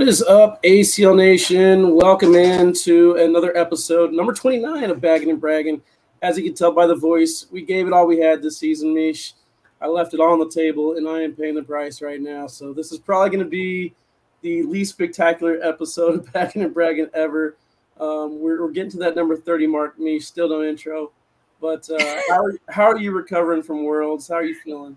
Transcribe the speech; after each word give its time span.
What 0.00 0.08
is 0.08 0.22
up, 0.22 0.62
ACL 0.62 1.14
Nation? 1.14 1.94
Welcome 1.94 2.34
in 2.34 2.72
to 2.72 3.16
another 3.16 3.54
episode, 3.54 4.14
number 4.14 4.32
29 4.32 4.84
of 4.84 4.98
Bagging 4.98 5.28
and 5.28 5.38
Bragging. 5.38 5.82
As 6.22 6.38
you 6.38 6.44
can 6.44 6.54
tell 6.54 6.72
by 6.72 6.86
the 6.86 6.94
voice, 6.94 7.46
we 7.50 7.60
gave 7.60 7.86
it 7.86 7.92
all 7.92 8.06
we 8.06 8.18
had 8.18 8.40
this 8.40 8.56
season, 8.56 8.94
Meesh. 8.94 9.34
I 9.78 9.88
left 9.88 10.14
it 10.14 10.20
all 10.20 10.32
on 10.32 10.38
the 10.38 10.48
table, 10.48 10.96
and 10.96 11.06
I 11.06 11.20
am 11.20 11.34
paying 11.34 11.54
the 11.54 11.62
price 11.62 12.00
right 12.00 12.18
now. 12.18 12.46
So 12.46 12.72
this 12.72 12.92
is 12.92 12.98
probably 12.98 13.28
going 13.28 13.44
to 13.44 13.50
be 13.50 13.94
the 14.40 14.62
least 14.62 14.92
spectacular 14.92 15.58
episode 15.62 16.14
of 16.14 16.32
Bagging 16.32 16.62
and 16.62 16.72
Bragging 16.72 17.10
ever. 17.12 17.58
Um, 18.00 18.40
we're, 18.40 18.62
we're, 18.62 18.72
getting 18.72 18.92
to 18.92 18.98
that 19.00 19.16
number 19.16 19.36
30 19.36 19.66
mark, 19.66 19.98
Meesh. 19.98 20.22
Still 20.22 20.48
no 20.48 20.62
intro. 20.62 21.12
But 21.60 21.86
uh, 21.90 21.98
how, 22.30 22.42
are, 22.42 22.54
how 22.70 22.84
are 22.84 22.96
you 22.96 23.12
recovering 23.12 23.62
from 23.62 23.84
Worlds? 23.84 24.28
How 24.28 24.36
are 24.36 24.44
you 24.44 24.54
feeling? 24.54 24.96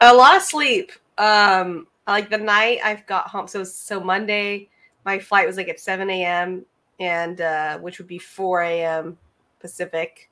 A 0.00 0.14
lot 0.14 0.36
of 0.36 0.42
sleep. 0.42 0.92
Um, 1.18 1.86
like 2.12 2.30
the 2.30 2.38
night 2.38 2.80
I've 2.84 3.06
got 3.06 3.28
home. 3.28 3.48
So 3.48 3.64
so 3.64 4.00
Monday, 4.00 4.68
my 5.04 5.18
flight 5.18 5.46
was 5.46 5.56
like 5.56 5.68
at 5.68 5.80
7 5.80 6.08
a.m. 6.10 6.64
and 7.00 7.40
uh, 7.40 7.78
which 7.78 7.98
would 7.98 8.08
be 8.08 8.18
4 8.18 8.62
a.m. 8.62 9.18
Pacific. 9.60 10.30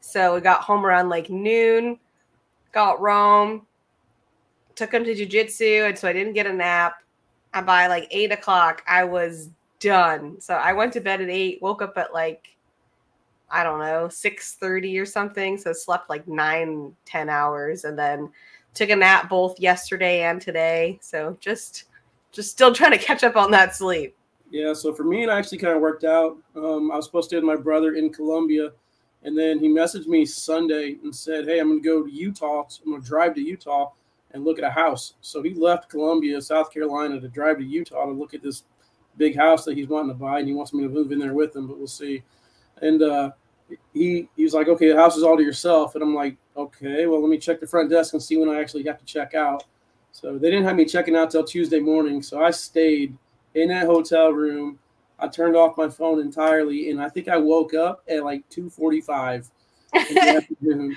So 0.00 0.34
we 0.34 0.40
got 0.40 0.62
home 0.62 0.86
around 0.86 1.08
like 1.08 1.28
noon, 1.28 1.98
got 2.72 3.00
Rome, 3.00 3.66
took 4.74 4.92
him 4.94 5.04
to 5.04 5.14
jujitsu, 5.14 5.88
and 5.88 5.98
so 5.98 6.08
I 6.08 6.12
didn't 6.12 6.34
get 6.34 6.46
a 6.46 6.52
nap. 6.52 7.02
And 7.54 7.66
by 7.66 7.88
like 7.88 8.06
eight 8.10 8.30
o'clock, 8.30 8.82
I 8.86 9.04
was 9.04 9.50
done. 9.80 10.40
So 10.40 10.54
I 10.54 10.72
went 10.72 10.92
to 10.94 11.00
bed 11.00 11.20
at 11.20 11.28
eight, 11.28 11.60
woke 11.60 11.82
up 11.82 11.98
at 11.98 12.14
like 12.14 12.54
I 13.50 13.64
don't 13.64 13.80
know, 13.80 14.08
6 14.08 14.54
30 14.54 14.98
or 14.98 15.06
something. 15.06 15.56
So 15.56 15.72
slept 15.72 16.10
like 16.10 16.28
nine, 16.28 16.94
10 17.06 17.28
hours, 17.30 17.84
and 17.84 17.98
then 17.98 18.30
took 18.78 18.90
a 18.90 18.96
nap 18.96 19.28
both 19.28 19.58
yesterday 19.60 20.22
and 20.22 20.40
today. 20.40 20.98
So 21.02 21.36
just 21.40 21.84
just 22.32 22.50
still 22.50 22.72
trying 22.72 22.92
to 22.92 22.98
catch 22.98 23.24
up 23.24 23.36
on 23.36 23.50
that 23.50 23.74
sleep. 23.74 24.16
Yeah, 24.50 24.72
so 24.72 24.94
for 24.94 25.04
me, 25.04 25.24
it 25.24 25.28
actually 25.28 25.58
kind 25.58 25.74
of 25.74 25.82
worked 25.82 26.04
out. 26.04 26.38
Um, 26.56 26.90
I 26.90 26.96
was 26.96 27.04
supposed 27.04 27.28
to 27.30 27.36
with 27.36 27.44
my 27.44 27.56
brother 27.56 27.94
in 27.94 28.10
Columbia, 28.10 28.70
and 29.24 29.36
then 29.36 29.58
he 29.58 29.68
messaged 29.68 30.06
me 30.06 30.24
Sunday 30.24 30.96
and 31.02 31.14
said, 31.14 31.46
"Hey, 31.46 31.58
I'm 31.58 31.68
going 31.68 31.82
to 31.82 31.88
go 31.88 32.04
to 32.04 32.10
Utah. 32.10 32.66
I'm 32.84 32.92
going 32.92 33.02
to 33.02 33.08
drive 33.08 33.34
to 33.34 33.42
Utah 33.42 33.90
and 34.30 34.44
look 34.44 34.58
at 34.58 34.64
a 34.64 34.70
house." 34.70 35.14
So 35.20 35.42
he 35.42 35.52
left 35.52 35.90
Columbia, 35.90 36.40
South 36.40 36.72
Carolina, 36.72 37.20
to 37.20 37.28
drive 37.28 37.58
to 37.58 37.64
Utah 37.64 38.06
to 38.06 38.12
look 38.12 38.32
at 38.32 38.42
this 38.42 38.64
big 39.16 39.36
house 39.36 39.64
that 39.64 39.76
he's 39.76 39.88
wanting 39.88 40.10
to 40.10 40.14
buy, 40.14 40.38
and 40.38 40.48
he 40.48 40.54
wants 40.54 40.72
me 40.72 40.82
to 40.84 40.88
move 40.88 41.12
in 41.12 41.18
there 41.18 41.34
with 41.34 41.54
him. 41.54 41.66
But 41.66 41.78
we'll 41.78 41.88
see. 41.88 42.22
And 42.80 43.02
uh, 43.02 43.32
he 43.92 44.28
he 44.36 44.44
was 44.44 44.54
like, 44.54 44.68
"Okay, 44.68 44.88
the 44.88 44.96
house 44.96 45.16
is 45.16 45.22
all 45.22 45.36
to 45.36 45.42
yourself," 45.42 45.94
and 45.94 46.02
I'm 46.02 46.14
like, 46.14 46.36
"Okay, 46.56 47.06
well, 47.06 47.20
let 47.20 47.28
me 47.28 47.38
check 47.38 47.60
the 47.60 47.66
front 47.66 47.90
desk 47.90 48.14
and 48.14 48.22
see 48.22 48.36
when 48.36 48.48
I 48.48 48.60
actually 48.60 48.84
have 48.84 48.98
to 48.98 49.04
check 49.04 49.34
out." 49.34 49.64
So 50.12 50.38
they 50.38 50.50
didn't 50.50 50.64
have 50.64 50.76
me 50.76 50.84
checking 50.84 51.16
out 51.16 51.30
till 51.30 51.44
Tuesday 51.44 51.80
morning, 51.80 52.22
so 52.22 52.42
I 52.42 52.50
stayed 52.50 53.16
in 53.54 53.68
that 53.68 53.86
hotel 53.86 54.30
room. 54.30 54.78
I 55.18 55.28
turned 55.28 55.56
off 55.56 55.76
my 55.76 55.88
phone 55.88 56.20
entirely, 56.20 56.90
and 56.90 57.00
I 57.00 57.08
think 57.08 57.28
I 57.28 57.36
woke 57.36 57.74
up 57.74 58.02
at 58.08 58.24
like 58.24 58.48
2:45 58.50 59.50
in 59.94 60.14
the 60.14 60.20
afternoon. 60.36 60.96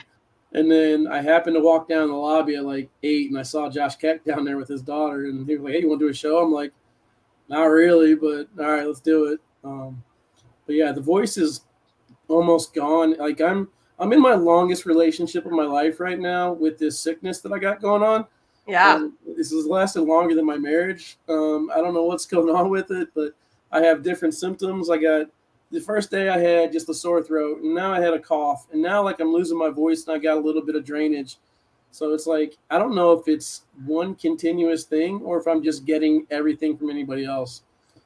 And 0.53 0.69
then 0.69 1.07
I 1.07 1.21
happened 1.21 1.55
to 1.55 1.61
walk 1.61 1.87
down 1.87 2.09
the 2.09 2.13
lobby 2.13 2.55
at 2.55 2.65
like 2.65 2.89
eight, 3.03 3.29
and 3.29 3.39
I 3.39 3.43
saw 3.43 3.69
Josh 3.69 3.95
Keck 3.95 4.23
down 4.25 4.43
there 4.43 4.57
with 4.57 4.67
his 4.67 4.81
daughter, 4.81 5.25
and 5.25 5.47
he 5.47 5.55
was 5.55 5.63
like, 5.63 5.73
"Hey, 5.73 5.81
you 5.81 5.89
want 5.89 5.99
to 6.01 6.07
do 6.07 6.11
a 6.11 6.13
show?" 6.13 6.39
I'm 6.39 6.51
like, 6.51 6.73
"Not 7.47 7.63
really, 7.65 8.15
but 8.15 8.47
all 8.59 8.71
right, 8.71 8.85
let's 8.85 8.99
do 8.99 9.25
it." 9.25 9.39
Um, 9.63 10.03
but 10.65 10.75
yeah, 10.75 10.91
the 10.91 11.01
voice 11.01 11.37
is 11.37 11.61
almost 12.31 12.73
gone. 12.73 13.15
Like 13.17 13.41
I'm 13.41 13.67
I'm 13.99 14.13
in 14.13 14.21
my 14.21 14.33
longest 14.33 14.85
relationship 14.85 15.45
of 15.45 15.51
my 15.51 15.65
life 15.65 15.99
right 15.99 16.19
now 16.19 16.53
with 16.53 16.79
this 16.79 16.99
sickness 16.99 17.39
that 17.41 17.51
I 17.51 17.59
got 17.59 17.81
going 17.81 18.01
on. 18.01 18.25
Yeah. 18.67 18.95
Um, 18.95 19.17
this 19.37 19.51
has 19.51 19.65
lasted 19.65 20.01
longer 20.01 20.33
than 20.33 20.45
my 20.45 20.57
marriage. 20.57 21.17
Um, 21.29 21.69
I 21.73 21.77
don't 21.77 21.93
know 21.93 22.05
what's 22.05 22.25
going 22.35 22.53
on 22.53 22.69
with 22.69 22.91
it, 22.91 23.09
but 23.13 23.33
I 23.71 23.81
have 23.81 24.03
different 24.03 24.33
symptoms. 24.33 24.89
I 24.89 24.97
got 24.97 25.27
the 25.71 25.79
first 25.79 26.11
day 26.11 26.29
I 26.29 26.37
had 26.37 26.71
just 26.71 26.89
a 26.89 26.93
sore 26.93 27.23
throat, 27.23 27.61
and 27.61 27.73
now 27.73 27.93
I 27.93 27.99
had 27.99 28.13
a 28.13 28.19
cough, 28.19 28.67
and 28.71 28.81
now 28.81 29.03
like 29.03 29.19
I'm 29.19 29.31
losing 29.31 29.57
my 29.57 29.69
voice 29.69 30.05
and 30.05 30.15
I 30.15 30.19
got 30.19 30.37
a 30.37 30.41
little 30.41 30.61
bit 30.61 30.75
of 30.75 30.85
drainage. 30.85 31.37
So 31.91 32.13
it's 32.13 32.25
like 32.25 32.57
I 32.69 32.77
don't 32.79 32.95
know 32.95 33.11
if 33.11 33.27
it's 33.27 33.63
one 33.85 34.15
continuous 34.15 34.85
thing 34.85 35.21
or 35.23 35.37
if 35.39 35.47
I'm 35.47 35.61
just 35.61 35.85
getting 35.85 36.25
everything 36.31 36.77
from 36.77 36.89
anybody 36.89 37.25
else. 37.25 37.63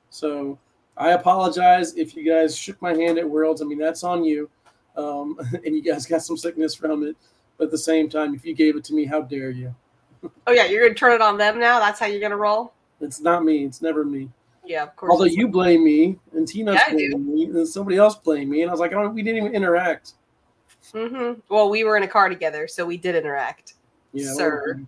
So 0.09 0.57
I 0.97 1.11
apologize 1.11 1.95
if 1.95 2.15
you 2.15 2.29
guys 2.29 2.57
shook 2.57 2.81
my 2.81 2.93
hand 2.93 3.17
at 3.17 3.29
Worlds. 3.29 3.61
I 3.61 3.65
mean, 3.65 3.79
that's 3.79 4.03
on 4.03 4.23
you. 4.23 4.49
Um, 4.95 5.37
and 5.65 5.75
you 5.75 5.81
guys 5.81 6.05
got 6.05 6.21
some 6.21 6.37
sickness 6.37 6.75
from 6.75 7.03
it. 7.03 7.15
But 7.57 7.65
at 7.65 7.71
the 7.71 7.77
same 7.77 8.09
time, 8.09 8.35
if 8.35 8.45
you 8.45 8.53
gave 8.53 8.75
it 8.75 8.83
to 8.85 8.93
me, 8.93 9.05
how 9.05 9.21
dare 9.21 9.49
you? 9.49 9.73
oh, 10.47 10.51
yeah. 10.51 10.65
You're 10.65 10.81
going 10.81 10.93
to 10.93 10.99
turn 10.99 11.13
it 11.13 11.21
on 11.21 11.37
them 11.37 11.59
now? 11.59 11.79
That's 11.79 11.99
how 11.99 12.05
you're 12.05 12.19
going 12.19 12.31
to 12.31 12.37
roll? 12.37 12.73
It's 13.01 13.19
not 13.19 13.43
me. 13.43 13.65
It's 13.65 13.81
never 13.81 14.03
me. 14.03 14.29
Yeah, 14.65 14.83
of 14.83 14.95
course. 14.95 15.11
Although 15.11 15.25
you 15.25 15.47
blame 15.47 15.83
me 15.83 16.17
and 16.33 16.47
Tina's 16.47 16.75
yeah, 16.75 16.91
blaming 16.91 17.33
me 17.33 17.45
and 17.45 17.67
somebody 17.67 17.97
else 17.97 18.15
blamed 18.15 18.49
me. 18.49 18.61
And 18.61 18.69
I 18.69 18.73
was 18.73 18.79
like, 18.79 18.93
oh, 18.93 19.07
we 19.09 19.21
didn't 19.21 19.37
even 19.37 19.53
interact. 19.53 20.13
Mm-hmm. 20.93 21.39
Well, 21.49 21.69
we 21.69 21.83
were 21.83 21.97
in 21.97 22.03
a 22.03 22.07
car 22.07 22.29
together, 22.29 22.67
so 22.67 22.85
we 22.85 22.97
did 22.97 23.15
interact. 23.15 23.75
Yeah, 24.13 24.33
sir. 24.33 24.81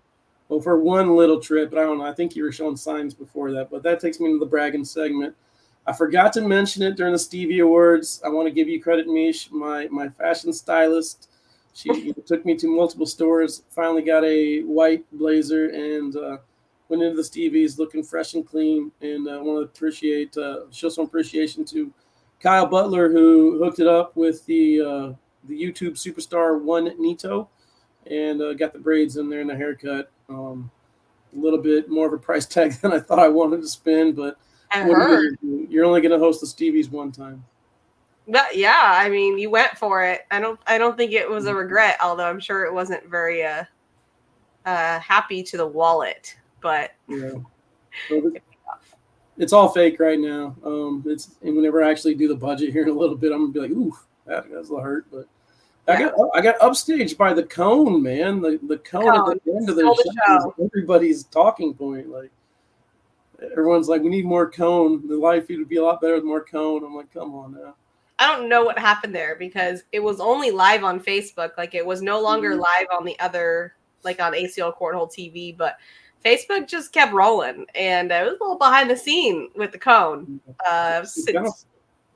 Well, 0.48 0.60
for 0.60 0.80
one 0.80 1.14
little 1.14 1.40
trip, 1.40 1.72
I 1.74 1.76
don't 1.76 1.98
know. 1.98 2.04
I 2.04 2.14
think 2.14 2.34
you 2.34 2.42
were 2.42 2.52
showing 2.52 2.76
signs 2.76 3.14
before 3.14 3.52
that, 3.52 3.70
but 3.70 3.82
that 3.82 4.00
takes 4.00 4.18
me 4.18 4.32
to 4.32 4.38
the 4.38 4.46
bragging 4.46 4.84
segment. 4.84 5.34
I 5.88 5.92
forgot 5.94 6.34
to 6.34 6.42
mention 6.42 6.82
it 6.82 6.96
during 6.96 7.14
the 7.14 7.18
Stevie 7.18 7.60
Awards. 7.60 8.20
I 8.22 8.28
want 8.28 8.46
to 8.46 8.52
give 8.52 8.68
you 8.68 8.78
credit, 8.78 9.06
Meesh, 9.06 9.50
my 9.50 9.88
my 9.88 10.10
fashion 10.10 10.52
stylist. 10.52 11.30
She 11.72 12.12
took 12.26 12.44
me 12.44 12.56
to 12.56 12.66
multiple 12.68 13.06
stores. 13.06 13.62
Finally 13.70 14.02
got 14.02 14.22
a 14.22 14.60
white 14.64 15.06
blazer 15.12 15.70
and 15.70 16.14
uh, 16.14 16.36
went 16.90 17.02
into 17.02 17.16
the 17.16 17.22
Stevies 17.22 17.78
looking 17.78 18.02
fresh 18.04 18.34
and 18.34 18.46
clean. 18.46 18.92
And 19.00 19.30
I 19.30 19.36
uh, 19.36 19.42
want 19.42 19.60
to 19.60 19.62
appreciate 19.62 20.36
uh, 20.36 20.70
show 20.70 20.90
some 20.90 21.06
appreciation 21.06 21.64
to 21.66 21.90
Kyle 22.38 22.66
Butler 22.66 23.10
who 23.10 23.58
hooked 23.64 23.80
it 23.80 23.86
up 23.86 24.14
with 24.14 24.44
the 24.44 24.82
uh, 24.82 25.12
the 25.48 25.58
YouTube 25.58 25.92
superstar 25.94 26.60
One 26.60 26.92
Nito 27.00 27.48
and 28.10 28.42
uh, 28.42 28.52
got 28.52 28.74
the 28.74 28.78
braids 28.78 29.16
in 29.16 29.30
there 29.30 29.40
and 29.40 29.48
the 29.48 29.56
haircut. 29.56 30.10
Um, 30.28 30.70
a 31.34 31.38
little 31.38 31.60
bit 31.60 31.88
more 31.88 32.06
of 32.06 32.12
a 32.12 32.18
price 32.18 32.44
tag 32.44 32.72
than 32.82 32.92
I 32.92 33.00
thought 33.00 33.18
I 33.18 33.28
wanted 33.28 33.62
to 33.62 33.68
spend, 33.68 34.16
but 34.16 34.36
I 34.70 34.82
heard. 34.82 35.38
You're 35.42 35.84
only 35.84 36.00
going 36.00 36.12
to 36.12 36.18
host 36.18 36.40
the 36.40 36.46
Stevies 36.46 36.90
one 36.90 37.12
time. 37.12 37.44
But 38.28 38.56
yeah, 38.56 38.92
I 38.94 39.08
mean, 39.08 39.38
you 39.38 39.48
went 39.48 39.76
for 39.78 40.04
it. 40.04 40.26
I 40.30 40.38
don't. 40.38 40.60
I 40.66 40.76
don't 40.76 40.96
think 40.96 41.12
it 41.12 41.28
was 41.28 41.46
a 41.46 41.48
mm-hmm. 41.48 41.58
regret, 41.58 41.96
although 42.02 42.26
I'm 42.26 42.40
sure 42.40 42.66
it 42.66 42.74
wasn't 42.74 43.08
very 43.08 43.42
uh, 43.42 43.64
uh 44.66 44.98
happy 45.00 45.42
to 45.44 45.56
the 45.56 45.66
wallet. 45.66 46.36
But 46.60 46.92
yeah, 47.08 47.32
well, 48.10 48.32
it's 49.38 49.54
all 49.54 49.70
fake 49.70 49.98
right 49.98 50.18
now. 50.18 50.54
Um, 50.62 51.02
it's 51.06 51.36
and 51.42 51.56
whenever 51.56 51.82
I 51.82 51.90
actually 51.90 52.16
do 52.16 52.28
the 52.28 52.36
budget 52.36 52.70
here 52.70 52.82
in 52.82 52.90
a 52.90 52.92
little 52.92 53.16
bit, 53.16 53.32
I'm 53.32 53.50
gonna 53.50 53.52
be 53.52 53.60
like, 53.60 53.70
ooh, 53.70 53.96
that, 54.26 54.44
that's 54.50 54.68
a 54.68 54.72
little 54.72 54.84
hurt. 54.84 55.06
But 55.10 55.26
yeah. 55.88 55.94
I 55.94 55.98
got 55.98 56.14
I 56.34 56.40
got 56.42 56.58
upstaged 56.58 57.16
by 57.16 57.32
the 57.32 57.44
cone, 57.44 58.02
man. 58.02 58.42
The 58.42 58.60
the 58.68 58.76
cone, 58.78 59.04
cone. 59.04 59.32
at 59.32 59.44
the 59.44 59.56
end 59.56 59.70
of 59.70 59.76
the 59.76 59.82
show, 59.82 60.14
show. 60.26 60.54
everybody's 60.62 61.24
talking 61.24 61.72
point. 61.72 62.10
Like 62.10 62.30
everyone's 63.42 63.88
like, 63.88 64.02
we 64.02 64.08
need 64.08 64.24
more 64.24 64.50
cone. 64.50 65.06
The 65.06 65.16
live 65.16 65.46
feed 65.46 65.58
would 65.58 65.68
be 65.68 65.76
a 65.76 65.84
lot 65.84 66.00
better 66.00 66.14
with 66.14 66.24
more 66.24 66.44
cone. 66.44 66.84
I'm 66.84 66.94
like, 66.94 67.12
come 67.12 67.34
on 67.34 67.52
now. 67.52 67.74
I 68.18 68.26
don't 68.26 68.48
know 68.48 68.64
what 68.64 68.78
happened 68.78 69.14
there 69.14 69.36
because 69.36 69.84
it 69.92 70.00
was 70.00 70.18
only 70.18 70.50
live 70.50 70.82
on 70.82 70.98
Facebook. 70.98 71.52
Like 71.56 71.74
it 71.74 71.86
was 71.86 72.02
no 72.02 72.20
longer 72.20 72.50
mm-hmm. 72.50 72.60
live 72.60 72.86
on 72.90 73.04
the 73.04 73.18
other, 73.20 73.74
like 74.02 74.20
on 74.20 74.32
ACL 74.32 74.76
Cornhole 74.76 75.08
TV, 75.08 75.56
but 75.56 75.76
Facebook 76.24 76.68
just 76.68 76.92
kept 76.92 77.12
rolling, 77.12 77.64
and 77.74 78.10
it 78.10 78.24
was 78.24 78.38
a 78.40 78.42
little 78.42 78.58
behind 78.58 78.90
the 78.90 78.96
scene 78.96 79.50
with 79.54 79.70
the 79.70 79.78
cone. 79.78 80.40
Uh, 80.68 81.00
it's, 81.02 81.24
kind 81.24 81.46
of, 81.46 81.54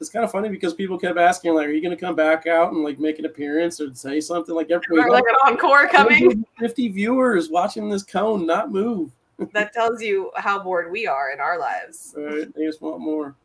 it's 0.01 0.11
kind 0.11 0.25
of 0.25 0.33
funny 0.33 0.49
because 0.49 0.75
people 0.75 0.99
kept 0.99 1.19
asking, 1.19 1.55
like, 1.55 1.69
"Are 1.69 1.71
you 1.71 1.81
going 1.81 1.97
to 1.97 2.01
come 2.01 2.17
back 2.17 2.49
out 2.49 2.73
and 2.73 2.83
like 2.83 2.99
make 2.99 3.21
an 3.21 3.27
appearance 3.27 3.81
or 3.81 3.95
say 3.95 4.21
something?" 4.21 4.55
Like 4.55 4.73
everybody, 4.73 5.09
like 5.09 5.25
an 5.29 5.53
encore 5.53 5.87
coming. 5.87 6.45
Fifty 6.59 6.89
viewers 6.89 7.49
watching 7.49 7.89
this 7.89 8.03
cone 8.03 8.45
not 8.45 8.73
move 8.73 9.13
that 9.53 9.73
tells 9.73 10.03
you 10.03 10.31
how 10.37 10.63
bored 10.63 10.91
we 10.91 11.07
are 11.07 11.31
in 11.31 11.41
our 11.41 11.59
lives. 11.59 12.15
Right, 12.17 12.53
they 12.55 12.67
just 12.67 12.81
want 12.81 13.01
more. 13.01 13.37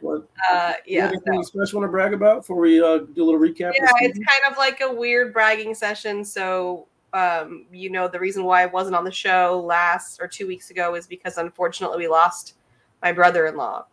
What? 0.00 0.28
Uh, 0.50 0.74
yeah. 0.86 1.08
Anything 1.08 1.42
special 1.42 1.80
want 1.80 1.88
to 1.88 1.92
brag 1.92 2.12
about 2.12 2.40
before 2.40 2.56
we 2.56 2.80
uh, 2.80 2.98
do 2.98 3.22
a 3.22 3.24
little 3.24 3.40
recap? 3.40 3.72
Yeah, 3.78 3.90
it's 4.00 4.18
kind 4.18 4.52
of 4.52 4.58
like 4.58 4.80
a 4.80 4.92
weird 4.92 5.32
bragging 5.32 5.74
session. 5.74 6.24
So, 6.24 6.86
um, 7.12 7.66
you 7.72 7.90
know, 7.90 8.08
the 8.08 8.20
reason 8.20 8.44
why 8.44 8.62
I 8.62 8.66
wasn't 8.66 8.96
on 8.96 9.04
the 9.04 9.12
show 9.12 9.62
last 9.66 10.20
or 10.20 10.28
two 10.28 10.46
weeks 10.46 10.70
ago 10.70 10.94
is 10.94 11.06
because 11.06 11.38
unfortunately 11.38 11.98
we 11.98 12.08
lost 12.08 12.54
my 13.02 13.12
brother-in-law, 13.12 13.86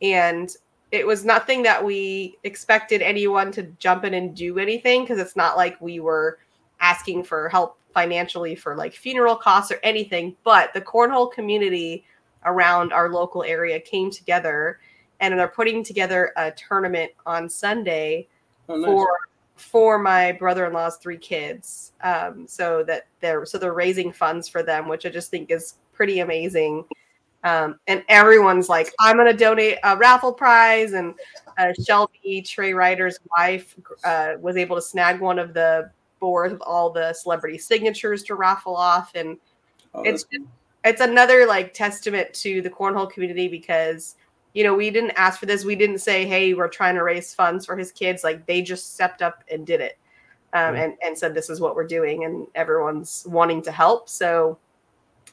and 0.00 0.50
it 0.90 1.06
was 1.06 1.24
nothing 1.24 1.62
that 1.62 1.84
we 1.84 2.36
expected 2.44 3.02
anyone 3.02 3.52
to 3.52 3.62
jump 3.78 4.04
in 4.04 4.14
and 4.14 4.34
do 4.34 4.58
anything 4.58 5.02
because 5.02 5.18
it's 5.18 5.36
not 5.36 5.56
like 5.56 5.80
we 5.80 6.00
were 6.00 6.38
asking 6.80 7.22
for 7.22 7.48
help 7.48 7.78
financially 7.92 8.54
for 8.54 8.76
like 8.76 8.94
funeral 8.94 9.36
costs 9.36 9.70
or 9.70 9.78
anything, 9.82 10.36
but 10.44 10.72
the 10.74 10.80
cornhole 10.80 11.32
community 11.32 12.04
around 12.44 12.92
our 12.92 13.10
local 13.10 13.42
area 13.42 13.78
came 13.78 14.10
together 14.10 14.78
and 15.20 15.38
they're 15.38 15.48
putting 15.48 15.84
together 15.84 16.32
a 16.36 16.50
tournament 16.52 17.12
on 17.26 17.48
Sunday 17.48 18.26
oh, 18.68 18.76
nice. 18.76 18.86
for 18.86 19.08
for 19.56 19.98
my 19.98 20.32
brother-in-law's 20.32 20.96
three 20.96 21.18
kids. 21.18 21.92
Um, 22.02 22.46
so 22.46 22.82
that 22.84 23.06
they're 23.20 23.44
so 23.44 23.58
they're 23.58 23.74
raising 23.74 24.10
funds 24.12 24.48
for 24.48 24.62
them, 24.62 24.88
which 24.88 25.04
I 25.04 25.10
just 25.10 25.30
think 25.30 25.50
is 25.50 25.74
pretty 25.92 26.20
amazing. 26.20 26.84
Um, 27.44 27.78
and 27.86 28.04
everyone's 28.08 28.68
like, 28.68 28.92
I'm 28.98 29.16
going 29.16 29.30
to 29.30 29.36
donate 29.36 29.78
a 29.82 29.96
raffle 29.96 30.32
prize. 30.32 30.92
And 30.92 31.14
uh, 31.58 31.72
Shelby, 31.86 32.42
Trey 32.42 32.74
Ryder's 32.74 33.18
wife, 33.36 33.76
uh, 34.04 34.34
was 34.40 34.56
able 34.56 34.76
to 34.76 34.82
snag 34.82 35.20
one 35.20 35.38
of 35.38 35.54
the 35.54 35.90
boards 36.20 36.52
with 36.52 36.62
all 36.62 36.90
the 36.90 37.12
celebrity 37.14 37.58
signatures 37.58 38.22
to 38.24 38.34
raffle 38.34 38.76
off. 38.76 39.12
And 39.14 39.36
Oh, 39.94 40.02
it's 40.02 40.24
that's- 40.24 40.46
it's 40.84 41.00
another 41.00 41.46
like 41.46 41.74
testament 41.74 42.32
to 42.34 42.62
the 42.62 42.70
cornhole 42.70 43.10
community 43.10 43.48
because 43.48 44.14
you 44.54 44.62
know 44.64 44.72
we 44.74 44.88
didn't 44.90 45.10
ask 45.12 45.38
for 45.40 45.46
this 45.46 45.64
we 45.64 45.74
didn't 45.74 45.98
say 45.98 46.24
hey 46.24 46.54
we're 46.54 46.68
trying 46.68 46.94
to 46.94 47.02
raise 47.02 47.34
funds 47.34 47.66
for 47.66 47.76
his 47.76 47.92
kids 47.92 48.24
like 48.24 48.46
they 48.46 48.62
just 48.62 48.94
stepped 48.94 49.20
up 49.20 49.44
and 49.50 49.66
did 49.66 49.80
it 49.80 49.98
um, 50.54 50.74
Yeah. 50.74 50.84
and 50.84 50.94
and 51.02 51.18
said 51.18 51.34
this 51.34 51.50
is 51.50 51.60
what 51.60 51.74
we're 51.74 51.86
doing 51.86 52.24
and 52.24 52.46
everyone's 52.54 53.26
wanting 53.28 53.60
to 53.62 53.72
help 53.72 54.08
so 54.08 54.58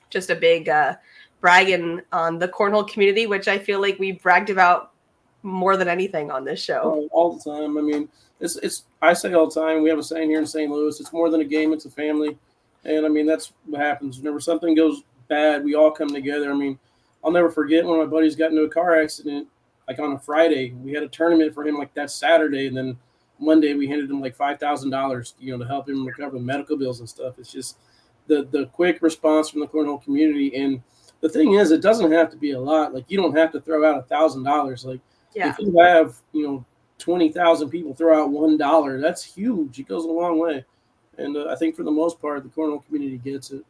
just 0.10 0.30
a 0.32 0.36
big 0.36 0.68
uh 0.70 0.96
bragging 1.40 2.02
on 2.12 2.40
the 2.40 2.48
cornhole 2.48 2.88
community 2.88 3.26
which 3.28 3.48
i 3.48 3.58
feel 3.58 3.80
like 3.80 3.98
we 4.00 4.12
bragged 4.14 4.50
about 4.50 4.92
more 5.44 5.78
than 5.78 5.88
anything 5.88 6.30
on 6.30 6.44
this 6.44 6.62
show 6.62 6.82
Oh, 6.84 7.08
all 7.12 7.34
the 7.38 7.50
time. 7.50 7.78
I 7.78 7.82
mean, 7.82 8.10
it's 8.40 8.56
it's. 8.58 8.84
I 9.02 9.14
say 9.14 9.34
all 9.34 9.48
the 9.48 9.60
time. 9.60 9.82
We 9.82 9.90
have 9.90 10.00
a 10.00 10.04
saying 10.04 10.30
here 10.30 10.40
in 10.40 10.48
St. 10.48 10.72
Louis. 10.72 11.00
It's 11.00 11.14
more 11.14 11.30
than 11.30 11.42
a 11.42 11.46
game. 11.46 11.74
It's 11.74 11.86
a 11.86 11.92
family, 11.92 12.38
and 12.86 13.06
I 13.06 13.10
mean 13.10 13.26
that's 13.26 13.52
what 13.66 13.82
happens 13.82 14.18
whenever 14.18 14.40
something 14.40 14.76
goes 14.76 15.04
bad. 15.28 15.64
We 15.64 15.76
all 15.76 15.92
come 15.92 16.10
together. 16.10 16.52
I 16.52 16.56
mean, 16.56 16.78
I'll 17.24 17.32
never 17.32 17.50
forget 17.50 17.86
when 17.86 18.00
my 18.00 18.06
buddies 18.06 18.36
got 18.36 18.52
into 18.52 18.64
a 18.64 18.70
car 18.70 19.02
accident. 19.02 19.48
Like 19.88 20.00
on 20.00 20.14
a 20.14 20.20
Friday, 20.20 20.72
we 20.72 20.92
had 20.94 21.04
a 21.04 21.08
tournament 21.08 21.54
for 21.54 21.66
him 21.66 21.78
like 21.78 21.94
that 21.94 22.12
Saturday, 22.12 22.68
and 22.68 22.76
then 22.76 22.98
Monday 23.40 23.74
we 23.74 23.88
handed 23.88 24.10
him 24.10 24.22
like 24.22 24.36
five 24.36 24.60
thousand 24.60 24.90
dollars, 24.90 25.34
you 25.40 25.52
know, 25.52 25.64
to 25.64 25.68
help 25.68 25.88
him 25.88 26.06
recover 26.06 26.38
the 26.38 26.44
medical 26.44 26.78
bills 26.78 27.00
and 27.00 27.10
stuff. 27.10 27.40
It's 27.40 27.52
just 27.52 27.78
the 28.28 28.48
the 28.52 28.66
quick 28.68 29.02
response 29.02 29.50
from 29.50 29.62
the 29.62 29.68
cornhole 29.68 30.04
community, 30.04 30.56
and 30.56 30.82
the 31.22 31.30
thing 31.30 31.54
is, 31.54 31.72
it 31.72 31.82
doesn't 31.82 32.12
have 32.12 32.30
to 32.32 32.38
be 32.38 32.52
a 32.52 32.60
lot. 32.60 32.94
Like 32.94 33.06
you 33.08 33.18
don't 33.18 33.36
have 33.36 33.52
to 33.54 33.62
throw 33.62 33.90
out 33.90 33.98
a 33.98 34.04
thousand 34.04 34.44
dollars. 34.44 34.86
Like 34.86 35.00
yeah 35.34 35.50
if 35.50 35.60
you 35.60 35.78
have 35.80 36.16
you 36.34 36.48
know 36.48 36.66
twenty 36.98 37.32
thousand 37.32 37.70
people 37.70 37.94
throw 37.94 38.24
out 38.24 38.32
one 38.32 38.58
dollar, 38.58 39.00
that's 39.00 39.24
huge. 39.24 39.80
It 39.80 39.88
goes 39.88 40.06
a 40.06 40.08
long 40.08 40.40
way, 40.40 40.66
and 41.18 41.36
uh, 41.36 41.48
I 41.50 41.56
think 41.56 41.76
for 41.76 41.84
the 41.84 41.92
most 41.92 42.22
part, 42.22 42.44
the 42.44 42.50
cornhole 42.50 42.86
community 42.86 43.18
gets 43.18 43.52
it. 43.52 43.64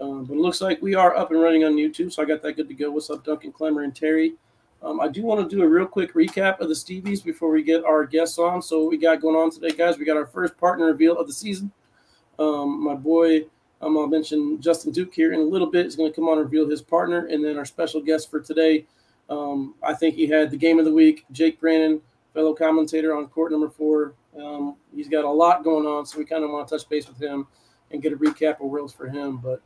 Um, 0.00 0.24
but 0.24 0.34
it 0.34 0.40
looks 0.40 0.60
like 0.60 0.82
we 0.82 0.94
are 0.94 1.16
up 1.16 1.30
and 1.30 1.40
running 1.40 1.64
on 1.64 1.74
YouTube, 1.74 2.12
so 2.12 2.22
I 2.22 2.26
got 2.26 2.42
that 2.42 2.54
good 2.54 2.68
to 2.68 2.74
go. 2.74 2.90
What's 2.90 3.10
up, 3.10 3.24
Duncan 3.24 3.52
Clemmer 3.52 3.82
and 3.82 3.94
Terry? 3.94 4.34
Um, 4.82 5.00
I 5.00 5.08
do 5.08 5.22
want 5.22 5.48
to 5.48 5.56
do 5.56 5.62
a 5.62 5.68
real 5.68 5.86
quick 5.86 6.14
recap 6.14 6.60
of 6.60 6.68
the 6.68 6.74
Stevies 6.74 7.24
before 7.24 7.50
we 7.50 7.62
get 7.62 7.84
our 7.84 8.04
guests 8.04 8.38
on. 8.38 8.60
So 8.60 8.80
what 8.80 8.90
we 8.90 8.98
got 8.98 9.22
going 9.22 9.36
on 9.36 9.50
today, 9.50 9.70
guys? 9.70 9.96
We 9.96 10.04
got 10.04 10.16
our 10.16 10.26
first 10.26 10.58
partner 10.58 10.86
reveal 10.86 11.16
of 11.16 11.26
the 11.26 11.32
season. 11.32 11.72
Um, 12.38 12.84
my 12.84 12.94
boy, 12.94 13.46
um, 13.80 13.96
I'll 13.96 14.08
mention 14.08 14.60
Justin 14.60 14.92
Duke 14.92 15.14
here 15.14 15.32
in 15.32 15.40
a 15.40 15.44
little 15.44 15.68
bit. 15.70 15.86
Is 15.86 15.96
going 15.96 16.10
to 16.10 16.14
come 16.14 16.28
on 16.28 16.38
and 16.38 16.44
reveal 16.44 16.68
his 16.68 16.82
partner, 16.82 17.26
and 17.26 17.42
then 17.42 17.56
our 17.56 17.64
special 17.64 18.00
guest 18.02 18.30
for 18.30 18.40
today. 18.40 18.84
Um, 19.30 19.74
I 19.82 19.94
think 19.94 20.16
he 20.16 20.26
had 20.26 20.50
the 20.50 20.56
game 20.58 20.78
of 20.78 20.84
the 20.84 20.92
week, 20.92 21.24
Jake 21.32 21.60
Brannon, 21.60 22.02
fellow 22.34 22.52
commentator 22.52 23.16
on 23.16 23.28
court 23.28 23.52
number 23.52 23.70
four. 23.70 24.14
Um, 24.38 24.76
he's 24.94 25.08
got 25.08 25.24
a 25.24 25.30
lot 25.30 25.64
going 25.64 25.86
on, 25.86 26.04
so 26.04 26.18
we 26.18 26.24
kind 26.24 26.44
of 26.44 26.50
want 26.50 26.68
to 26.68 26.76
touch 26.76 26.88
base 26.88 27.08
with 27.08 27.22
him 27.22 27.46
and 27.90 28.02
get 28.02 28.12
a 28.12 28.16
recap 28.16 28.60
of 28.60 28.66
Worlds 28.70 28.92
for 28.92 29.08
him. 29.08 29.38
But 29.38 29.62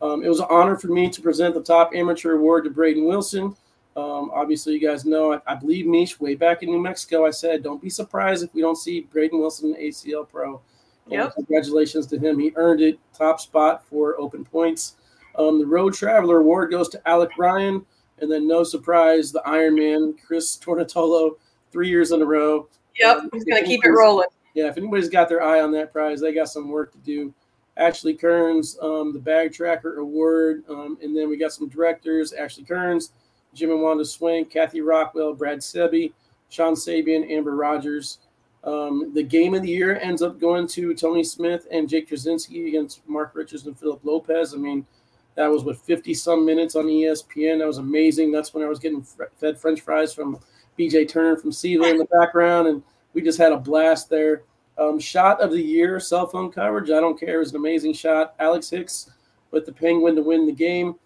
um, 0.00 0.24
it 0.24 0.28
was 0.28 0.40
an 0.40 0.46
honor 0.48 0.76
for 0.76 0.88
me 0.88 1.10
to 1.10 1.20
present 1.20 1.54
the 1.54 1.62
top 1.62 1.92
amateur 1.94 2.32
award 2.32 2.64
to 2.64 2.70
Braden 2.70 3.04
Wilson. 3.04 3.54
Um, 3.96 4.30
obviously, 4.34 4.74
you 4.74 4.80
guys 4.80 5.04
know, 5.04 5.34
I, 5.34 5.40
I 5.46 5.54
believe 5.54 5.86
Meesh 5.86 6.20
way 6.20 6.34
back 6.34 6.62
in 6.62 6.70
New 6.70 6.80
Mexico. 6.80 7.26
I 7.26 7.30
said, 7.30 7.62
don't 7.62 7.80
be 7.80 7.90
surprised 7.90 8.44
if 8.44 8.52
we 8.54 8.60
don't 8.60 8.76
see 8.76 9.02
Braden 9.12 9.38
Wilson 9.38 9.74
in 9.74 9.80
ACL 9.80 10.28
Pro. 10.28 10.60
And 11.06 11.14
Yep. 11.14 11.34
Congratulations 11.36 12.06
to 12.08 12.18
him. 12.18 12.38
He 12.38 12.52
earned 12.56 12.80
it. 12.80 12.98
Top 13.14 13.40
spot 13.40 13.86
for 13.86 14.20
open 14.20 14.44
points. 14.44 14.96
Um, 15.38 15.58
the 15.58 15.66
Road 15.66 15.94
Traveler 15.94 16.38
Award 16.38 16.70
goes 16.70 16.88
to 16.90 17.08
Alec 17.08 17.30
Ryan. 17.38 17.84
And 18.18 18.30
then, 18.32 18.48
no 18.48 18.64
surprise, 18.64 19.30
the 19.30 19.42
Ironman, 19.46 20.14
Chris 20.26 20.56
Tornatolo, 20.56 21.36
three 21.76 21.90
years 21.90 22.10
in 22.10 22.22
a 22.22 22.24
row. 22.24 22.66
yep 22.98 23.18
Um, 23.18 23.28
he's 23.34 23.44
gonna 23.44 23.62
keep 23.62 23.84
it 23.84 23.90
rolling 23.90 24.28
Yeah, 24.54 24.68
if 24.68 24.78
anybody's 24.78 25.10
got 25.10 25.28
their 25.28 25.42
eye 25.42 25.60
on 25.60 25.70
that 25.72 25.92
prize, 25.92 26.22
they 26.22 26.32
got 26.32 26.48
some 26.48 26.70
work 26.70 26.90
to 26.92 26.98
do. 26.98 27.34
Ashley 27.76 28.14
Kearns, 28.14 28.78
um, 28.80 29.12
the 29.12 29.18
Bag 29.18 29.52
Tracker 29.52 29.98
Award. 29.98 30.64
Um, 30.70 30.96
and 31.02 31.14
then 31.14 31.28
we 31.28 31.36
got 31.36 31.52
some 31.52 31.68
directors 31.68 32.32
Ashley 32.32 32.64
Kearns, 32.64 33.12
Jim 33.52 33.70
and 33.70 33.82
Wanda 33.82 34.06
Swank, 34.06 34.48
Kathy 34.48 34.80
Rockwell, 34.80 35.34
Brad 35.34 35.58
Sebi, 35.58 36.14
Sean 36.48 36.72
Sabian, 36.72 37.30
Amber 37.30 37.54
Rogers. 37.54 38.20
Um, 38.64 39.12
the 39.12 39.22
game 39.22 39.52
of 39.52 39.60
the 39.60 39.68
year 39.68 39.98
ends 40.00 40.22
up 40.22 40.40
going 40.40 40.66
to 40.68 40.94
Tony 40.94 41.24
Smith 41.24 41.66
and 41.70 41.90
Jake 41.90 42.08
Krasinski 42.08 42.68
against 42.68 43.06
Mark 43.06 43.32
Richards 43.34 43.66
and 43.66 43.78
Philip 43.78 44.00
Lopez. 44.02 44.54
I 44.54 44.56
mean, 44.56 44.86
that 45.34 45.48
was 45.48 45.62
what 45.62 45.76
50 45.76 46.14
some 46.14 46.46
minutes 46.46 46.74
on 46.74 46.86
ESPN. 46.86 47.58
That 47.58 47.66
was 47.66 47.76
amazing. 47.76 48.32
That's 48.32 48.54
when 48.54 48.64
I 48.64 48.66
was 48.66 48.78
getting 48.78 49.06
fed 49.36 49.60
French 49.60 49.82
fries 49.82 50.14
from 50.14 50.40
BJ 50.78 51.08
Turner 51.08 51.36
from 51.36 51.52
Siva 51.52 51.84
in 51.84 51.98
the 51.98 52.06
background, 52.06 52.68
and 52.68 52.82
we 53.14 53.22
just 53.22 53.38
had 53.38 53.52
a 53.52 53.56
blast 53.56 54.08
there. 54.08 54.42
Um, 54.78 54.98
shot 54.98 55.40
of 55.40 55.52
the 55.52 55.62
year, 55.62 55.98
cell 55.98 56.26
phone 56.26 56.52
coverage. 56.52 56.90
I 56.90 57.00
don't 57.00 57.18
care. 57.18 57.36
It 57.36 57.38
was 57.38 57.50
an 57.50 57.56
amazing 57.56 57.94
shot. 57.94 58.34
Alex 58.38 58.68
Hicks 58.68 59.10
with 59.50 59.64
the 59.64 59.72
Penguin 59.72 60.14
to 60.16 60.22
win 60.22 60.46
the 60.46 60.52
game. 60.52 60.96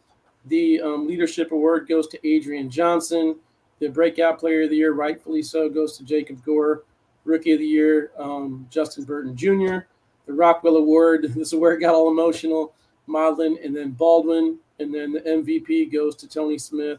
The 0.47 0.81
um, 0.81 1.07
leadership 1.07 1.53
award 1.53 1.89
goes 1.89 2.09
to 2.09 2.29
Adrian 2.29 2.69
Johnson. 2.71 3.37
The 3.79 3.89
breakout 3.89 4.41
player 4.41 4.63
of 4.63 4.71
the 4.71 4.77
year, 4.77 4.93
rightfully 4.93 5.43
so, 5.43 5.69
goes 5.69 5.97
to 5.99 6.05
Jacob 6.05 6.45
Gore. 6.45 6.83
Rookie 7.25 7.53
of 7.53 7.59
the 7.59 7.67
year, 7.67 8.11
um, 8.19 8.67
Justin 8.71 9.05
Burton 9.05 9.37
Jr. 9.37 9.87
The 10.27 10.33
Rockwell 10.33 10.77
Award. 10.77 11.27
This 11.35 11.53
is 11.53 11.55
where 11.55 11.75
it 11.75 11.81
got 11.81 11.95
all 11.95 12.11
emotional. 12.11 12.75
Modlin 13.09 13.65
and 13.65 13.77
then 13.77 13.91
Baldwin, 13.91 14.59
and 14.79 14.95
then 14.95 15.13
the 15.13 15.21
MVP 15.21 15.93
goes 15.93 16.15
to 16.17 16.29
Tony 16.29 16.59
Smith. 16.59 16.99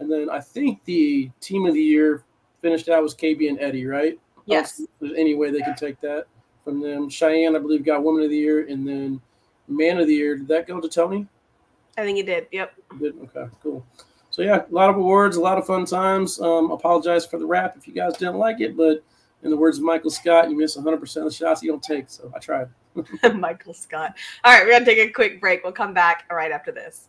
And 0.00 0.10
then 0.10 0.28
I 0.30 0.40
think 0.40 0.84
the 0.84 1.30
team 1.40 1.66
of 1.66 1.74
the 1.74 1.80
year 1.80 2.24
finished 2.62 2.88
out 2.88 3.02
was 3.02 3.14
KB 3.14 3.48
and 3.48 3.60
Eddie, 3.60 3.86
right? 3.86 4.18
yes 4.46 4.82
there's 5.00 5.12
any 5.16 5.34
way 5.34 5.50
they 5.50 5.60
can 5.60 5.76
take 5.76 6.00
that 6.00 6.26
from 6.64 6.80
them. 6.80 7.08
Cheyenne, 7.08 7.56
I 7.56 7.58
believe, 7.58 7.84
got 7.84 8.02
Woman 8.02 8.22
of 8.22 8.30
the 8.30 8.36
Year, 8.36 8.66
and 8.68 8.86
then 8.86 9.20
Man 9.68 9.98
of 9.98 10.06
the 10.06 10.14
Year. 10.14 10.36
Did 10.36 10.48
that 10.48 10.66
go 10.66 10.80
to 10.80 10.88
Tony? 10.88 11.26
i 11.98 12.02
think 12.02 12.16
he 12.16 12.22
did 12.22 12.46
yep 12.52 12.72
Did 13.00 13.16
okay, 13.24 13.50
cool. 13.62 13.84
So 14.30 14.42
yeah, 14.42 14.62
a 14.70 14.74
lot 14.74 14.90
of 14.90 14.96
awards, 14.96 15.36
a 15.36 15.40
lot 15.40 15.58
of 15.58 15.66
fun 15.66 15.84
times. 15.84 16.40
Um, 16.40 16.70
apologize 16.70 17.26
for 17.26 17.38
the 17.38 17.46
rap 17.46 17.74
if 17.76 17.88
you 17.88 17.92
guys 17.92 18.16
didn't 18.16 18.36
like 18.36 18.60
it, 18.60 18.76
but 18.76 19.02
in 19.42 19.50
the 19.50 19.56
words 19.56 19.78
of 19.78 19.84
Michael 19.84 20.10
Scott, 20.10 20.50
you 20.50 20.56
miss 20.56 20.76
100 20.76 20.98
percent 20.98 21.26
of 21.26 21.32
the 21.32 21.36
shots 21.36 21.62
you 21.62 21.70
don't 21.70 21.82
take. 21.82 22.08
So 22.08 22.32
I 22.34 22.38
tried. 22.38 22.68
Michael 23.34 23.74
Scott. 23.74 24.16
All 24.44 24.52
right, 24.52 24.64
we're 24.64 24.72
gonna 24.72 24.84
take 24.84 24.98
a 24.98 25.10
quick 25.10 25.40
break. 25.40 25.64
We'll 25.64 25.72
come 25.72 25.92
back 25.92 26.24
right 26.30 26.52
after 26.52 26.70
this. 26.70 27.08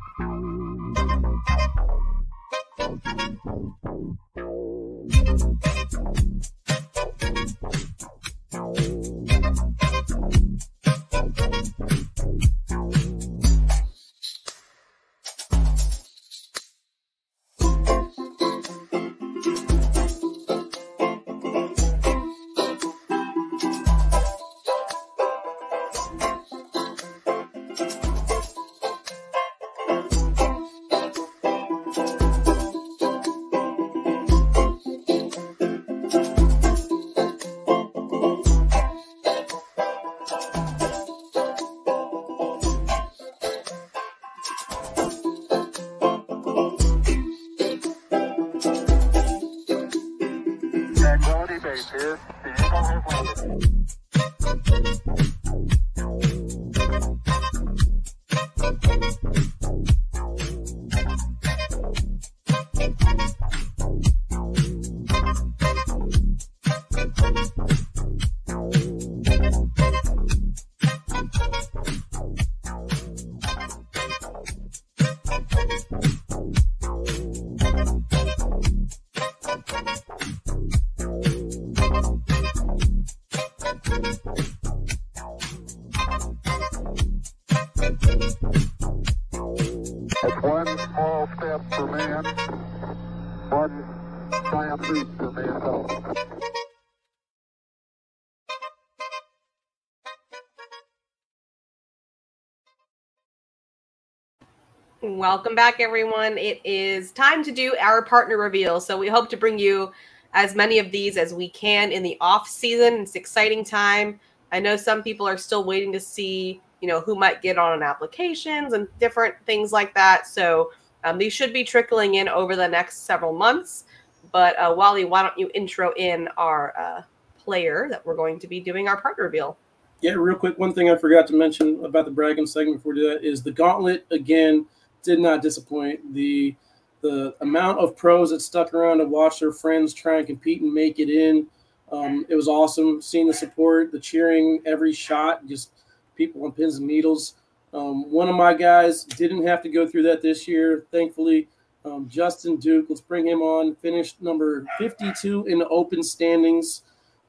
Welcome 105.17 105.55
back, 105.55 105.81
everyone. 105.81 106.37
It 106.37 106.61
is 106.63 107.11
time 107.11 107.43
to 107.43 107.51
do 107.51 107.75
our 107.81 108.01
partner 108.01 108.37
reveal. 108.37 108.79
So 108.79 108.97
we 108.97 109.09
hope 109.09 109.29
to 109.31 109.37
bring 109.37 109.59
you 109.59 109.91
as 110.33 110.55
many 110.55 110.79
of 110.79 110.89
these 110.89 111.17
as 111.17 111.33
we 111.33 111.49
can 111.49 111.91
in 111.91 112.01
the 112.01 112.15
off 112.21 112.47
season. 112.47 113.01
It's 113.01 113.15
exciting 113.15 113.65
time. 113.65 114.21
I 114.53 114.61
know 114.61 114.77
some 114.77 115.03
people 115.03 115.27
are 115.27 115.37
still 115.37 115.65
waiting 115.65 115.91
to 115.91 115.99
see, 115.99 116.61
you 116.79 116.87
know, 116.87 117.01
who 117.01 117.15
might 117.15 117.41
get 117.41 117.57
on 117.57 117.83
applications 117.83 118.71
and 118.71 118.87
different 119.01 119.35
things 119.45 119.73
like 119.73 119.93
that. 119.95 120.27
So 120.27 120.71
um, 121.03 121.17
these 121.17 121.33
should 121.33 121.51
be 121.51 121.65
trickling 121.65 122.15
in 122.15 122.29
over 122.29 122.55
the 122.55 122.67
next 122.67 122.99
several 122.99 123.33
months. 123.33 123.83
But 124.31 124.57
uh, 124.57 124.73
Wally, 124.75 125.03
why 125.03 125.23
don't 125.23 125.37
you 125.37 125.51
intro 125.53 125.93
in 125.97 126.29
our 126.37 126.73
uh, 126.79 127.01
player 127.37 127.87
that 127.89 128.05
we're 128.05 128.15
going 128.15 128.39
to 128.39 128.47
be 128.47 128.61
doing 128.61 128.87
our 128.87 128.99
partner 129.01 129.25
reveal? 129.25 129.57
Yeah, 129.99 130.13
real 130.13 130.37
quick. 130.37 130.57
One 130.57 130.73
thing 130.73 130.89
I 130.89 130.95
forgot 130.95 131.27
to 131.27 131.33
mention 131.33 131.83
about 131.83 132.05
the 132.05 132.11
bragging 132.11 132.47
segment 132.47 132.77
before 132.77 132.93
we 132.93 133.01
do 133.01 133.09
that 133.09 133.23
is 133.25 133.43
the 133.43 133.51
gauntlet 133.51 134.05
again 134.09 134.65
did 135.03 135.19
not 135.19 135.41
disappoint. 135.41 136.13
The 136.13 136.55
the 137.01 137.35
amount 137.41 137.79
of 137.79 137.97
pros 137.97 138.29
that 138.29 138.41
stuck 138.41 138.73
around 138.73 138.99
to 138.99 139.05
watch 139.05 139.39
their 139.39 139.51
friends 139.51 139.93
try 139.93 140.19
and 140.19 140.27
compete 140.27 140.61
and 140.61 140.71
make 140.71 140.99
it 140.99 141.09
in. 141.09 141.47
Um, 141.91 142.25
it 142.29 142.35
was 142.35 142.47
awesome 142.47 143.01
seeing 143.01 143.27
the 143.27 143.33
support, 143.33 143.91
the 143.91 143.99
cheering, 143.99 144.61
every 144.65 144.93
shot, 144.93 145.45
just 145.47 145.71
people 146.15 146.45
on 146.45 146.51
pins 146.51 146.77
and 146.77 146.87
needles. 146.87 147.35
Um, 147.73 148.09
one 148.11 148.29
of 148.29 148.35
my 148.35 148.53
guys 148.53 149.03
didn't 149.03 149.45
have 149.47 149.61
to 149.63 149.69
go 149.69 149.87
through 149.87 150.03
that 150.03 150.21
this 150.21 150.47
year, 150.47 150.85
thankfully. 150.91 151.47
Um, 151.83 152.07
Justin 152.07 152.57
Duke, 152.57 152.85
let's 152.89 153.01
bring 153.01 153.27
him 153.27 153.41
on. 153.41 153.75
Finished 153.75 154.21
number 154.21 154.65
52 154.77 155.47
in 155.47 155.59
the 155.59 155.67
open 155.69 156.03
standings. 156.03 156.83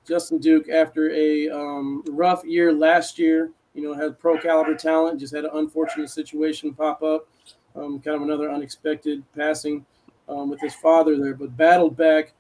Justin 0.07 0.39
Duke, 0.39 0.69
after 0.69 1.11
a 1.13 1.49
um, 1.49 2.03
rough 2.11 2.45
year 2.45 2.73
last 2.73 3.19
year, 3.19 3.51
you 3.75 3.83
know, 3.83 3.95
had 3.95 4.19
pro 4.19 4.37
caliber 4.37 4.75
talent, 4.75 5.21
just 5.21 5.35
had 5.35 5.45
an 5.45 5.51
unfortunate 5.55 6.11
situation 6.11 6.75
pop 6.75 7.03
up. 7.03 7.29
Um, 7.75 8.01
kind 8.01 8.17
of 8.17 8.23
another 8.23 8.51
unexpected 8.51 9.23
passing 9.35 9.85
um, 10.29 10.51
with 10.51 10.61
his 10.61 10.75
father 10.75 11.19
there, 11.19 11.35
but 11.35 11.57
battled 11.57 11.97
back, 11.97 12.33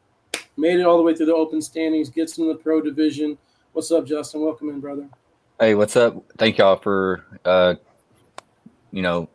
made 0.56 0.78
it 0.78 0.84
all 0.84 0.96
the 0.98 1.02
way 1.02 1.14
through 1.14 1.26
the 1.26 1.34
open 1.34 1.62
standings, 1.62 2.10
gets 2.10 2.38
in 2.38 2.48
the 2.48 2.54
pro 2.54 2.80
division. 2.80 3.38
What's 3.72 3.90
up, 3.90 4.06
Justin? 4.06 4.42
Welcome 4.42 4.68
in, 4.68 4.80
brother. 4.80 5.08
Hey, 5.58 5.74
what's 5.74 5.96
up? 5.96 6.22
Thank 6.38 6.58
y'all 6.58 6.76
for 6.76 7.24
uh, 7.44 7.74
you 8.90 9.00
know 9.02 9.28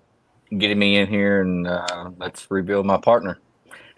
getting 0.57 0.77
me 0.77 0.97
in 0.97 1.07
here, 1.07 1.41
and 1.41 1.67
uh, 1.67 2.11
let's 2.17 2.49
reveal 2.51 2.83
my 2.83 2.97
partner. 2.97 3.39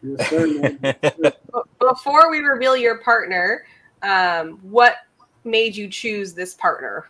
Yes, 0.02 0.30
sir, 0.30 0.78
Before 1.80 2.32
we 2.32 2.40
reveal 2.40 2.78
your 2.78 3.00
partner, 3.00 3.66
um, 4.02 4.60
what 4.62 4.96
made 5.44 5.76
you 5.76 5.90
choose 5.90 6.34
this 6.34 6.54
partner? 6.54 7.10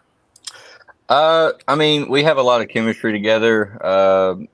Uh, 1.08 1.54
I 1.68 1.76
mean, 1.76 2.10
we 2.10 2.24
have 2.24 2.38
a 2.38 2.42
lot 2.42 2.62
of 2.62 2.70
chemistry 2.70 3.12
together. 3.12 3.86
Um, 3.86 4.48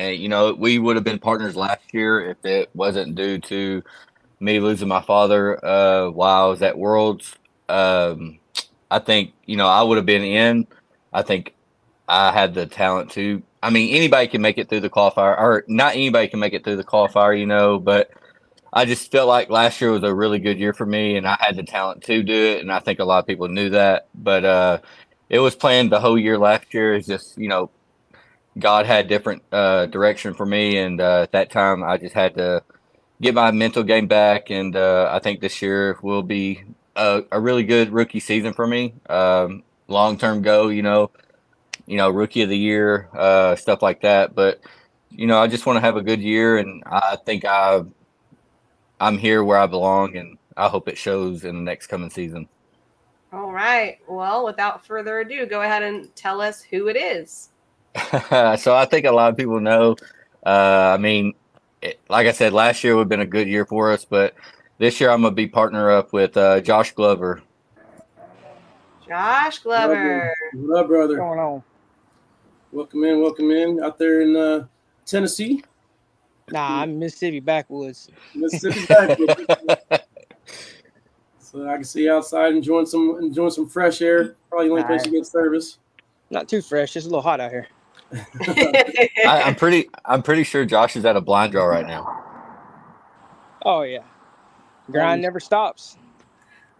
and 0.00 0.18
you 0.18 0.28
know, 0.28 0.54
we 0.54 0.78
would 0.78 0.96
have 0.96 1.04
been 1.04 1.18
partners 1.18 1.56
last 1.56 1.92
year 1.92 2.30
if 2.30 2.44
it 2.44 2.70
wasn't 2.74 3.14
due 3.14 3.38
to 3.38 3.82
me 4.40 4.58
losing 4.58 4.88
my 4.88 5.02
father 5.02 5.62
uh, 5.64 6.08
while 6.10 6.46
I 6.46 6.48
was 6.48 6.62
at 6.62 6.78
Worlds. 6.78 7.36
Um, 7.68 8.38
I 8.90 8.98
think 8.98 9.34
you 9.44 9.56
know 9.56 9.66
I 9.66 9.82
would 9.82 9.98
have 9.98 10.06
been 10.06 10.24
in. 10.24 10.66
I 11.12 11.22
think 11.22 11.54
I 12.08 12.32
had 12.32 12.54
the 12.54 12.66
talent 12.66 13.10
to. 13.12 13.42
I 13.62 13.68
mean, 13.68 13.94
anybody 13.94 14.26
can 14.26 14.40
make 14.40 14.56
it 14.56 14.70
through 14.70 14.80
the 14.80 14.90
qualifier, 14.90 15.38
or 15.38 15.64
not 15.68 15.94
anybody 15.94 16.28
can 16.28 16.40
make 16.40 16.54
it 16.54 16.64
through 16.64 16.76
the 16.76 16.84
qualifier, 16.84 17.38
you 17.38 17.46
know. 17.46 17.78
But 17.78 18.10
I 18.72 18.86
just 18.86 19.12
felt 19.12 19.28
like 19.28 19.50
last 19.50 19.80
year 19.82 19.90
was 19.92 20.02
a 20.02 20.14
really 20.14 20.38
good 20.38 20.58
year 20.58 20.72
for 20.72 20.86
me, 20.86 21.16
and 21.16 21.26
I 21.26 21.36
had 21.38 21.56
the 21.56 21.62
talent 21.62 22.02
to 22.04 22.22
do 22.22 22.32
it, 22.32 22.60
and 22.62 22.72
I 22.72 22.78
think 22.80 23.00
a 23.00 23.04
lot 23.04 23.18
of 23.18 23.26
people 23.26 23.48
knew 23.48 23.68
that. 23.70 24.08
But 24.14 24.44
uh, 24.46 24.78
it 25.28 25.40
was 25.40 25.54
planned 25.54 25.92
the 25.92 26.00
whole 26.00 26.18
year 26.18 26.38
last 26.38 26.72
year. 26.72 26.94
It's 26.94 27.06
just 27.06 27.36
you 27.36 27.48
know, 27.48 27.70
God 28.58 28.86
had 28.86 29.08
different 29.08 29.42
uh, 29.52 29.86
direction 29.86 30.34
for 30.34 30.44
me, 30.44 30.78
and 30.78 31.00
uh, 31.00 31.22
at 31.22 31.32
that 31.32 31.50
time 31.50 31.82
I 31.82 31.96
just 31.96 32.14
had 32.14 32.34
to 32.34 32.62
get 33.20 33.34
my 33.34 33.50
mental 33.50 33.82
game 33.82 34.06
back, 34.06 34.50
and 34.50 34.74
uh, 34.76 35.08
I 35.12 35.18
think 35.20 35.40
this 35.40 35.62
year 35.62 35.98
will 36.02 36.22
be 36.22 36.64
a, 36.96 37.22
a 37.30 37.40
really 37.40 37.62
good 37.64 37.92
rookie 37.92 38.20
season 38.20 38.52
for 38.52 38.66
me. 38.66 38.94
Um, 39.08 39.62
Long 39.88 40.16
term 40.18 40.42
go, 40.42 40.68
you 40.68 40.82
know, 40.82 41.10
you 41.86 41.96
know, 41.96 42.10
rookie 42.10 42.42
of 42.42 42.48
the 42.48 42.56
year, 42.56 43.08
uh, 43.12 43.56
stuff 43.56 43.82
like 43.82 44.02
that. 44.02 44.36
But 44.36 44.60
you 45.10 45.26
know, 45.26 45.38
I 45.40 45.48
just 45.48 45.66
want 45.66 45.78
to 45.78 45.80
have 45.80 45.96
a 45.96 46.02
good 46.02 46.20
year, 46.20 46.58
and 46.58 46.82
I 46.86 47.16
think 47.26 47.44
I 47.44 47.82
I'm 49.00 49.18
here 49.18 49.42
where 49.42 49.58
I 49.58 49.66
belong, 49.66 50.16
and 50.16 50.38
I 50.56 50.68
hope 50.68 50.88
it 50.88 50.96
shows 50.96 51.44
in 51.44 51.56
the 51.56 51.62
next 51.62 51.88
coming 51.88 52.10
season. 52.10 52.48
All 53.32 53.52
right. 53.52 53.98
Well, 54.08 54.44
without 54.44 54.86
further 54.86 55.20
ado, 55.20 55.46
go 55.46 55.62
ahead 55.62 55.82
and 55.82 56.14
tell 56.14 56.40
us 56.40 56.62
who 56.62 56.88
it 56.88 56.96
is. 56.96 57.50
so 58.58 58.74
I 58.74 58.86
think 58.90 59.06
a 59.06 59.12
lot 59.12 59.30
of 59.30 59.36
people 59.36 59.60
know. 59.60 59.96
Uh, 60.44 60.94
I 60.94 60.96
mean, 60.96 61.34
it, 61.82 62.00
like 62.08 62.26
I 62.26 62.32
said, 62.32 62.52
last 62.52 62.84
year 62.84 62.94
would 62.94 63.02
have 63.02 63.08
been 63.08 63.20
a 63.20 63.26
good 63.26 63.48
year 63.48 63.66
for 63.66 63.92
us, 63.92 64.04
but 64.04 64.34
this 64.78 65.00
year 65.00 65.10
I'm 65.10 65.22
gonna 65.22 65.34
be 65.34 65.46
partner 65.46 65.90
up 65.90 66.12
with 66.12 66.36
uh, 66.36 66.60
Josh 66.60 66.92
Glover. 66.92 67.42
Josh 69.06 69.58
Glover. 69.58 70.34
What 70.54 70.80
up, 70.80 70.86
brother? 70.88 71.16
going 71.16 71.38
on? 71.38 71.62
Welcome 72.72 73.04
in, 73.04 73.20
welcome 73.20 73.50
in. 73.50 73.82
Out 73.82 73.98
there 73.98 74.20
in 74.20 74.36
uh, 74.36 74.66
Tennessee, 75.04 75.62
Nah, 76.52 76.82
I'm 76.82 76.98
Mississippi 76.98 77.40
backwoods. 77.40 78.10
Mississippi 78.34 78.86
backwoods. 78.86 79.34
so 81.38 81.68
I 81.68 81.74
can 81.74 81.84
see 81.84 82.04
you 82.04 82.12
outside 82.12 82.54
enjoying 82.54 82.86
some 82.86 83.18
enjoying 83.20 83.50
some 83.50 83.68
fresh 83.68 84.02
air. 84.02 84.36
Probably 84.48 84.68
the 84.68 84.72
only 84.72 84.84
place 84.84 85.06
you 85.06 85.12
get 85.12 85.26
service. 85.26 85.78
Not 86.30 86.48
too 86.48 86.62
fresh, 86.62 86.96
It's 86.96 87.06
a 87.06 87.08
little 87.08 87.22
hot 87.22 87.40
out 87.40 87.50
here. 87.50 87.66
I, 88.40 89.42
I'm 89.44 89.54
pretty 89.54 89.88
I'm 90.04 90.22
pretty 90.22 90.42
sure 90.42 90.64
Josh 90.64 90.96
is 90.96 91.04
at 91.04 91.16
a 91.16 91.20
blind 91.20 91.52
draw 91.52 91.64
right 91.64 91.86
now. 91.86 92.24
Oh 93.64 93.82
yeah, 93.82 94.02
grind 94.90 95.22
never 95.22 95.38
stops. 95.40 95.96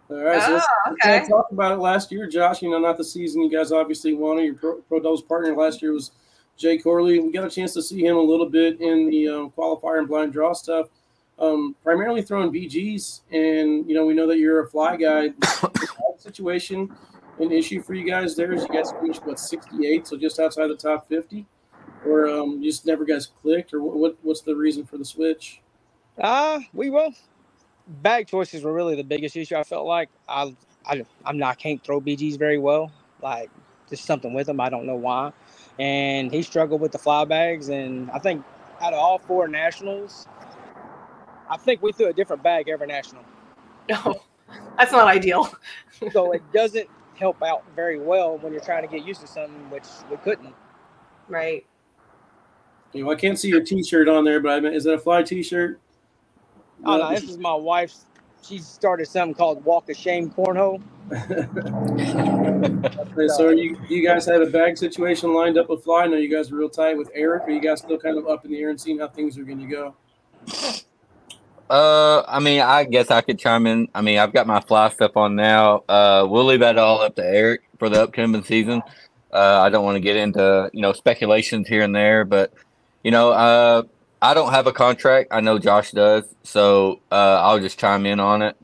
All 0.09 0.17
right, 0.17 0.41
so 0.41 0.53
let's, 0.53 0.67
Oh, 0.85 0.95
let's 1.05 1.29
talk 1.29 1.51
about 1.51 1.71
it 1.71 1.79
last 1.79 2.11
year, 2.11 2.27
Josh. 2.27 2.61
You 2.61 2.69
know, 2.69 2.79
not 2.79 2.97
the 2.97 3.03
season 3.03 3.41
you 3.41 3.49
guys 3.49 3.71
obviously 3.71 4.13
won. 4.13 4.43
Your 4.43 4.55
pro, 4.55 4.75
pro 4.81 4.99
doubles 4.99 5.21
partner 5.21 5.55
last 5.55 5.81
year 5.81 5.93
was 5.93 6.11
Jay 6.57 6.77
Corley. 6.77 7.19
We 7.19 7.31
got 7.31 7.45
a 7.45 7.49
chance 7.49 7.73
to 7.75 7.81
see 7.81 8.05
him 8.05 8.17
a 8.17 8.21
little 8.21 8.49
bit 8.49 8.81
in 8.81 9.09
the 9.09 9.29
um, 9.29 9.51
qualifier 9.51 9.99
and 9.99 10.07
blind 10.09 10.33
draw 10.33 10.51
stuff, 10.51 10.87
um, 11.39 11.77
primarily 11.81 12.21
throwing 12.21 12.51
BGs. 12.51 13.21
And 13.31 13.87
you 13.87 13.95
know, 13.95 14.05
we 14.05 14.13
know 14.13 14.27
that 14.27 14.37
you're 14.37 14.63
a 14.63 14.69
fly 14.69 14.97
guy. 14.97 15.29
Situation, 16.17 16.93
an 17.41 17.51
issue 17.51 17.81
for 17.81 17.93
you 17.93 18.05
guys 18.05 18.35
there 18.35 18.51
is 18.53 18.63
you 18.63 18.69
guys 18.69 18.91
finished 18.99 19.25
what 19.25 19.39
68, 19.39 20.07
so 20.07 20.17
just 20.17 20.39
outside 20.39 20.67
the 20.67 20.75
top 20.75 21.07
50, 21.07 21.45
or 22.05 22.27
um, 22.27 22.61
you 22.61 22.69
just 22.69 22.85
never 22.85 23.05
guys 23.05 23.29
clicked, 23.41 23.73
or 23.73 23.81
what, 23.81 23.95
what? 23.95 24.17
What's 24.21 24.41
the 24.41 24.55
reason 24.55 24.85
for 24.85 24.97
the 24.97 25.05
switch? 25.05 25.61
Uh, 26.19 26.59
we 26.73 26.89
will. 26.89 27.13
Bag 27.87 28.27
choices 28.27 28.63
were 28.63 28.73
really 28.73 28.95
the 28.95 29.03
biggest 29.03 29.35
issue. 29.35 29.55
I 29.55 29.63
felt 29.63 29.85
like 29.85 30.09
I, 30.29 30.55
I, 30.85 31.05
I'm 31.25 31.37
not 31.37 31.57
can't 31.57 31.83
throw 31.83 31.99
BGs 31.99 32.37
very 32.37 32.57
well. 32.57 32.91
Like 33.21 33.49
just 33.89 34.05
something 34.05 34.33
with 34.33 34.49
him. 34.49 34.59
I 34.59 34.69
don't 34.69 34.85
know 34.85 34.95
why. 34.95 35.31
And 35.79 36.31
he 36.31 36.41
struggled 36.41 36.81
with 36.81 36.91
the 36.91 36.97
fly 36.97 37.25
bags. 37.25 37.69
And 37.69 38.09
I 38.11 38.19
think 38.19 38.43
out 38.81 38.93
of 38.93 38.99
all 38.99 39.19
four 39.19 39.47
nationals, 39.47 40.27
I 41.49 41.57
think 41.57 41.81
we 41.81 41.91
threw 41.91 42.07
a 42.07 42.13
different 42.13 42.41
bag 42.43 42.69
every 42.69 42.87
national. 42.87 43.23
No, 43.89 44.21
that's 44.77 44.91
not 44.91 45.07
ideal. 45.07 45.51
So 46.11 46.33
it 46.33 46.43
doesn't 46.53 46.87
help 47.21 47.41
out 47.43 47.63
very 47.75 47.99
well 47.99 48.39
when 48.39 48.51
you're 48.51 48.63
trying 48.63 48.81
to 48.81 48.87
get 48.87 49.05
used 49.05 49.21
to 49.21 49.27
something, 49.27 49.69
which 49.69 49.85
we 50.09 50.17
couldn't. 50.17 50.53
Right. 51.29 51.63
You 52.93 53.05
know, 53.05 53.11
I 53.11 53.15
can't 53.15 53.39
see 53.39 53.47
your 53.47 53.63
T-shirt 53.63 54.09
on 54.09 54.25
there, 54.25 54.39
but 54.39 54.53
I 54.53 54.59
mean, 54.59 54.73
is 54.73 54.83
that 54.85 54.93
a 54.93 54.99
fly 54.99 55.21
T-shirt? 55.21 55.79
Oh 56.83 56.97
no, 56.97 57.09
this 57.11 57.23
is 57.23 57.37
my 57.37 57.53
wife's. 57.53 58.07
She 58.43 58.57
started 58.57 59.07
something 59.07 59.35
called 59.35 59.63
Walk 59.63 59.87
of 59.91 59.95
Shame 59.95 60.31
Cornhole. 60.31 60.81
Okay, 63.11 63.27
so 63.37 63.45
are 63.45 63.53
you 63.53 63.79
you 63.87 64.05
guys 64.05 64.25
had 64.25 64.41
a 64.41 64.47
bag 64.47 64.79
situation 64.79 65.31
lined 65.31 65.59
up 65.59 65.69
with 65.69 65.83
Fly? 65.83 66.03
I 66.03 66.07
know 66.07 66.17
you 66.17 66.27
guys 66.27 66.51
are 66.51 66.55
real 66.55 66.69
tight 66.69 66.97
with 66.97 67.11
Eric. 67.13 67.43
Are 67.43 67.51
you 67.51 67.61
guys 67.61 67.81
still 67.81 67.99
kind 67.99 68.17
of 68.17 68.27
up 68.27 68.45
in 68.45 68.51
the 68.51 68.59
air 68.59 68.71
and 68.71 68.81
seeing 68.81 68.97
how 68.97 69.09
things 69.09 69.37
are 69.37 69.43
going 69.43 69.59
to 69.59 69.67
go? 69.67 69.95
Uh, 71.71 72.25
I 72.27 72.41
mean, 72.41 72.59
I 72.59 72.83
guess 72.83 73.11
I 73.11 73.21
could 73.21 73.39
chime 73.39 73.65
in. 73.65 73.87
I 73.95 74.01
mean, 74.01 74.19
I've 74.19 74.33
got 74.33 74.45
my 74.45 74.59
fly 74.59 74.89
stuff 74.89 75.15
on 75.15 75.37
now. 75.37 75.85
Uh, 75.87 76.27
we'll 76.29 76.43
leave 76.43 76.59
that 76.59 76.77
all 76.77 76.99
up 77.01 77.15
to 77.15 77.25
Eric 77.25 77.61
for 77.79 77.87
the 77.87 78.03
upcoming 78.03 78.43
season. 78.43 78.83
Uh, 79.31 79.61
I 79.61 79.69
don't 79.69 79.85
want 79.85 79.95
to 79.95 80.01
get 80.01 80.17
into 80.17 80.69
you 80.73 80.81
know 80.81 80.91
speculations 80.91 81.69
here 81.69 81.81
and 81.81 81.95
there, 81.95 82.25
but 82.25 82.53
you 83.03 83.11
know, 83.11 83.31
uh, 83.31 83.83
I 84.21 84.33
don't 84.33 84.51
have 84.51 84.67
a 84.67 84.73
contract. 84.73 85.29
I 85.31 85.39
know 85.39 85.59
Josh 85.59 85.91
does, 85.91 86.25
so 86.43 86.99
uh, 87.09 87.39
I'll 87.41 87.59
just 87.61 87.79
chime 87.79 88.05
in 88.05 88.19
on 88.19 88.41
it. 88.41 88.57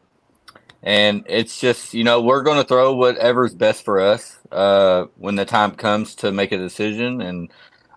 And 0.83 1.23
it's 1.29 1.61
just 1.61 1.93
you 1.93 2.03
know 2.03 2.21
we're 2.21 2.43
going 2.43 2.61
to 2.61 2.67
throw 2.67 2.93
whatever's 2.93 3.55
best 3.55 3.85
for 3.85 4.01
us 4.01 4.37
uh, 4.51 5.05
when 5.15 5.35
the 5.35 5.45
time 5.45 5.71
comes 5.75 6.13
to 6.15 6.33
make 6.33 6.51
a 6.51 6.57
decision. 6.57 7.21
And 7.21 7.51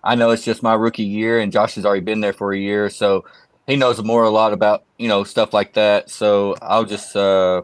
I 0.05 0.15
know 0.15 0.29
it's 0.29 0.45
just 0.45 0.63
my 0.63 0.73
rookie 0.73 1.03
year, 1.03 1.37
and 1.41 1.51
Josh 1.51 1.75
has 1.75 1.85
already 1.85 1.99
been 1.99 2.21
there 2.21 2.31
for 2.31 2.53
a 2.53 2.57
year, 2.57 2.89
so 2.89 3.25
he 3.67 3.75
knows 3.75 4.01
more 4.03 4.23
a 4.23 4.29
lot 4.29 4.53
about 4.53 4.83
you 4.97 5.07
know 5.07 5.23
stuff 5.23 5.53
like 5.53 5.73
that. 5.73 6.09
So 6.09 6.55
I'll 6.61 6.85
just 6.85 7.15
uh, 7.15 7.61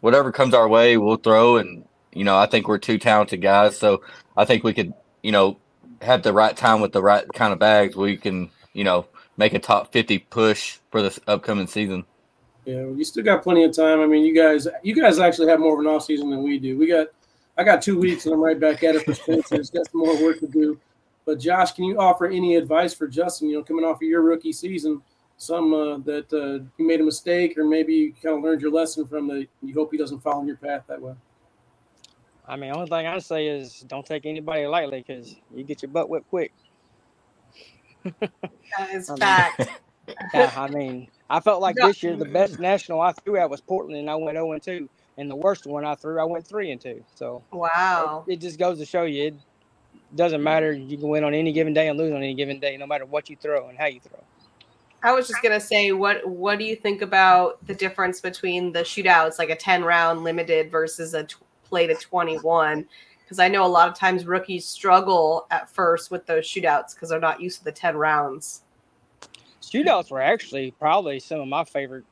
whatever 0.00 0.32
comes 0.32 0.54
our 0.54 0.68
way, 0.68 0.96
we'll 0.96 1.16
throw. 1.16 1.56
And 1.56 1.84
you 2.12 2.24
know, 2.24 2.36
I 2.36 2.46
think 2.46 2.68
we're 2.68 2.78
two 2.78 2.98
talented 2.98 3.42
guys, 3.42 3.78
so 3.78 4.02
I 4.36 4.44
think 4.44 4.64
we 4.64 4.74
could 4.74 4.92
you 5.22 5.32
know 5.32 5.58
have 6.02 6.22
the 6.22 6.32
right 6.32 6.56
time 6.56 6.80
with 6.80 6.92
the 6.92 7.02
right 7.02 7.26
kind 7.34 7.52
of 7.52 7.58
bags. 7.58 7.96
We 7.96 8.16
can 8.16 8.50
you 8.72 8.84
know 8.84 9.06
make 9.36 9.54
a 9.54 9.58
top 9.58 9.92
fifty 9.92 10.18
push 10.18 10.78
for 10.90 11.02
this 11.02 11.18
upcoming 11.26 11.66
season. 11.66 12.04
Yeah, 12.68 12.82
well, 12.82 12.96
you 12.96 13.04
still 13.04 13.24
got 13.24 13.42
plenty 13.42 13.64
of 13.64 13.74
time. 13.74 14.00
I 14.00 14.06
mean, 14.06 14.26
you 14.26 14.34
guys, 14.34 14.68
you 14.82 14.94
guys 14.94 15.18
actually 15.18 15.48
have 15.48 15.58
more 15.58 15.72
of 15.72 15.80
an 15.80 15.86
off 15.86 16.04
season 16.04 16.28
than 16.28 16.42
we 16.42 16.58
do. 16.58 16.76
We 16.76 16.86
got, 16.86 17.06
I 17.56 17.64
got 17.64 17.80
two 17.80 17.98
weeks, 17.98 18.26
and 18.26 18.34
I'm 18.34 18.42
right 18.42 18.60
back 18.60 18.84
at 18.84 18.94
it 18.94 19.06
for 19.06 19.14
Spencer. 19.14 19.56
He's 19.56 19.70
got 19.70 19.90
some 19.90 20.00
more 20.00 20.22
work 20.22 20.38
to 20.40 20.46
do. 20.46 20.78
But 21.24 21.40
Josh, 21.40 21.72
can 21.72 21.84
you 21.84 21.98
offer 21.98 22.26
any 22.26 22.56
advice 22.56 22.92
for 22.92 23.08
Justin? 23.08 23.48
You 23.48 23.56
know, 23.56 23.62
coming 23.62 23.86
off 23.86 23.96
of 23.96 24.02
your 24.02 24.20
rookie 24.20 24.52
season, 24.52 25.00
some 25.38 25.72
uh, 25.72 25.98
that 25.98 26.32
uh, 26.32 26.64
you 26.76 26.86
made 26.86 27.00
a 27.00 27.04
mistake, 27.04 27.56
or 27.56 27.64
maybe 27.64 27.94
you 27.94 28.12
kind 28.22 28.36
of 28.36 28.42
learned 28.42 28.60
your 28.60 28.70
lesson 28.72 29.06
from 29.06 29.28
the. 29.28 29.46
You 29.62 29.72
hope 29.74 29.90
he 29.92 29.96
doesn't 29.98 30.20
follow 30.20 30.44
your 30.44 30.56
path 30.56 30.82
that 30.88 31.00
way. 31.00 31.14
I 32.46 32.56
mean, 32.56 32.72
only 32.74 32.88
thing 32.88 33.06
I 33.06 33.18
say 33.18 33.46
is 33.46 33.80
don't 33.88 34.04
take 34.06 34.26
anybody 34.26 34.66
lightly 34.66 35.04
because 35.06 35.36
you 35.54 35.64
get 35.64 35.82
your 35.82 35.90
butt 35.90 36.08
whipped 36.08 36.28
quick. 36.28 36.52
That 38.78 38.90
is 38.92 39.08
I 39.10 39.12
mean- 39.14 39.20
fact. 39.20 39.68
Yeah, 40.32 40.50
I 40.56 40.68
mean, 40.68 41.08
I 41.28 41.38
felt 41.40 41.60
like 41.60 41.76
this 41.76 42.02
year 42.02 42.16
the 42.16 42.24
best 42.24 42.58
national 42.58 42.98
I 43.02 43.12
threw 43.12 43.36
at 43.36 43.50
was 43.50 43.60
Portland, 43.60 43.98
and 43.98 44.08
I 44.08 44.14
went 44.14 44.36
0 44.36 44.52
and 44.52 44.62
2. 44.62 44.88
And 45.18 45.30
the 45.30 45.36
worst 45.36 45.66
one 45.66 45.84
I 45.84 45.96
threw, 45.96 46.18
I 46.18 46.24
went 46.24 46.46
3 46.46 46.70
and 46.70 46.80
2. 46.80 47.04
So 47.14 47.42
Wow. 47.52 48.24
it 48.26 48.40
just 48.40 48.58
goes 48.58 48.78
to 48.78 48.86
show 48.86 49.02
you 49.02 49.24
it 49.26 49.34
doesn't 50.16 50.42
matter. 50.42 50.72
You 50.72 50.96
can 50.96 51.10
win 51.10 51.24
on 51.24 51.34
any 51.34 51.52
given 51.52 51.74
day 51.74 51.88
and 51.88 51.98
lose 51.98 52.10
on 52.12 52.18
any 52.22 52.32
given 52.32 52.58
day, 52.58 52.78
no 52.78 52.86
matter 52.86 53.04
what 53.04 53.28
you 53.28 53.36
throw 53.36 53.68
and 53.68 53.76
how 53.76 53.84
you 53.84 54.00
throw. 54.00 54.18
I 55.02 55.12
was 55.12 55.28
just 55.28 55.42
gonna 55.42 55.60
say, 55.60 55.92
what 55.92 56.26
what 56.26 56.58
do 56.58 56.64
you 56.64 56.74
think 56.74 57.02
about 57.02 57.64
the 57.66 57.74
difference 57.74 58.20
between 58.20 58.72
the 58.72 58.80
shootouts, 58.80 59.38
like 59.38 59.50
a 59.50 59.56
ten 59.56 59.84
round 59.84 60.24
limited 60.24 60.70
versus 60.70 61.14
a 61.14 61.24
t- 61.24 61.36
play 61.64 61.86
to 61.86 61.94
twenty 61.94 62.36
one? 62.38 62.86
Because 63.22 63.38
I 63.38 63.48
know 63.48 63.64
a 63.64 63.68
lot 63.68 63.88
of 63.88 63.94
times 63.94 64.26
rookies 64.26 64.66
struggle 64.66 65.46
at 65.50 65.70
first 65.70 66.10
with 66.10 66.26
those 66.26 66.44
shootouts 66.44 66.94
because 66.94 67.10
they're 67.10 67.20
not 67.20 67.40
used 67.40 67.58
to 67.58 67.64
the 67.64 67.72
ten 67.72 67.96
rounds. 67.96 68.62
Shootouts 69.62 70.10
were 70.10 70.22
actually 70.22 70.72
probably 70.72 71.20
some 71.20 71.40
of 71.40 71.48
my 71.48 71.62
favorite 71.62 72.04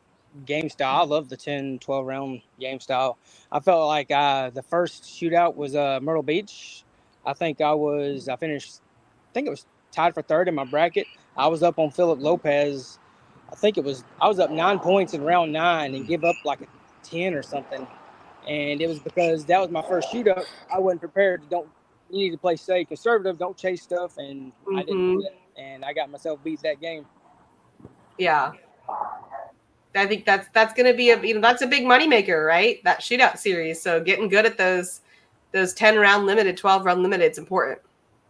game 0.44 0.68
style. 0.68 1.02
I 1.02 1.04
love 1.04 1.30
the 1.30 1.36
10, 1.36 1.78
12 1.78 2.06
round 2.06 2.42
game 2.60 2.80
style. 2.80 3.16
I 3.50 3.60
felt 3.60 3.86
like 3.86 4.10
uh, 4.10 4.50
the 4.50 4.62
first 4.62 5.04
shootout 5.04 5.56
was 5.56 5.74
uh, 5.74 5.98
Myrtle 6.02 6.22
Beach. 6.22 6.84
I 7.24 7.32
think 7.32 7.62
I 7.62 7.72
was, 7.72 8.28
I 8.28 8.36
finished, 8.36 8.80
I 9.30 9.32
think 9.32 9.46
it 9.46 9.50
was 9.50 9.64
tied 9.90 10.12
for 10.12 10.20
third 10.20 10.48
in 10.48 10.54
my 10.54 10.64
bracket. 10.64 11.06
I 11.36 11.46
was 11.48 11.62
up 11.62 11.78
on 11.78 11.90
Philip 11.90 12.20
Lopez. 12.20 12.98
I 13.50 13.54
think 13.54 13.78
it 13.78 13.84
was, 13.84 14.04
I 14.20 14.28
was 14.28 14.38
up 14.38 14.50
nine 14.50 14.78
points 14.78 15.14
in 15.14 15.22
round 15.22 15.52
nine 15.52 15.94
and 15.94 16.06
give 16.06 16.24
up 16.24 16.36
like 16.44 16.60
a 16.62 16.66
10 17.02 17.34
or 17.34 17.42
something. 17.42 17.86
And 18.48 18.80
it 18.80 18.88
was 18.88 18.98
because 18.98 19.44
that 19.46 19.60
was 19.60 19.70
my 19.70 19.82
first 19.82 20.08
shootout. 20.08 20.44
I 20.72 20.78
wasn't 20.78 21.00
prepared 21.00 21.42
to 21.42 21.48
don't, 21.48 21.68
you 22.10 22.20
need 22.20 22.30
to 22.30 22.38
play 22.38 22.56
safe, 22.56 22.88
conservative, 22.88 23.38
don't 23.38 23.56
chase 23.56 23.82
stuff. 23.82 24.18
And 24.18 24.52
I 24.74 24.80
didn't 24.80 24.96
mm-hmm. 24.96 25.18
do 25.18 25.22
that. 25.22 25.60
And 25.60 25.84
I 25.84 25.92
got 25.92 26.10
myself 26.10 26.42
beat 26.42 26.60
that 26.62 26.80
game. 26.80 27.06
Yeah. 28.18 28.52
I 29.96 30.06
think 30.06 30.24
that's 30.24 30.48
that's 30.52 30.74
gonna 30.74 30.94
be 30.94 31.10
a 31.10 31.22
you 31.22 31.34
know 31.34 31.40
that's 31.40 31.62
a 31.62 31.66
big 31.66 31.84
moneymaker, 31.84 32.46
right? 32.46 32.82
That 32.84 33.00
shootout 33.00 33.38
series. 33.38 33.80
So 33.80 34.00
getting 34.00 34.28
good 34.28 34.44
at 34.44 34.58
those 34.58 35.00
those 35.52 35.72
ten 35.72 35.98
round 35.98 36.26
limited, 36.26 36.56
twelve 36.56 36.84
round 36.84 37.02
limited 37.02 37.32
is 37.32 37.38
important. 37.38 37.80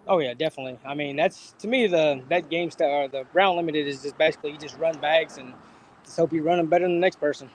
Oh 0.09 0.19
yeah, 0.21 0.35
definitely. 0.35 0.79
I 0.85 0.95
mean, 0.95 1.17
that's 1.17 1.53
to 1.59 1.69
me 1.69 1.87
the 1.87 2.23
that 2.29 2.49
game 2.49 2.71
style 2.71 2.91
or 2.91 3.09
the 3.09 3.25
round 3.33 3.57
limited 3.57 3.87
is 3.87 4.03
just 4.03 4.17
basically 4.17 4.53
you 4.53 4.59
just 4.59 4.79
run 4.79 4.99
bags 4.99 5.39
and 5.39 5.53
just 6.05 6.17
hope 6.17 6.33
you 6.33 6.43
run 6.43 6.59
them 6.59 6.67
better 6.67 6.85
than 6.85 6.95
the 6.95 7.01
next 7.01 7.17
person. 7.17 7.51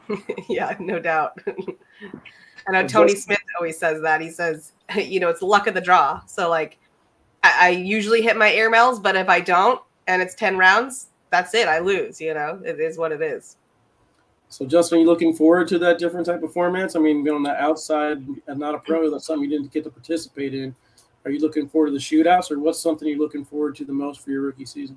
yeah, 0.48 0.76
no 0.78 1.00
doubt. 1.00 1.38
I 2.68 2.72
know 2.72 2.80
uh, 2.80 2.88
Tony 2.88 3.14
Smith 3.14 3.38
always 3.58 3.78
says 3.78 4.02
that. 4.02 4.20
He 4.20 4.30
says, 4.30 4.72
you 4.96 5.20
know, 5.20 5.28
it's 5.28 5.42
luck 5.42 5.66
of 5.66 5.74
the 5.74 5.80
draw. 5.80 6.20
So 6.26 6.48
like, 6.48 6.78
I, 7.42 7.68
I 7.68 7.68
usually 7.70 8.22
hit 8.22 8.36
my 8.36 8.52
air 8.52 8.70
mails, 8.70 9.00
but 9.00 9.16
if 9.16 9.28
I 9.28 9.40
don't 9.40 9.80
and 10.06 10.22
it's 10.22 10.34
ten 10.34 10.56
rounds, 10.56 11.08
that's 11.30 11.54
it. 11.54 11.66
I 11.66 11.80
lose. 11.80 12.20
You 12.20 12.34
know, 12.34 12.60
it 12.64 12.78
is 12.78 12.98
what 12.98 13.10
it 13.10 13.20
is. 13.20 13.56
So, 14.48 14.64
Justin, 14.64 14.98
are 14.98 15.00
you 15.00 15.06
looking 15.06 15.34
forward 15.34 15.66
to 15.68 15.78
that 15.80 15.98
different 15.98 16.26
type 16.26 16.44
of 16.44 16.52
formats? 16.52 16.94
I 16.94 17.00
mean, 17.00 17.24
being 17.24 17.34
on 17.34 17.42
the 17.42 17.60
outside 17.60 18.24
and 18.46 18.60
not 18.60 18.76
a 18.76 18.78
pro, 18.78 19.10
that's 19.10 19.26
something 19.26 19.50
you 19.50 19.58
didn't 19.58 19.72
get 19.72 19.82
to 19.84 19.90
participate 19.90 20.54
in. 20.54 20.74
Are 21.26 21.30
you 21.32 21.40
looking 21.40 21.68
forward 21.68 21.88
to 21.88 21.92
the 21.92 21.98
shootouts, 21.98 22.52
or 22.52 22.60
what's 22.60 22.80
something 22.80 23.08
you're 23.08 23.18
looking 23.18 23.44
forward 23.44 23.74
to 23.76 23.84
the 23.84 23.92
most 23.92 24.20
for 24.20 24.30
your 24.30 24.42
rookie 24.42 24.64
season? 24.64 24.96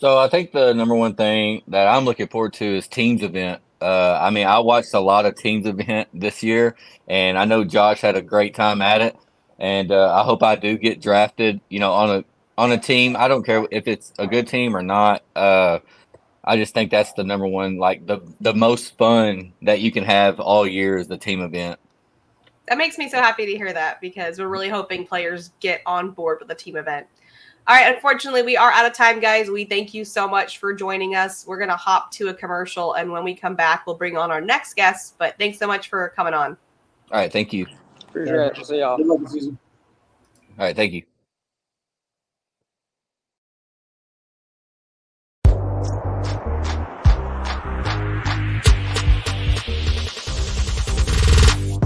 So 0.00 0.16
I 0.16 0.28
think 0.28 0.52
the 0.52 0.72
number 0.72 0.94
one 0.94 1.16
thing 1.16 1.62
that 1.66 1.88
I'm 1.88 2.04
looking 2.04 2.28
forward 2.28 2.52
to 2.54 2.64
is 2.64 2.86
teams 2.86 3.24
event. 3.24 3.60
Uh, 3.80 4.16
I 4.22 4.30
mean, 4.30 4.46
I 4.46 4.60
watched 4.60 4.94
a 4.94 5.00
lot 5.00 5.26
of 5.26 5.34
teams 5.34 5.66
event 5.66 6.08
this 6.14 6.44
year, 6.44 6.76
and 7.08 7.36
I 7.36 7.44
know 7.44 7.64
Josh 7.64 8.00
had 8.00 8.14
a 8.14 8.22
great 8.22 8.54
time 8.54 8.80
at 8.80 9.00
it. 9.00 9.16
And 9.58 9.90
uh, 9.90 10.14
I 10.14 10.22
hope 10.22 10.44
I 10.44 10.54
do 10.54 10.78
get 10.78 11.02
drafted. 11.02 11.60
You 11.68 11.80
know, 11.80 11.92
on 11.92 12.10
a 12.10 12.24
on 12.56 12.70
a 12.70 12.78
team. 12.78 13.16
I 13.16 13.26
don't 13.26 13.44
care 13.44 13.66
if 13.72 13.88
it's 13.88 14.12
a 14.16 14.28
good 14.28 14.46
team 14.46 14.76
or 14.76 14.82
not. 14.82 15.24
Uh, 15.34 15.80
I 16.44 16.56
just 16.56 16.72
think 16.72 16.92
that's 16.92 17.12
the 17.14 17.24
number 17.24 17.48
one, 17.48 17.78
like 17.78 18.06
the 18.06 18.20
the 18.40 18.54
most 18.54 18.96
fun 18.96 19.54
that 19.62 19.80
you 19.80 19.90
can 19.90 20.04
have 20.04 20.38
all 20.38 20.68
year 20.68 20.98
is 20.98 21.08
the 21.08 21.18
team 21.18 21.40
event. 21.40 21.80
That 22.68 22.78
makes 22.78 22.98
me 22.98 23.08
so 23.08 23.18
happy 23.18 23.46
to 23.46 23.56
hear 23.56 23.72
that 23.72 24.00
because 24.00 24.38
we're 24.38 24.48
really 24.48 24.68
hoping 24.68 25.06
players 25.06 25.52
get 25.60 25.80
on 25.86 26.10
board 26.10 26.38
with 26.40 26.48
the 26.48 26.54
team 26.54 26.76
event. 26.76 27.06
All 27.66 27.74
right, 27.74 27.94
unfortunately, 27.94 28.42
we 28.42 28.56
are 28.56 28.70
out 28.70 28.86
of 28.86 28.94
time, 28.94 29.20
guys. 29.20 29.50
We 29.50 29.64
thank 29.64 29.92
you 29.92 30.04
so 30.04 30.26
much 30.26 30.58
for 30.58 30.72
joining 30.72 31.14
us. 31.14 31.46
We're 31.46 31.58
going 31.58 31.68
to 31.68 31.76
hop 31.76 32.10
to 32.12 32.28
a 32.28 32.34
commercial, 32.34 32.94
and 32.94 33.12
when 33.12 33.24
we 33.24 33.34
come 33.34 33.54
back, 33.54 33.86
we'll 33.86 33.96
bring 33.96 34.16
on 34.16 34.30
our 34.30 34.40
next 34.40 34.74
guest. 34.74 35.16
But 35.18 35.36
thanks 35.38 35.58
so 35.58 35.66
much 35.66 35.90
for 35.90 36.08
coming 36.16 36.32
on. 36.32 36.56
All 37.10 37.18
right, 37.18 37.30
thank 37.30 37.52
you. 37.52 37.66
Appreciate 38.08 38.36
it. 38.36 38.66
See 38.66 38.78
y'all. 38.78 38.96
Good 38.96 39.06
luck 39.06 39.20
this 39.20 39.32
season. 39.32 39.58
All 40.58 40.64
right, 40.64 40.74
thank 40.74 40.92
you. 40.92 41.02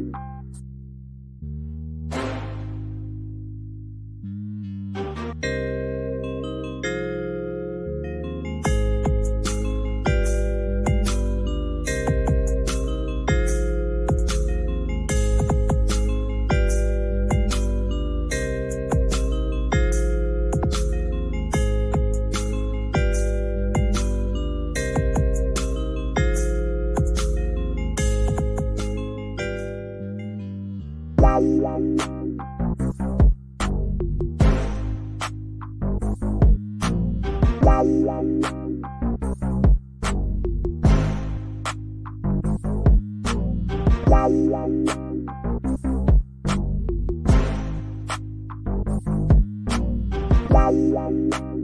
one. 50.75 51.56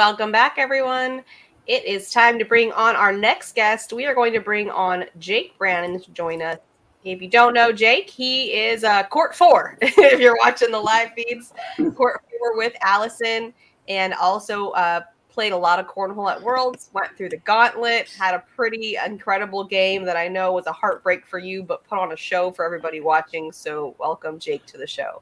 Welcome 0.00 0.32
back, 0.32 0.54
everyone. 0.56 1.22
It 1.66 1.84
is 1.84 2.10
time 2.10 2.38
to 2.38 2.44
bring 2.46 2.72
on 2.72 2.96
our 2.96 3.12
next 3.12 3.54
guest. 3.54 3.92
We 3.92 4.06
are 4.06 4.14
going 4.14 4.32
to 4.32 4.40
bring 4.40 4.70
on 4.70 5.04
Jake 5.18 5.58
Brannon 5.58 6.00
to 6.00 6.10
join 6.12 6.40
us. 6.40 6.56
If 7.04 7.20
you 7.20 7.28
don't 7.28 7.52
know 7.52 7.70
Jake, 7.70 8.08
he 8.08 8.50
is 8.54 8.82
uh, 8.82 9.02
Court 9.02 9.34
Four. 9.34 9.76
if 9.82 10.18
you're 10.18 10.38
watching 10.38 10.70
the 10.70 10.80
live 10.80 11.10
feeds, 11.12 11.52
Court 11.94 12.22
Four 12.30 12.56
with 12.56 12.72
Allison, 12.80 13.52
and 13.90 14.14
also 14.14 14.70
uh, 14.70 15.02
played 15.28 15.52
a 15.52 15.56
lot 15.58 15.78
of 15.78 15.86
cornhole 15.86 16.34
at 16.34 16.40
Worlds. 16.42 16.88
Went 16.94 17.14
through 17.18 17.28
the 17.28 17.36
gauntlet, 17.36 18.08
had 18.08 18.34
a 18.34 18.42
pretty 18.56 18.96
incredible 19.04 19.64
game 19.64 20.04
that 20.04 20.16
I 20.16 20.28
know 20.28 20.54
was 20.54 20.66
a 20.66 20.72
heartbreak 20.72 21.26
for 21.26 21.38
you, 21.38 21.62
but 21.62 21.84
put 21.84 21.98
on 21.98 22.12
a 22.12 22.16
show 22.16 22.50
for 22.52 22.64
everybody 22.64 23.02
watching. 23.02 23.52
So, 23.52 23.94
welcome 23.98 24.38
Jake 24.38 24.64
to 24.64 24.78
the 24.78 24.86
show. 24.86 25.20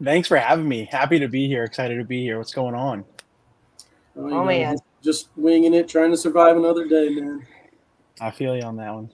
Thanks 0.00 0.28
for 0.28 0.36
having 0.36 0.68
me. 0.68 0.84
Happy 0.84 1.18
to 1.18 1.26
be 1.26 1.48
here. 1.48 1.64
Excited 1.64 1.96
to 1.96 2.04
be 2.04 2.22
here. 2.22 2.38
What's 2.38 2.54
going 2.54 2.76
on? 2.76 3.04
You 4.16 4.30
Oh, 4.32 4.44
man. 4.44 4.74
just, 4.74 4.84
just 5.02 5.28
winging 5.36 5.74
it, 5.74 5.88
trying 5.88 6.10
to 6.10 6.16
survive 6.16 6.56
another 6.56 6.86
day, 6.86 7.08
man. 7.10 7.46
I 8.20 8.30
feel 8.30 8.56
you 8.56 8.62
on 8.62 8.76
that 8.76 8.94
one. 8.94 9.10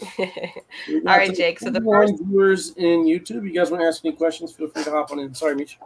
We 0.18 0.94
All 0.96 1.00
got 1.02 1.18
right, 1.18 1.26
some 1.26 1.36
Jake, 1.36 1.60
so 1.60 1.68
the 1.70 1.80
one 1.80 2.08
first- 2.08 2.22
viewers 2.24 2.70
in 2.76 3.04
YouTube, 3.04 3.44
you 3.44 3.52
guys 3.52 3.70
want 3.70 3.82
to 3.82 3.86
ask 3.86 4.04
any 4.04 4.14
questions? 4.16 4.52
Feel 4.52 4.68
free 4.68 4.82
to 4.84 4.90
hop 4.90 5.10
on 5.12 5.18
in. 5.18 5.34
Sorry, 5.34 5.54
Misha. 5.54 5.76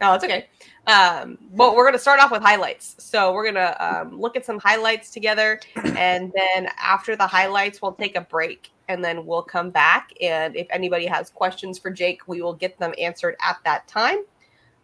No, 0.00 0.14
it's 0.14 0.24
okay. 0.24 0.46
Um, 0.86 1.38
but 1.54 1.74
we're 1.74 1.84
going 1.84 1.94
to 1.94 1.98
start 1.98 2.20
off 2.20 2.30
with 2.30 2.42
highlights. 2.42 2.94
So 2.98 3.32
we're 3.32 3.44
going 3.50 3.54
to 3.54 3.84
um, 3.84 4.20
look 4.20 4.36
at 4.36 4.44
some 4.44 4.58
highlights 4.58 5.10
together. 5.10 5.58
And 5.96 6.32
then 6.34 6.68
after 6.78 7.16
the 7.16 7.26
highlights, 7.26 7.80
we'll 7.80 7.92
take 7.92 8.16
a 8.16 8.20
break 8.20 8.70
and 8.88 9.02
then 9.02 9.24
we'll 9.24 9.42
come 9.42 9.70
back. 9.70 10.12
And 10.20 10.54
if 10.54 10.66
anybody 10.70 11.06
has 11.06 11.30
questions 11.30 11.78
for 11.78 11.90
Jake, 11.90 12.28
we 12.28 12.42
will 12.42 12.52
get 12.54 12.78
them 12.78 12.92
answered 12.98 13.36
at 13.42 13.56
that 13.64 13.88
time. 13.88 14.18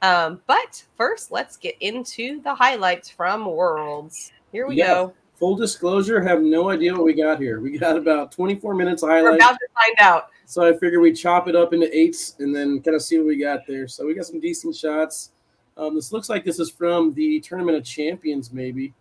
Um, 0.02 0.40
but 0.46 0.84
first, 0.96 1.30
let's 1.30 1.56
get 1.56 1.76
into 1.80 2.40
the 2.42 2.54
highlights 2.54 3.08
from 3.10 3.44
Worlds. 3.46 4.32
Here 4.52 4.66
we 4.66 4.76
Yeah. 4.76 4.86
go. 4.94 5.14
Full 5.38 5.56
disclosure, 5.56 6.20
have 6.20 6.42
no 6.42 6.68
idea 6.68 6.92
what 6.92 7.04
we 7.04 7.14
got 7.14 7.40
here. 7.40 7.60
We 7.60 7.78
got 7.78 7.96
about 7.96 8.30
24 8.32 8.74
minutes 8.74 9.02
of 9.02 9.08
We're 9.08 9.36
about 9.36 9.52
to 9.58 9.66
find 9.74 9.96
out. 9.98 10.28
So 10.44 10.62
I 10.62 10.72
figured 10.72 11.00
we'd 11.00 11.14
chop 11.16 11.48
it 11.48 11.56
up 11.56 11.72
into 11.72 11.94
eights 11.96 12.36
and 12.40 12.54
then 12.54 12.82
kind 12.82 12.94
of 12.94 13.02
see 13.02 13.16
what 13.18 13.26
we 13.26 13.36
got 13.36 13.66
there. 13.66 13.88
So 13.88 14.04
we 14.06 14.14
got 14.14 14.26
some 14.26 14.40
decent 14.40 14.76
shots. 14.76 15.30
Um, 15.76 15.94
this 15.94 16.12
looks 16.12 16.28
like 16.28 16.44
this 16.44 16.58
is 16.58 16.70
from 16.70 17.14
the 17.14 17.40
Tournament 17.40 17.78
of 17.78 17.84
Champions, 17.84 18.52
maybe. 18.52 18.92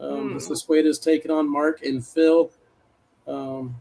Um, 0.00 0.28
Hmm. 0.28 0.34
This 0.34 0.50
is 0.50 0.62
Sueda's 0.62 0.98
taking 0.98 1.30
on 1.30 1.50
Mark 1.50 1.82
and 1.82 2.06
Phil. 2.06 2.50
Um, 3.26 3.74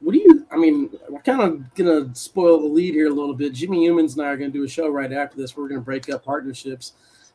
what 0.00 0.12
do 0.12 0.18
you? 0.18 0.46
I 0.50 0.56
mean, 0.56 0.90
we're 1.08 1.20
kind 1.22 1.40
of 1.42 1.74
gonna 1.74 2.14
spoil 2.14 2.60
the 2.60 2.66
lead 2.66 2.94
here 2.94 3.08
a 3.08 3.12
little 3.14 3.34
bit. 3.34 3.52
Jimmy 3.52 3.82
Humans 3.84 4.16
and 4.16 4.26
I 4.26 4.30
are 4.30 4.36
gonna 4.36 4.50
do 4.50 4.64
a 4.64 4.68
show 4.68 4.88
right 4.88 5.12
after 5.12 5.36
this. 5.36 5.56
We're 5.56 5.68
gonna 5.68 5.80
break 5.80 6.08
up 6.08 6.24
partnerships, 6.24 6.92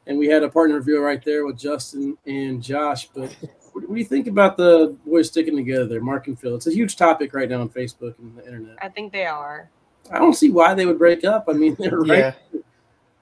and 0.08 0.18
we 0.18 0.28
had 0.28 0.44
a 0.44 0.50
partner 0.50 0.78
review 0.78 1.02
right 1.04 1.24
there 1.24 1.46
with 1.46 1.58
Justin 1.58 2.18
and 2.26 2.64
Josh. 2.64 3.10
But 3.14 3.36
what 3.74 3.88
do 3.88 3.96
you 3.96 4.06
think 4.06 4.28
about 4.28 4.56
the 4.58 4.96
boys 5.06 5.28
sticking 5.28 5.56
together 5.58 5.86
there, 5.86 6.02
Mark 6.02 6.28
and 6.28 6.40
Phil? 6.40 6.56
It's 6.56 6.68
a 6.68 6.74
huge 6.74 6.96
topic 6.96 7.34
right 7.34 7.50
now 7.50 7.62
on 7.62 7.70
Facebook 7.70 8.18
and 8.20 8.38
the 8.38 8.46
internet. 8.46 8.78
I 8.82 8.90
think 8.90 9.12
they 9.12 9.26
are. 9.26 9.70
I 10.12 10.20
don't 10.20 10.34
see 10.34 10.50
why 10.50 10.74
they 10.74 10.86
would 10.86 11.00
break 11.00 11.24
up. 11.24 11.46
I 11.50 11.54
mean, 11.54 11.76
they're 11.80 12.00
right, 12.00 12.18
Yeah. 12.54 12.60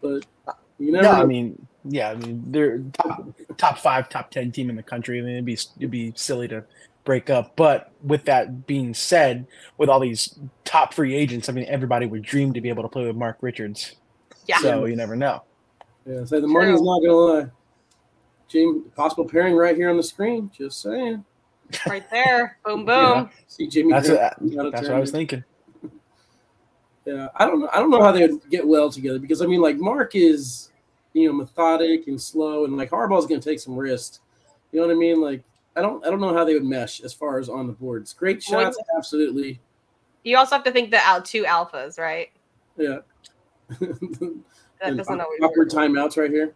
but 0.01 0.25
you 0.79 0.91
never. 0.91 1.03
No, 1.03 1.11
know. 1.13 1.21
I 1.21 1.25
mean, 1.25 1.67
yeah, 1.85 2.11
I 2.11 2.15
mean, 2.15 2.43
they're 2.47 2.79
top, 2.93 3.25
top 3.57 3.77
five, 3.79 4.07
top 4.09 4.29
ten 4.29 4.51
team 4.51 4.69
in 4.69 4.75
the 4.75 4.83
country. 4.83 5.19
I 5.19 5.21
mean, 5.21 5.33
it'd 5.33 5.45
be 5.45 5.57
it'd 5.77 5.91
be 5.91 6.13
silly 6.15 6.47
to 6.49 6.63
break 7.03 7.29
up. 7.29 7.55
But 7.55 7.91
with 8.03 8.25
that 8.25 8.67
being 8.67 8.93
said, 8.93 9.47
with 9.77 9.89
all 9.89 9.99
these 9.99 10.37
top 10.65 10.93
free 10.93 11.15
agents, 11.15 11.49
I 11.49 11.53
mean, 11.53 11.65
everybody 11.67 12.05
would 12.05 12.21
dream 12.21 12.53
to 12.53 12.61
be 12.61 12.69
able 12.69 12.83
to 12.83 12.89
play 12.89 13.05
with 13.05 13.15
Mark 13.15 13.37
Richards. 13.41 13.95
Yeah. 14.47 14.59
So 14.59 14.85
you 14.85 14.95
never 14.95 15.15
know. 15.15 15.43
yeah, 16.05 16.25
say 16.25 16.39
the 16.39 16.47
money's 16.47 16.79
True. 16.79 16.85
not 16.85 16.99
gonna 16.99 17.13
lie. 17.13 17.51
Jim, 18.47 18.83
possible 18.95 19.25
pairing 19.25 19.55
right 19.55 19.75
here 19.75 19.89
on 19.89 19.97
the 19.97 20.03
screen. 20.03 20.51
Just 20.55 20.81
saying. 20.81 21.23
Right 21.87 22.09
there. 22.11 22.57
boom, 22.65 22.79
boom. 22.85 22.85
Yeah. 22.85 23.27
See 23.47 23.67
Jimmy. 23.67 23.93
That's 23.93 24.09
Grant 24.09 24.41
what, 24.41 24.71
that's 24.71 24.87
what 24.87 24.97
I 24.97 24.99
was 24.99 25.11
thinking. 25.11 25.43
Yeah, 27.03 27.29
I 27.35 27.47
don't 27.47 27.61
know. 27.61 27.69
I 27.73 27.79
don't 27.79 27.89
know 27.89 27.99
how 27.99 28.11
they 28.11 28.27
would 28.27 28.47
get 28.51 28.67
well 28.67 28.91
together 28.91 29.17
because 29.17 29.41
I 29.41 29.47
mean, 29.47 29.59
like 29.59 29.77
Mark 29.77 30.15
is, 30.15 30.69
you 31.13 31.27
know, 31.27 31.33
methodic 31.33 32.05
and 32.05 32.21
slow, 32.21 32.63
and 32.63 32.77
like 32.77 32.91
Harbaugh's 32.91 33.25
going 33.25 33.41
to 33.41 33.49
take 33.49 33.59
some 33.59 33.75
risks. 33.75 34.19
You 34.71 34.79
know 34.79 34.85
what 34.85 34.93
I 34.93 34.99
mean? 34.99 35.19
Like 35.19 35.43
I 35.75 35.81
don't, 35.81 36.05
I 36.05 36.09
don't 36.09 36.19
know 36.19 36.33
how 36.33 36.43
they 36.43 36.53
would 36.53 36.65
mesh 36.65 37.01
as 37.01 37.13
far 37.13 37.39
as 37.39 37.47
on 37.49 37.67
the 37.67 37.73
boards. 37.73 38.13
Great 38.13 38.43
Well, 38.49 38.63
shots, 38.63 38.77
absolutely. 38.97 39.59
You 40.23 40.37
also 40.37 40.55
have 40.55 40.65
to 40.65 40.71
think 40.71 40.91
the 40.91 40.97
out 40.97 41.25
two 41.25 41.43
alphas, 41.43 41.97
right? 41.97 42.29
Yeah. 42.77 42.99
That 44.81 44.97
doesn't 44.97 45.21
always 45.21 45.39
awkward 45.41 45.71
work. 45.71 45.89
timeouts 45.89 46.17
right 46.17 46.31
here. 46.31 46.55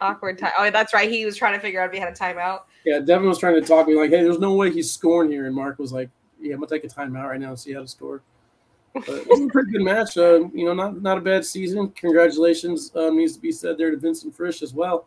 Awkward 0.00 0.38
time. 0.38 0.52
Oh, 0.58 0.70
that's 0.70 0.94
right. 0.94 1.10
He 1.10 1.24
was 1.26 1.36
trying 1.36 1.54
to 1.54 1.60
figure 1.60 1.80
out 1.80 1.88
if 1.88 1.92
he 1.92 1.98
had 2.00 2.08
a 2.08 2.16
timeout. 2.16 2.62
Yeah, 2.84 3.00
Devin 3.00 3.28
was 3.28 3.38
trying 3.38 3.54
to 3.54 3.60
talk 3.60 3.86
me 3.86 3.94
like, 3.94 4.10
"Hey, 4.10 4.22
there's 4.22 4.38
no 4.38 4.54
way 4.54 4.70
he's 4.70 4.90
scoring 4.90 5.30
here," 5.30 5.46
and 5.46 5.54
Mark 5.54 5.78
was 5.78 5.92
like, 5.92 6.08
"Yeah, 6.40 6.54
I'm 6.54 6.60
gonna 6.60 6.70
take 6.70 6.84
a 6.84 6.88
timeout 6.88 7.28
right 7.28 7.40
now 7.40 7.48
and 7.50 7.58
see 7.58 7.72
how 7.72 7.80
to 7.80 7.88
score." 7.88 8.22
But 8.94 9.08
it 9.08 9.28
was 9.28 9.40
a 9.40 9.48
pretty 9.48 9.72
good 9.72 9.82
match. 9.82 10.16
Uh, 10.16 10.48
you 10.54 10.64
know, 10.64 10.72
not 10.72 11.02
not 11.02 11.18
a 11.18 11.20
bad 11.20 11.44
season. 11.44 11.90
Congratulations 11.90 12.94
uh, 12.94 13.10
needs 13.10 13.34
to 13.34 13.40
be 13.40 13.52
said 13.52 13.76
there 13.76 13.90
to 13.90 13.96
Vincent 13.96 14.34
Frisch 14.34 14.62
as 14.62 14.72
well, 14.72 15.06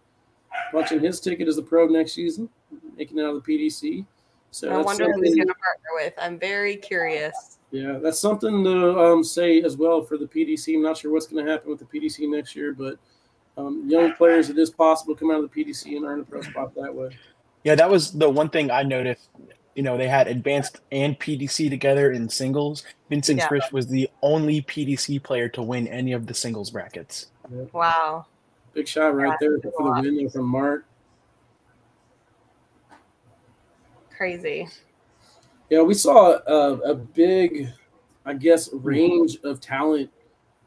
watching 0.74 1.00
his 1.00 1.20
ticket 1.20 1.48
as 1.48 1.56
the 1.56 1.62
pro 1.62 1.86
next 1.88 2.14
season, 2.14 2.50
making 2.98 3.18
it 3.20 3.24
out 3.24 3.36
of 3.36 3.44
the 3.44 3.58
PDC. 3.58 4.06
So 4.52 4.70
I 4.70 4.82
wonder 4.82 5.12
who 5.12 5.22
he's 5.22 5.36
going 5.36 5.48
to 5.48 5.54
partner 5.54 5.90
with. 5.96 6.14
I'm 6.20 6.40
very 6.40 6.76
curious. 6.76 7.60
yeah, 7.72 8.00
that's 8.02 8.20
something 8.20 8.64
to 8.64 9.00
um, 9.00 9.24
say 9.24 9.62
as 9.62 9.78
well 9.78 10.02
for 10.04 10.18
the 10.18 10.26
PDC. 10.26 10.76
I'm 10.76 10.82
not 10.82 10.98
sure 10.98 11.12
what's 11.12 11.28
going 11.28 11.46
to 11.46 11.52
happen 11.52 11.70
with 11.70 11.80
the 11.80 11.86
PDC 11.86 12.28
next 12.30 12.56
year, 12.56 12.74
but 12.74 12.98
um, 13.58 13.84
young 13.88 14.14
players, 14.14 14.50
it 14.50 14.58
is 14.58 14.70
possible 14.72 15.14
to 15.14 15.20
come 15.20 15.32
out 15.32 15.44
of 15.44 15.52
the 15.52 15.66
PDC 15.66 15.96
and 15.98 16.06
earn 16.06 16.22
a 16.22 16.24
pro 16.24 16.42
spot 16.42 16.74
that 16.76 16.94
way. 16.94 17.10
Yeah, 17.64 17.76
that 17.76 17.90
was 17.90 18.12
the 18.12 18.30
one 18.30 18.50
thing 18.50 18.72
I 18.72 18.84
noticed. 18.84 19.30
You 19.76 19.84
know, 19.84 19.98
they 19.98 20.08
had 20.08 20.28
advanced 20.28 20.80
and 20.92 21.18
PDC 21.20 21.70
together 21.70 22.12
in 22.12 22.28
singles. 22.28 22.84
Vincent 23.10 23.40
Yeah. 23.40 23.48
Frisch 23.48 23.72
was 23.72 23.88
the 23.88 24.10
only 24.24 24.62
PDC 24.64 25.22
player 25.24 25.48
to 25.50 25.62
win 25.62 25.88
any 25.88 26.14
of 26.14 26.26
the 26.26 26.34
singles 26.34 26.72
brackets. 26.72 27.28
Wow. 27.72 28.26
Big 28.80 28.88
shot 28.88 29.14
right 29.14 29.28
Yeah, 29.28 29.36
there 29.42 29.60
for 29.60 30.02
the 30.02 30.10
win 30.10 30.30
from 30.30 30.46
Mark. 30.46 30.86
Crazy. 34.16 34.70
Yeah, 35.70 35.82
we 35.82 35.94
saw 35.94 36.40
a, 36.48 36.76
a 36.92 36.96
big, 36.96 37.68
I 38.26 38.36
guess, 38.36 38.70
range 38.72 39.38
of 39.44 39.60
talent 39.60 40.10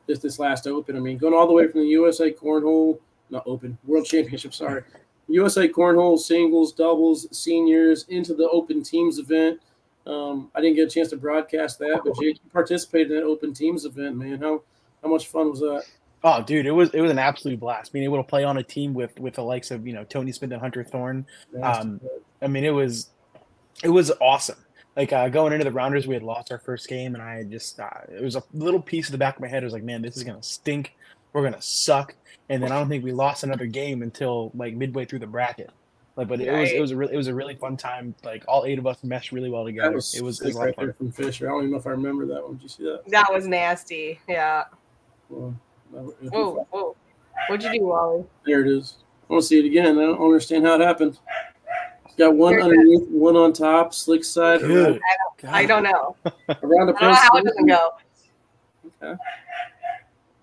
just 0.06 0.20
this 0.20 0.38
last 0.38 0.66
Open. 0.66 0.94
I 0.94 1.00
mean, 1.00 1.16
going 1.16 1.32
all 1.32 1.46
the 1.46 1.54
way 1.54 1.66
from 1.68 1.80
the 1.80 1.86
USA 1.86 2.30
Cornhole, 2.30 2.98
not 3.30 3.44
Open, 3.46 3.78
World 3.86 4.04
Championship, 4.04 4.52
sorry, 4.52 4.82
USA 5.28 5.66
Cornhole 5.66 6.18
singles, 6.18 6.74
doubles, 6.74 7.34
seniors 7.34 8.04
into 8.10 8.34
the 8.34 8.46
Open 8.50 8.82
Teams 8.82 9.18
event. 9.18 9.58
Um, 10.06 10.50
I 10.54 10.60
didn't 10.60 10.76
get 10.76 10.88
a 10.88 10.90
chance 10.90 11.08
to 11.08 11.16
broadcast 11.16 11.78
that, 11.78 12.02
but 12.04 12.14
Jake 12.20 12.40
you 12.44 12.50
participated 12.52 13.10
in 13.10 13.16
that 13.16 13.24
Open 13.24 13.54
Teams 13.54 13.86
event, 13.86 14.18
man. 14.18 14.38
How 14.38 14.60
how 15.02 15.08
much 15.08 15.28
fun 15.28 15.48
was 15.48 15.60
that? 15.60 15.86
Oh, 16.24 16.42
dude, 16.42 16.66
it 16.66 16.70
was 16.70 16.90
it 16.90 17.00
was 17.00 17.10
an 17.10 17.18
absolute 17.18 17.58
blast. 17.58 17.92
Being 17.92 18.04
able 18.04 18.18
to 18.18 18.22
play 18.22 18.44
on 18.44 18.58
a 18.58 18.62
team 18.62 18.94
with 18.94 19.18
with 19.18 19.34
the 19.34 19.42
likes 19.42 19.70
of 19.70 19.86
you 19.86 19.92
know 19.92 20.04
Tony 20.04 20.32
Smith 20.32 20.52
and 20.52 20.60
Hunter 20.60 20.84
Thorne. 20.84 21.26
Um, 21.62 22.00
I 22.40 22.46
mean, 22.46 22.64
it 22.64 22.70
was 22.70 23.10
it 23.82 23.88
was 23.88 24.12
awesome. 24.20 24.58
Like 24.96 25.12
uh, 25.12 25.28
going 25.28 25.52
into 25.52 25.64
the 25.64 25.72
rounders, 25.72 26.06
we 26.06 26.14
had 26.14 26.22
lost 26.22 26.52
our 26.52 26.58
first 26.58 26.88
game, 26.88 27.14
and 27.14 27.22
I 27.22 27.42
just 27.44 27.80
uh, 27.80 27.88
it 28.08 28.22
was 28.22 28.36
a 28.36 28.42
little 28.52 28.80
piece 28.80 29.06
of 29.08 29.12
the 29.12 29.18
back 29.18 29.36
of 29.36 29.40
my 29.42 29.48
head. 29.48 29.62
I 29.62 29.66
was 29.66 29.72
like, 29.72 29.82
man, 29.84 30.02
this 30.02 30.16
is 30.16 30.22
gonna 30.24 30.42
stink. 30.42 30.94
We're 31.32 31.42
gonna 31.42 31.62
suck. 31.62 32.14
And 32.48 32.62
then 32.62 32.70
I 32.70 32.78
don't 32.78 32.88
think 32.88 33.02
we 33.02 33.12
lost 33.12 33.44
another 33.44 33.66
game 33.66 34.02
until 34.02 34.50
like 34.54 34.74
midway 34.74 35.06
through 35.06 35.20
the 35.20 35.26
bracket. 35.26 35.70
Like, 36.16 36.28
but 36.28 36.40
it 36.40 36.52
was 36.52 36.70
it 36.70 36.80
was 36.80 36.90
a 36.90 36.96
really 36.96 37.14
it 37.14 37.16
was 37.16 37.28
a 37.28 37.34
really 37.34 37.54
fun 37.54 37.76
time. 37.76 38.14
Like 38.22 38.44
all 38.46 38.64
eight 38.66 38.78
of 38.78 38.86
us 38.86 39.02
meshed 39.02 39.32
really 39.32 39.48
well 39.48 39.64
together. 39.64 39.94
was 39.94 40.14
it 40.14 40.22
was, 40.22 40.40
it 40.40 40.48
was 40.48 40.56
right 40.56 40.74
there 40.76 40.92
from 40.92 41.10
Fisher. 41.10 41.48
I 41.48 41.52
don't 41.52 41.60
even 41.60 41.70
know 41.72 41.78
if 41.78 41.86
I 41.86 41.90
remember 41.90 42.26
that 42.26 42.42
one. 42.42 42.54
Did 42.54 42.62
you 42.62 42.68
see 42.68 42.84
that? 42.84 43.02
That 43.08 43.32
was 43.32 43.46
nasty. 43.46 44.20
Yeah. 44.28 44.64
Well, 45.30 45.50
that- 45.50 45.56
Whoa, 45.92 46.66
whoa. 46.70 46.96
What'd 47.48 47.64
you 47.64 47.78
do, 47.78 47.86
Wally? 47.86 48.24
There 48.46 48.60
it 48.60 48.68
is. 48.68 48.96
I 49.28 49.34
want 49.34 49.42
to 49.42 49.48
see 49.48 49.58
it 49.58 49.66
again. 49.66 49.98
I 49.98 50.02
don't 50.02 50.22
understand 50.22 50.64
how 50.64 50.74
it 50.74 50.80
happened. 50.80 51.18
It's 52.06 52.14
got 52.16 52.34
one 52.34 52.52
Very 52.52 52.62
good. 52.62 52.70
underneath, 52.72 53.08
one 53.08 53.36
on 53.36 53.52
top, 53.52 53.94
slick 53.94 54.24
side, 54.24 54.60
Good. 54.60 55.00
I 55.48 55.66
don't 55.66 55.82
know. 55.82 56.16
around 56.24 56.86
the 56.86 56.94
I 56.96 57.00
don't 57.00 57.00
know 57.00 57.14
how 57.14 57.36
it 57.36 57.44
doesn't 57.44 57.66
go. 57.66 57.90
Okay. 59.02 59.20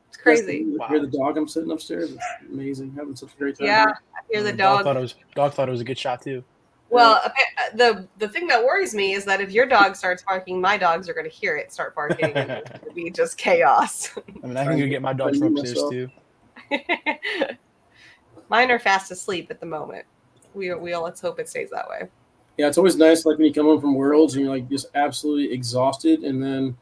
It's 0.08 0.18
crazy. 0.18 0.58
You 0.58 0.80
Hear 0.90 1.00
the 1.00 1.08
dog? 1.08 1.38
I'm 1.38 1.48
sitting 1.48 1.72
upstairs. 1.72 2.12
It's 2.12 2.24
amazing. 2.52 2.94
Having 2.98 3.16
such 3.16 3.34
a 3.34 3.38
great 3.38 3.58
time. 3.58 3.68
Yeah. 3.68 3.86
I 3.86 4.20
hear 4.32 4.42
mm, 4.42 4.46
the 4.46 4.54
dog 4.54 4.80
dog. 4.80 4.84
thought 4.84 4.98
it 4.98 5.02
was 5.02 5.16
dog 5.36 5.54
thought 5.54 5.70
it 5.70 5.72
was 5.72 5.82
a 5.82 5.86
good 5.86 5.98
shot 5.98 6.22
too. 6.22 6.44
Well, 6.90 7.22
uh, 7.24 7.30
the 7.76 8.08
the 8.18 8.28
thing 8.28 8.48
that 8.48 8.64
worries 8.64 8.96
me 8.96 9.14
is 9.14 9.24
that 9.26 9.42
if 9.42 9.52
your 9.52 9.66
dog 9.66 9.96
starts 9.96 10.24
barking, 10.24 10.60
my 10.60 10.78
dogs 10.78 11.08
are 11.08 11.14
going 11.14 11.30
to 11.30 11.36
hear 11.36 11.56
it 11.56 11.72
start 11.72 11.94
barking, 11.94 12.34
and 12.34 12.50
it's 12.52 12.70
going 12.70 12.82
to 12.86 12.94
be 12.94 13.12
just 13.12 13.38
chaos. 13.38 14.10
I 14.44 14.48
mean, 14.48 14.58
I 14.58 14.66
can 14.66 14.80
go 14.80 14.88
get 14.88 15.02
my 15.02 15.14
dogs 15.14 15.38
from 15.38 15.54
knew 15.54 15.62
upstairs 15.62 15.84
myself. 15.84 15.92
too. 15.92 17.56
Mine 18.50 18.72
are 18.72 18.80
fast 18.80 19.12
asleep 19.12 19.48
at 19.52 19.60
the 19.60 19.66
moment. 19.66 20.06
We 20.54 20.74
we 20.74 20.94
all 20.94 21.04
let's 21.04 21.22
hope 21.22 21.40
it 21.40 21.48
stays 21.48 21.70
that 21.70 21.88
way. 21.88 22.10
Yeah, 22.58 22.68
it's 22.68 22.78
always 22.78 22.96
nice, 22.98 23.26
like 23.26 23.38
when 23.38 23.48
you 23.48 23.54
come 23.54 23.68
home 23.68 23.80
from 23.80 23.94
Worlds 23.94 24.34
and 24.34 24.44
you're 24.44 24.54
like 24.54 24.68
just 24.70 24.88
absolutely 24.96 25.54
exhausted, 25.54 26.24
and 26.24 26.42
then 26.42 26.76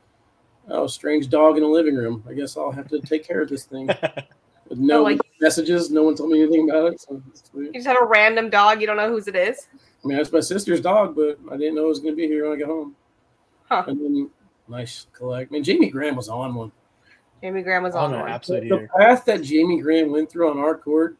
oh, 0.70 0.88
strange 0.88 1.30
dog 1.30 1.58
in 1.58 1.64
the 1.64 1.70
living 1.70 1.96
room. 1.96 2.24
I 2.28 2.34
guess 2.34 2.56
I'll 2.56 2.72
have 2.72 2.88
to 2.90 3.00
take 3.02 3.28
care 3.28 3.42
of 3.42 3.50
this 3.50 3.66
thing. 3.66 3.88
with 4.70 4.80
no 4.80 5.00
Oh, 5.00 5.04
like- 5.04 5.20
messages. 5.42 5.90
No 5.92 6.04
one 6.04 6.16
told 6.16 6.30
me 6.32 6.42
anything 6.44 6.70
about 6.70 6.94
it. 6.94 7.02
So 7.02 7.22
You 7.56 7.72
just 7.74 7.88
had 7.88 7.98
a 8.02 8.06
random 8.06 8.50
dog. 8.50 8.82
You 8.82 8.88
don't 8.88 8.98
know 8.98 9.10
whose 9.10 9.28
it 9.28 9.36
is. 9.36 9.68
I 9.74 10.08
mean, 10.08 10.18
that's 10.18 10.32
my 10.32 10.40
sister's 10.40 10.82
dog, 10.82 11.16
but 11.16 11.38
I 11.52 11.58
didn't 11.58 11.76
know 11.76 11.86
it 11.86 11.90
was 11.90 12.00
going 12.00 12.14
to 12.14 12.18
be 12.18 12.28
here 12.28 12.50
when 12.50 12.58
I 12.58 12.60
got 12.60 12.70
home. 12.70 12.96
Huh. 13.70 13.84
And 13.88 14.00
then 14.00 14.30
nice 14.68 15.08
collect. 15.14 15.52
I 15.52 15.54
mean, 15.54 15.64
Jamie 15.64 15.90
Graham 15.90 16.16
was 16.16 16.30
on 16.30 16.56
one. 16.56 16.72
Jamie 17.42 17.62
Graham 17.62 17.84
was 17.84 17.96
I 17.96 18.02
on 18.06 18.12
don't 18.12 18.22
one. 18.22 18.30
absolute 18.32 18.70
the 18.70 18.88
path 18.98 19.26
that 19.26 19.42
Jamie 19.44 19.82
Graham 19.82 20.12
went 20.12 20.32
through 20.32 20.50
on 20.50 20.58
our 20.58 20.76
court 20.76 21.18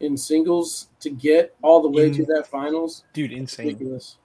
in 0.00 0.16
singles 0.16 0.88
to 1.00 1.10
get 1.10 1.54
all 1.62 1.82
the 1.82 1.88
way 1.88 2.06
In- 2.06 2.14
to 2.14 2.24
that 2.26 2.46
finals, 2.46 3.04
Dude, 3.12 3.32
insane. 3.32 3.66
ridiculous. 3.66 4.16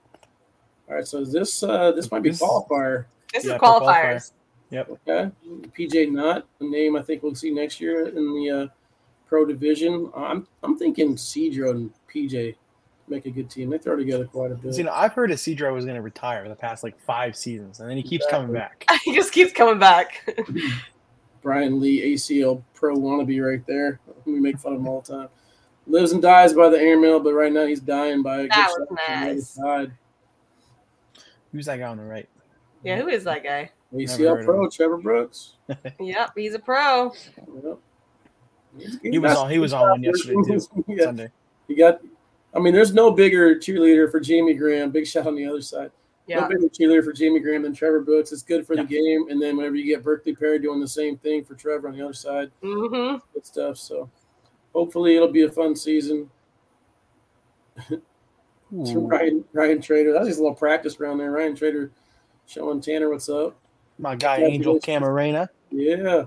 All 0.88 0.94
right, 0.94 1.06
so 1.06 1.24
this 1.24 1.62
uh 1.62 1.92
this 1.92 2.10
might 2.10 2.22
be 2.22 2.30
This- 2.30 2.40
qualifier. 2.40 3.06
This 3.32 3.44
Yeah, 3.44 3.54
is 3.54 3.58
for 3.58 3.66
qualifiers. 3.66 4.32
Okay, 4.72 5.30
PJ 5.76 6.10
Not 6.12 6.46
a 6.60 6.64
name 6.64 6.96
I 6.96 7.02
think 7.02 7.22
we'll 7.22 7.34
see 7.34 7.50
next 7.50 7.80
year 7.80 8.08
in 8.08 8.14
the 8.34 8.50
uh, 8.50 8.66
pro 9.34 9.44
division. 9.44 10.12
I'm 10.14 10.46
I'm 10.62 10.78
thinking 10.78 11.16
Cedro 11.16 11.72
and 11.72 11.90
PJ 12.08 12.54
make 13.08 13.26
a 13.26 13.30
good 13.30 13.50
team. 13.50 13.68
They 13.68 13.78
throw 13.78 13.96
together 13.96 14.26
quite 14.26 14.52
a 14.52 14.54
bit. 14.54 14.76
You 14.76 14.84
know, 14.84 14.92
I've 14.92 15.12
heard 15.12 15.30
that 15.30 15.38
Cedro 15.38 15.74
was 15.74 15.84
going 15.84 15.96
to 15.96 16.02
retire 16.02 16.48
the 16.48 16.54
past 16.54 16.84
like 16.84 16.96
five 17.00 17.34
seasons, 17.34 17.80
and 17.80 17.90
then 17.90 17.96
he 17.96 18.02
keeps 18.04 18.24
coming 18.30 18.52
back. 18.52 18.88
he 19.04 19.12
just 19.12 19.32
keeps 19.32 19.52
coming 19.52 19.80
back. 19.80 20.30
Brian 21.42 21.80
Lee, 21.80 22.14
ACL 22.14 22.62
pro 22.74 22.94
wannabe 22.94 23.44
right 23.44 23.66
there. 23.66 23.98
We 24.24 24.38
make 24.38 24.56
fun 24.56 24.74
of 24.74 24.78
him 24.78 24.86
all 24.86 25.00
the 25.00 25.12
time. 25.12 25.28
Lives 25.88 26.12
and 26.12 26.22
dies 26.22 26.52
by 26.52 26.68
the 26.68 26.78
airmail, 26.78 27.18
but 27.18 27.34
right 27.34 27.52
now 27.52 27.66
he's 27.66 27.80
dying 27.80 28.22
by 28.22 28.36
a 28.36 28.42
good 28.42 28.50
That 28.52 28.70
shot 28.70 28.78
was 28.78 28.88
from 28.88 28.96
the 28.96 29.12
other 29.12 29.34
nice. 29.34 29.48
side. 29.48 29.92
Who's 31.50 31.66
that 31.66 31.80
guy 31.80 31.88
on 31.88 31.96
the 31.96 32.04
right? 32.04 32.28
yeah, 32.84 33.00
who 33.00 33.08
is 33.08 33.24
that 33.24 33.42
guy? 33.42 33.70
ACL 33.92 34.44
pro 34.44 34.68
Trevor 34.68 34.98
Brooks. 34.98 35.54
Yep, 36.00 36.30
he's 36.36 36.54
a 36.54 36.58
pro. 36.60 37.12
Yep. 37.36 37.78
He 39.02 39.18
was 39.18 39.36
on. 39.36 39.50
He 39.50 39.58
was 39.58 39.72
on 39.72 39.90
one 39.90 40.02
yesterday 40.02 40.34
too. 40.46 40.84
yeah, 40.88 41.04
Sunday. 41.04 41.30
you 41.68 41.76
got. 41.76 42.00
I 42.54 42.60
mean, 42.60 42.72
there's 42.72 42.94
no 42.94 43.10
bigger 43.10 43.56
cheerleader 43.56 44.10
for 44.10 44.20
Jamie 44.20 44.54
Graham. 44.54 44.90
Big 44.90 45.06
shout 45.06 45.26
on 45.26 45.34
the 45.34 45.46
other 45.46 45.60
side. 45.60 45.90
Yeah. 46.26 46.40
No 46.40 46.48
bigger 46.48 46.68
cheerleader 46.68 47.04
for 47.04 47.12
Jamie 47.12 47.40
Graham 47.40 47.62
than 47.62 47.74
Trevor 47.74 48.00
Brooks. 48.00 48.32
It's 48.32 48.42
good 48.42 48.66
for 48.66 48.76
the 48.76 48.84
game, 48.84 49.26
and 49.28 49.40
then 49.42 49.56
whenever 49.56 49.74
you 49.74 49.84
get 49.84 50.02
Berkeley 50.04 50.34
Perry 50.34 50.58
doing 50.58 50.80
the 50.80 50.88
same 50.88 51.16
thing 51.18 51.44
for 51.44 51.54
Trevor 51.54 51.88
on 51.88 51.96
the 51.96 52.02
other 52.04 52.12
side, 52.14 52.50
Mm-hmm. 52.62 53.18
good 53.34 53.44
stuff. 53.46 53.76
So, 53.76 54.08
hopefully, 54.72 55.16
it'll 55.16 55.32
be 55.32 55.42
a 55.42 55.50
fun 55.50 55.74
season. 55.76 56.30
Ooh, 57.92 58.00
Ryan 58.72 59.44
Ryan 59.52 59.80
Trader. 59.80 60.12
That's 60.12 60.26
just 60.26 60.38
a 60.38 60.42
little 60.42 60.56
practice 60.56 60.98
around 60.98 61.18
there. 61.18 61.30
Ryan 61.30 61.54
Trader 61.56 61.90
showing 62.46 62.80
Tanner 62.80 63.10
what's 63.10 63.28
up. 63.28 63.56
my 63.98 64.14
guy 64.16 64.38
Angel 64.38 64.78
Camarena. 64.80 65.48
Yeah. 65.70 66.24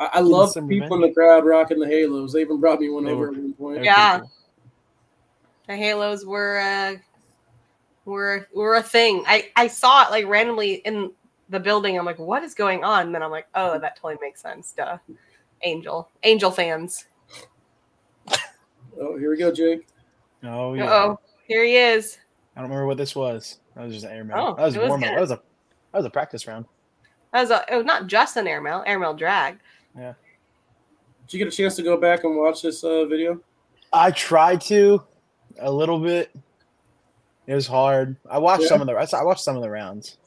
I, 0.00 0.10
I 0.14 0.20
love 0.20 0.50
some 0.50 0.66
people 0.66 0.94
in 0.96 1.02
the 1.02 1.12
crowd 1.12 1.44
rocking 1.44 1.78
the 1.78 1.86
halos. 1.86 2.32
They 2.32 2.40
even 2.40 2.58
brought 2.58 2.80
me 2.80 2.88
one 2.88 3.04
They 3.04 3.12
over 3.12 3.26
were- 3.30 3.34
at 3.34 3.34
one 3.36 3.52
point. 3.54 3.84
Yeah. 3.84 4.18
pretty. 4.18 4.32
The 5.68 5.76
halos 5.76 6.24
were 6.26 6.58
uh, 6.58 6.96
were 8.04 8.48
were 8.52 8.74
a 8.76 8.82
thing. 8.82 9.22
I 9.28 9.50
I 9.54 9.68
saw 9.68 10.04
it 10.06 10.10
like 10.10 10.26
randomly 10.26 10.74
in 10.86 11.12
the 11.48 11.60
building. 11.60 11.96
I'm 11.96 12.04
like, 12.04 12.18
what 12.18 12.42
is 12.42 12.54
going 12.54 12.82
on? 12.82 13.06
And 13.06 13.14
then 13.14 13.22
I'm 13.22 13.30
like, 13.30 13.46
oh, 13.54 13.78
that 13.78 13.94
totally 13.96 14.16
makes 14.20 14.40
sense. 14.40 14.72
Duh. 14.72 14.98
Angel, 15.62 16.08
Angel 16.22 16.50
fans. 16.50 17.04
Oh, 19.00 19.16
here 19.18 19.30
we 19.30 19.36
go, 19.36 19.52
Jake. 19.52 19.86
Oh 20.42 20.74
yeah. 20.74 20.92
Oh, 20.92 21.20
here 21.46 21.64
he 21.64 21.76
is. 21.76 22.18
I 22.56 22.60
don't 22.60 22.70
remember 22.70 22.86
what 22.86 22.96
this 22.96 23.14
was. 23.14 23.60
That 23.76 23.84
was 23.84 23.94
just 23.94 24.06
an 24.06 24.12
airmail. 24.12 24.38
Oh, 24.38 24.54
that 24.56 24.64
was 24.64 24.76
it 24.76 24.80
was 24.80 24.88
warm 24.88 25.02
up. 25.04 25.08
good. 25.10 25.16
That 25.16 25.20
was 25.20 25.30
a 25.30 25.36
that 25.92 25.98
was 25.98 26.06
a 26.06 26.10
practice 26.10 26.46
round. 26.46 26.64
That 27.32 27.42
was 27.42 27.50
a, 27.50 27.64
it 27.72 27.76
was 27.76 27.86
not 27.86 28.08
just 28.08 28.36
an 28.36 28.46
airmail, 28.46 28.82
airmail 28.86 29.14
drag. 29.14 29.58
Did 29.96 30.14
you 31.30 31.38
get 31.38 31.48
a 31.48 31.56
chance 31.56 31.76
to 31.76 31.82
go 31.82 31.96
back 31.96 32.24
and 32.24 32.36
watch 32.36 32.62
this 32.62 32.82
uh, 32.82 33.04
video? 33.04 33.40
I 33.92 34.10
tried 34.10 34.60
to 34.62 35.02
a 35.60 35.70
little 35.70 35.98
bit. 35.98 36.34
It 37.46 37.54
was 37.54 37.66
hard. 37.66 38.16
I 38.28 38.38
watched 38.38 38.62
Yeah. 38.62 38.68
some 38.68 38.80
of 38.80 38.86
the 38.86 38.94
I 38.94 39.24
watched 39.24 39.42
some 39.42 39.56
of 39.56 39.62
the 39.62 39.70
rounds. 39.70 40.18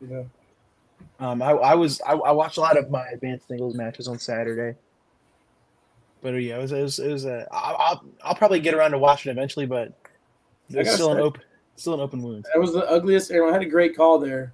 Yeah. 0.00 0.24
Um, 1.20 1.40
I, 1.42 1.50
I 1.50 1.74
was 1.74 2.00
I, 2.06 2.12
I 2.12 2.32
watched 2.32 2.56
a 2.56 2.60
lot 2.60 2.76
of 2.76 2.90
my 2.90 3.06
advanced 3.12 3.48
singles 3.48 3.74
matches 3.74 4.08
on 4.08 4.18
Saturday. 4.18 4.76
But 6.22 6.34
uh, 6.34 6.38
yeah, 6.38 6.56
it 6.58 6.62
was 6.62 6.72
it 6.72 6.82
was, 6.82 6.98
it 6.98 7.12
was 7.12 7.24
a, 7.24 7.46
I'll, 7.52 7.76
I'll 7.78 8.04
I'll 8.24 8.34
probably 8.34 8.58
get 8.60 8.74
around 8.74 8.92
to 8.92 8.98
watching 8.98 9.30
it 9.30 9.32
eventually, 9.32 9.66
but 9.66 9.88
it's 10.68 10.76
it's 10.76 10.88
gotta 10.90 10.90
still 10.90 11.12
an 11.12 11.20
open 11.20 11.42
still 11.76 11.94
an 11.94 12.00
open 12.00 12.22
wound. 12.22 12.46
That 12.52 12.60
was 12.60 12.72
the 12.72 12.88
ugliest. 12.90 13.30
And 13.30 13.44
I 13.44 13.52
had 13.52 13.62
a 13.62 13.66
great 13.68 13.96
call 13.96 14.18
there. 14.18 14.52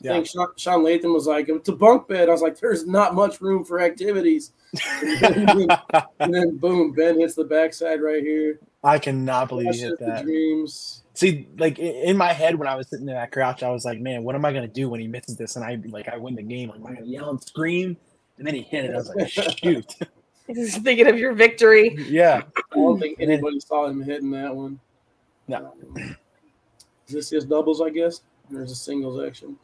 I 0.00 0.04
Yeah. 0.04 0.12
think 0.12 0.26
Sean, 0.26 0.46
Sean 0.56 0.84
Latham 0.84 1.12
was 1.12 1.26
like, 1.26 1.48
it's 1.48 1.68
a 1.68 1.72
bunk 1.74 2.06
bed. 2.08 2.28
I 2.28 2.32
was 2.32 2.42
like, 2.42 2.58
there's 2.58 2.86
not 2.86 3.14
much 3.14 3.40
room 3.40 3.64
for 3.64 3.80
activities. 3.80 4.52
and 5.02 6.34
then 6.34 6.56
boom, 6.56 6.92
Ben 6.92 7.18
hits 7.18 7.34
the 7.34 7.44
backside 7.44 8.00
right 8.00 8.22
here. 8.22 8.60
I 8.84 8.98
cannot 8.98 9.48
believe 9.48 9.66
That's 9.66 9.78
he 9.78 9.82
hit 9.84 9.90
just 9.90 10.00
the 10.00 10.06
that. 10.06 10.24
dreams. 10.24 11.02
See, 11.14 11.48
like 11.58 11.78
in 11.80 12.16
my 12.16 12.32
head 12.32 12.54
when 12.56 12.68
I 12.68 12.76
was 12.76 12.88
sitting 12.88 13.08
in 13.08 13.14
that 13.14 13.32
crouch, 13.32 13.62
I 13.64 13.70
was 13.70 13.84
like, 13.84 13.98
"Man, 14.00 14.22
what 14.22 14.36
am 14.36 14.44
I 14.44 14.52
gonna 14.52 14.68
do 14.68 14.88
when 14.88 15.00
he 15.00 15.08
misses 15.08 15.36
this?" 15.36 15.56
And 15.56 15.64
I 15.64 15.80
like 15.88 16.08
I 16.08 16.16
win 16.16 16.36
the 16.36 16.42
game. 16.42 16.68
Like, 16.68 16.78
am 16.78 16.86
I 16.86 16.92
gonna 16.94 17.06
yell 17.06 17.30
and 17.30 17.42
scream? 17.42 17.96
And 18.36 18.46
then 18.46 18.54
he 18.54 18.62
hit 18.62 18.84
it. 18.84 18.92
I 18.94 18.98
was 18.98 19.08
like, 19.12 19.28
"Shoot!" 19.58 19.96
Just 20.54 20.82
thinking 20.84 21.08
of 21.08 21.18
your 21.18 21.32
victory. 21.32 21.96
yeah. 22.08 22.42
I 22.72 22.76
don't 22.76 23.00
think 23.00 23.18
And 23.18 23.28
then- 23.28 23.38
anybody 23.38 23.58
saw 23.60 23.86
him 23.86 24.00
hitting 24.00 24.30
that 24.30 24.54
one. 24.54 24.78
No. 25.48 25.72
Um, 25.96 26.16
is 27.08 27.14
this 27.14 27.30
his 27.30 27.44
doubles, 27.46 27.80
I 27.80 27.90
guess? 27.90 28.20
There's 28.50 28.70
a 28.70 28.74
singles 28.76 29.20
action. 29.26 29.56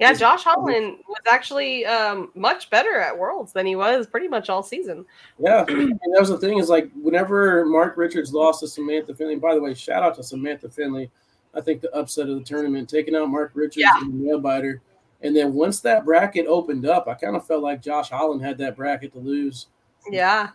Yeah, 0.00 0.14
Josh 0.14 0.44
Holland 0.44 0.96
was 1.06 1.20
actually 1.30 1.84
um, 1.84 2.30
much 2.34 2.70
better 2.70 2.98
at 2.98 3.16
Worlds 3.16 3.52
than 3.52 3.66
he 3.66 3.76
was 3.76 4.06
pretty 4.06 4.28
much 4.28 4.48
all 4.48 4.62
season. 4.62 5.04
Yeah, 5.38 5.64
and 5.68 5.90
that 5.90 6.16
was 6.20 6.30
the 6.30 6.38
thing 6.38 6.58
is 6.58 6.70
like 6.70 6.90
whenever 7.00 7.66
Mark 7.66 7.98
Richards 7.98 8.32
lost 8.32 8.60
to 8.60 8.68
Samantha 8.68 9.14
Finley. 9.14 9.36
By 9.36 9.54
the 9.54 9.60
way, 9.60 9.74
shout 9.74 10.02
out 10.02 10.14
to 10.16 10.22
Samantha 10.22 10.70
Finley. 10.70 11.10
I 11.54 11.60
think 11.60 11.82
the 11.82 11.94
upset 11.94 12.28
of 12.28 12.36
the 12.36 12.44
tournament, 12.44 12.88
taking 12.88 13.14
out 13.14 13.28
Mark 13.28 13.50
Richards 13.54 13.76
Yeah. 13.78 14.00
and 14.00 14.12
the 14.12 14.26
nail 14.26 14.38
biter. 14.40 14.80
And 15.22 15.36
then 15.36 15.52
once 15.52 15.80
that 15.80 16.06
bracket 16.06 16.46
opened 16.46 16.86
up, 16.86 17.06
I 17.06 17.14
kind 17.14 17.36
of 17.36 17.46
felt 17.46 17.62
like 17.62 17.82
Josh 17.82 18.08
Holland 18.08 18.42
had 18.42 18.56
that 18.58 18.76
bracket 18.76 19.12
to 19.12 19.18
lose. 19.18 19.66
Yeah. 20.10 20.48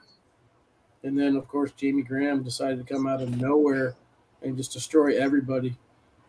And 1.04 1.20
then 1.20 1.36
of 1.36 1.48
course 1.48 1.72
Jamie 1.74 2.02
Graham 2.02 2.42
decided 2.42 2.80
to 2.86 2.94
come 2.94 3.06
out 3.06 3.22
of 3.22 3.40
nowhere 3.40 3.94
and 4.42 4.58
just 4.58 4.72
destroy 4.74 5.16
everybody. 5.20 5.76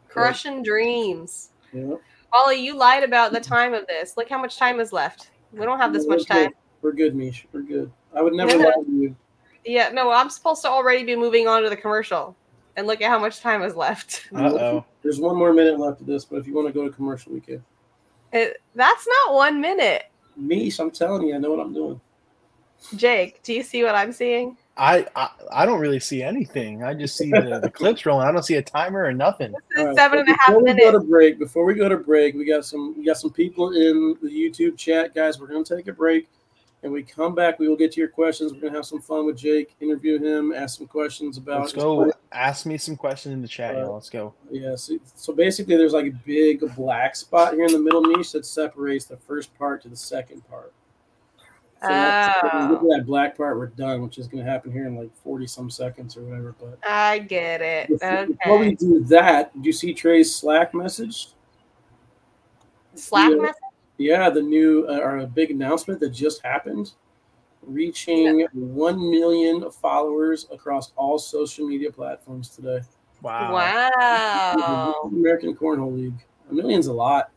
Crushing 0.09 0.63
dreams. 0.63 1.51
Yeah. 1.73 1.95
Wally, 2.37 2.57
you 2.57 2.77
lied 2.77 3.03
about 3.03 3.33
the 3.33 3.41
time 3.41 3.75
of 3.75 3.87
this. 3.87 4.17
Look 4.17 4.29
how 4.29 4.41
much 4.41 4.59
time 4.59 4.81
is 4.81 4.93
left. 4.93 5.31
We 5.53 5.65
don't 5.65 5.79
have 5.79 5.93
this 5.93 6.05
We're 6.05 6.17
much 6.17 6.29
good. 6.29 6.45
time. 6.45 6.53
We're 6.83 6.93
good, 6.93 7.15
Meesh. 7.15 7.45
We're 7.53 7.63
good. 7.63 7.91
I 8.15 8.23
would 8.23 8.35
never 8.35 8.57
lie 8.57 8.73
to 8.73 8.93
you. 8.93 9.17
Yeah, 9.69 9.89
no, 9.89 10.13
I'm 10.13 10.31
supposed 10.31 10.63
to 10.63 10.69
already 10.69 11.03
be 11.03 11.17
moving 11.17 11.49
on 11.49 11.65
to 11.65 11.69
the 11.69 11.77
commercial. 11.77 12.37
And 12.77 12.87
look 12.87 13.03
at 13.03 13.09
how 13.09 13.19
much 13.19 13.41
time 13.41 13.65
is 13.65 13.75
left. 13.75 14.29
Uh 14.33 14.53
oh. 14.53 14.85
There's 15.03 15.19
one 15.19 15.35
more 15.35 15.53
minute 15.53 15.81
left 15.81 16.03
of 16.03 16.07
this, 16.07 16.25
but 16.25 16.37
if 16.37 16.47
you 16.47 16.55
want 16.55 16.69
to 16.69 16.73
go 16.73 16.85
to 16.85 16.95
commercial, 16.95 17.33
we 17.33 17.41
can. 17.41 17.65
It, 18.33 18.63
that's 18.77 19.09
not 19.09 19.35
one 19.35 19.61
minute. 19.61 20.05
Meesh, 20.41 20.79
I'm 20.79 20.93
telling 20.93 21.27
you, 21.27 21.35
I 21.35 21.39
know 21.39 21.51
what 21.51 21.59
I'm 21.59 21.75
doing. 21.75 22.01
Jake, 22.95 23.43
do 23.43 23.53
you 23.55 23.65
see 23.65 23.83
what 23.83 23.97
I'm 23.97 24.13
seeing? 24.13 24.57
I, 24.77 25.07
I 25.17 25.31
I 25.53 25.67
don't 25.67 25.81
really 25.81 26.01
see 26.01 26.23
anything. 26.23 26.83
I 26.85 26.93
just 26.93 27.17
see 27.17 27.31
the, 27.31 27.61
the 27.63 27.71
clips 27.71 28.05
rolling. 28.05 28.27
I 28.27 28.33
don't 28.33 28.43
see 28.43 28.57
a 28.57 28.63
timer 28.63 29.05
or 29.05 29.13
nothing. 29.13 29.53
This 29.53 29.61
All 29.79 29.83
is 29.83 29.87
right, 29.87 29.97
seven 29.97 30.19
so 30.19 30.21
and 30.21 30.29
a 30.29 30.33
half 30.33 30.47
before 30.49 30.63
we 30.63 30.75
go 30.75 30.93
to 30.93 31.01
break, 31.01 31.39
before 31.39 31.65
we 31.65 31.75
go 31.75 31.89
to 31.89 31.97
break, 31.97 32.35
we 32.35 32.45
got 32.45 32.65
some 32.65 32.97
we 32.97 33.05
got 33.05 33.17
some 33.17 33.33
people 33.33 33.73
in 33.73 34.17
the 34.23 34.29
YouTube 34.29 34.77
chat, 34.77 35.15
guys. 35.15 35.41
We're 35.41 35.47
gonna 35.47 35.65
take 35.65 35.89
a 35.89 35.93
break, 35.93 36.29
and 36.83 36.93
we 36.93 37.03
come 37.03 37.35
back. 37.35 37.59
We 37.59 37.69
will 37.69 37.77
get 37.77 37.93
to 37.93 38.01
your 38.01 38.11
questions. 38.11 38.53
We're 38.53 38.61
gonna 38.61 38.75
have 38.75 38.85
some 38.85 39.01
fun 39.01 39.25
with 39.25 39.39
Jake, 39.39 39.75
interview 39.81 40.19
him, 40.19 40.53
ask 40.53 40.77
some 40.77 40.87
questions 40.87 41.39
about. 41.39 41.63
Let's 41.63 41.73
go. 41.73 42.05
play. 42.05 42.13
Ask 42.33 42.67
me 42.67 42.77
some 42.77 42.97
questions 42.97 43.33
in 43.33 43.41
the 43.41 43.49
chat, 43.49 43.77
y'all. 43.77 43.95
Let's 43.95 44.11
go. 44.11 44.35
Yeah. 44.51 44.77
So, 44.77 44.99
so 45.15 45.33
basically, 45.33 45.77
there's 45.77 45.95
like 45.95 46.07
a 46.07 46.17
big 46.27 46.61
black 46.75 47.17
spot 47.17 47.55
here 47.55 47.65
in 47.65 47.73
the 47.73 47.79
middle 47.79 48.03
niche 48.03 48.33
that 48.33 48.45
separates 48.45 49.07
the 49.07 49.17
first 49.17 49.57
part 49.57 49.81
to 49.83 49.89
the 49.89 49.97
second 49.97 50.47
part. 50.49 50.75
So 51.83 51.89
that's- 51.89 52.43
when 52.43 52.71
we 52.71 52.77
Oh. 52.77 52.97
that 52.97 53.07
black 53.07 53.37
part, 53.37 53.59
we're 53.59 53.67
done, 53.67 54.03
which 54.03 54.19
is 54.19 54.27
gonna 54.29 54.45
happen 54.45 54.73
here 54.73 54.87
in 54.87 54.97
like 54.97 55.15
forty 55.15 55.47
some 55.47 55.69
seconds 55.71 56.17
or 56.17 56.23
whatever. 56.23 56.55
But 56.59 56.79
I 56.89 57.19
get 57.19 57.61
it. 57.61 57.89
before, 57.89 58.27
before 58.27 58.59
we 58.59 58.75
do 58.75 59.01
that, 59.05 59.53
do 59.61 59.67
you 59.67 59.73
see 59.73 59.93
Trey's 59.93 60.35
Slack 60.35 60.73
message? 60.75 61.29
Slack 62.95 63.31
Yeah. 63.31 63.37
message? 63.37 63.57
Yeah, 63.99 64.31
the 64.31 64.43
new 64.43 64.87
uh, 64.89 64.99
or 64.99 65.19
a 65.19 65.27
big 65.27 65.51
announcement 65.51 66.01
that 66.01 66.11
just 66.11 66.43
happened, 66.43 66.93
reaching 67.63 68.47
one 68.53 69.11
million 69.11 69.71
followers 69.71 70.47
across 70.51 70.93
all 70.97 71.19
social 71.19 71.67
media 71.67 71.91
platforms 71.91 72.49
today. 72.49 72.81
Wow. 73.23 73.53
Wow. 73.55 74.93
American 75.13 75.55
Cornhole 75.55 75.95
League. 75.95 76.25
A 76.51 76.55
million's 76.55 76.87
a 76.87 76.93
lot. 76.93 77.31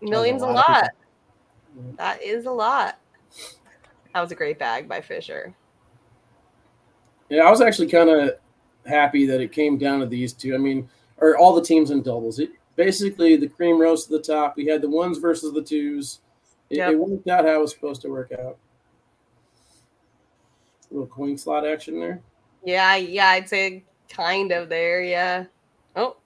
Millions 0.00 0.42
a 0.42 0.46
lot 0.46 0.58
of 1.76 1.84
lot. 1.84 1.96
That 1.96 2.22
is 2.22 2.46
a 2.46 2.50
lot. 2.50 2.98
That 4.14 4.20
was 4.20 4.32
a 4.32 4.36
great 4.36 4.58
bag 4.58 4.88
by 4.88 5.00
Fisher. 5.00 5.54
Yeah, 7.28 7.42
I 7.42 7.50
was 7.50 7.60
actually 7.60 7.88
kind 7.88 8.08
of 8.08 8.30
happy 8.86 9.26
that 9.26 9.40
it 9.40 9.50
came 9.50 9.76
down 9.76 10.00
to 10.00 10.06
these 10.06 10.32
two. 10.32 10.54
I 10.54 10.58
mean, 10.58 10.88
or 11.18 11.36
all 11.36 11.54
the 11.54 11.62
teams 11.62 11.90
in 11.90 12.02
doubles. 12.02 12.38
It 12.38 12.50
basically 12.76 13.36
the 13.36 13.48
cream 13.48 13.80
rose 13.80 14.06
to 14.06 14.12
the 14.12 14.22
top. 14.22 14.56
We 14.56 14.66
had 14.66 14.82
the 14.82 14.90
ones 14.90 15.18
versus 15.18 15.52
the 15.52 15.62
twos, 15.62 16.20
It, 16.70 16.76
Yep. 16.78 16.92
it 16.92 16.98
worked 16.98 17.28
out 17.28 17.44
how 17.44 17.54
it 17.54 17.60
was 17.60 17.72
supposed 17.72 18.02
to 18.02 18.08
work 18.08 18.32
out. 18.32 18.56
little 20.90 21.06
coin 21.08 21.36
slot 21.36 21.66
action 21.66 21.98
there. 21.98 22.20
Yeah, 22.64 22.94
yeah, 22.94 23.26
I'd 23.28 23.48
say 23.48 23.82
kind 24.08 24.52
of 24.52 24.68
there. 24.68 25.02
Yeah. 25.02 25.46
Oh, 25.96 26.16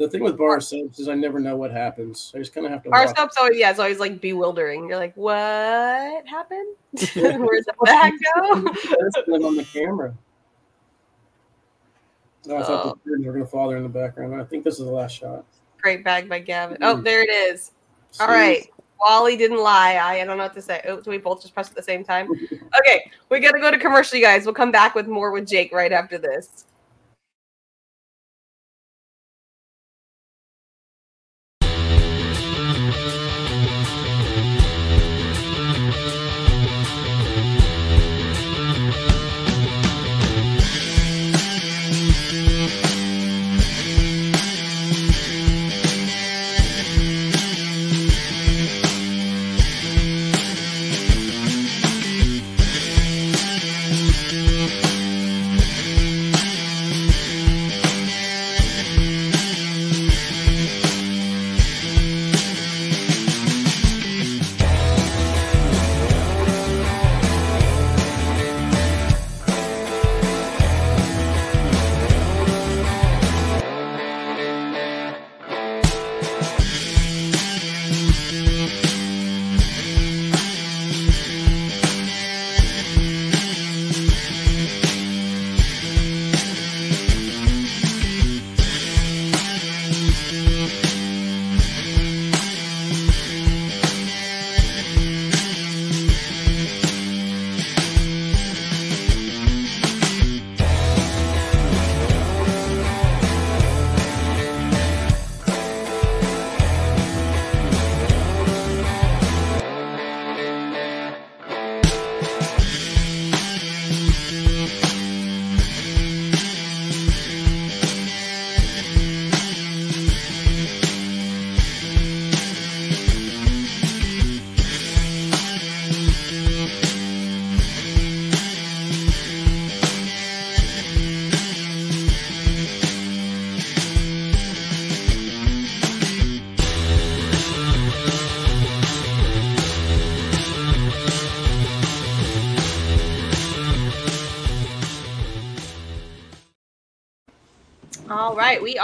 The 0.00 0.08
thing 0.08 0.22
with 0.22 0.38
bar 0.38 0.62
subs 0.62 0.98
is 0.98 1.08
I 1.08 1.14
never 1.14 1.38
know 1.38 1.56
what 1.56 1.70
happens. 1.70 2.32
I 2.34 2.38
just 2.38 2.54
kind 2.54 2.64
of 2.64 2.72
have 2.72 2.82
to. 2.84 2.88
Bar 2.88 3.00
watch. 3.04 3.10
stuff's 3.10 3.36
always 3.36 3.58
yeah, 3.58 3.68
it's 3.68 3.78
always 3.78 3.98
like 3.98 4.18
bewildering. 4.18 4.88
You're 4.88 4.96
like, 4.96 5.14
what 5.14 6.26
happened? 6.26 6.74
Where's 7.14 7.66
the 7.66 7.74
bag 7.84 8.14
go? 8.34 8.62
That's 8.62 9.26
them 9.26 9.44
on 9.44 9.56
the 9.56 9.64
camera. 9.70 10.14
No, 12.46 12.56
I 12.56 12.62
thought 12.62 12.86
Oh. 12.86 12.98
the 13.04 13.10
birds 13.10 13.26
were 13.26 13.32
going 13.32 13.44
to 13.44 13.50
fall 13.50 13.68
there 13.68 13.76
in 13.76 13.82
the 13.82 13.90
background. 13.90 14.34
I 14.40 14.44
think 14.44 14.64
this 14.64 14.78
is 14.78 14.86
the 14.86 14.90
last 14.90 15.12
shot. 15.18 15.44
Great 15.82 16.02
bag 16.02 16.30
by 16.30 16.38
Gavin. 16.38 16.78
Oh, 16.80 16.96
Mm. 16.96 17.04
there 17.04 17.22
it 17.22 17.28
is. 17.28 17.72
All 18.20 18.26
right. 18.28 18.66
Wally 19.06 19.36
didn't 19.36 19.58
lie. 19.62 19.96
I, 19.96 20.20
I 20.20 20.24
don't 20.24 20.38
know 20.38 20.44
what 20.44 20.54
to 20.54 20.62
say. 20.62 20.80
Oh, 20.88 21.02
so 21.02 21.10
we 21.10 21.18
both 21.18 21.42
just 21.42 21.52
pressed 21.52 21.70
at 21.70 21.76
the 21.76 21.82
same 21.82 22.04
time. 22.04 22.30
Okay, 22.30 23.10
we 23.28 23.38
got 23.40 23.52
to 23.52 23.60
go 23.60 23.70
to 23.70 23.78
commercial, 23.78 24.18
you 24.18 24.24
guys. 24.24 24.46
We'll 24.46 24.54
come 24.54 24.70
back 24.72 24.94
with 24.94 25.06
more 25.08 25.30
with 25.30 25.46
Jake 25.46 25.72
right 25.74 25.92
after 25.92 26.16
this. 26.16 26.64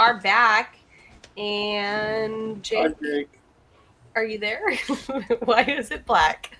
Are 0.07 0.19
back. 0.21 0.77
And 1.37 2.63
Jake, 2.63 2.99
Jake. 3.01 3.29
are 4.15 4.23
you 4.23 4.39
there? 4.39 4.75
Why 5.45 5.61
is 5.63 5.91
it 5.91 6.05
black? 6.05 6.57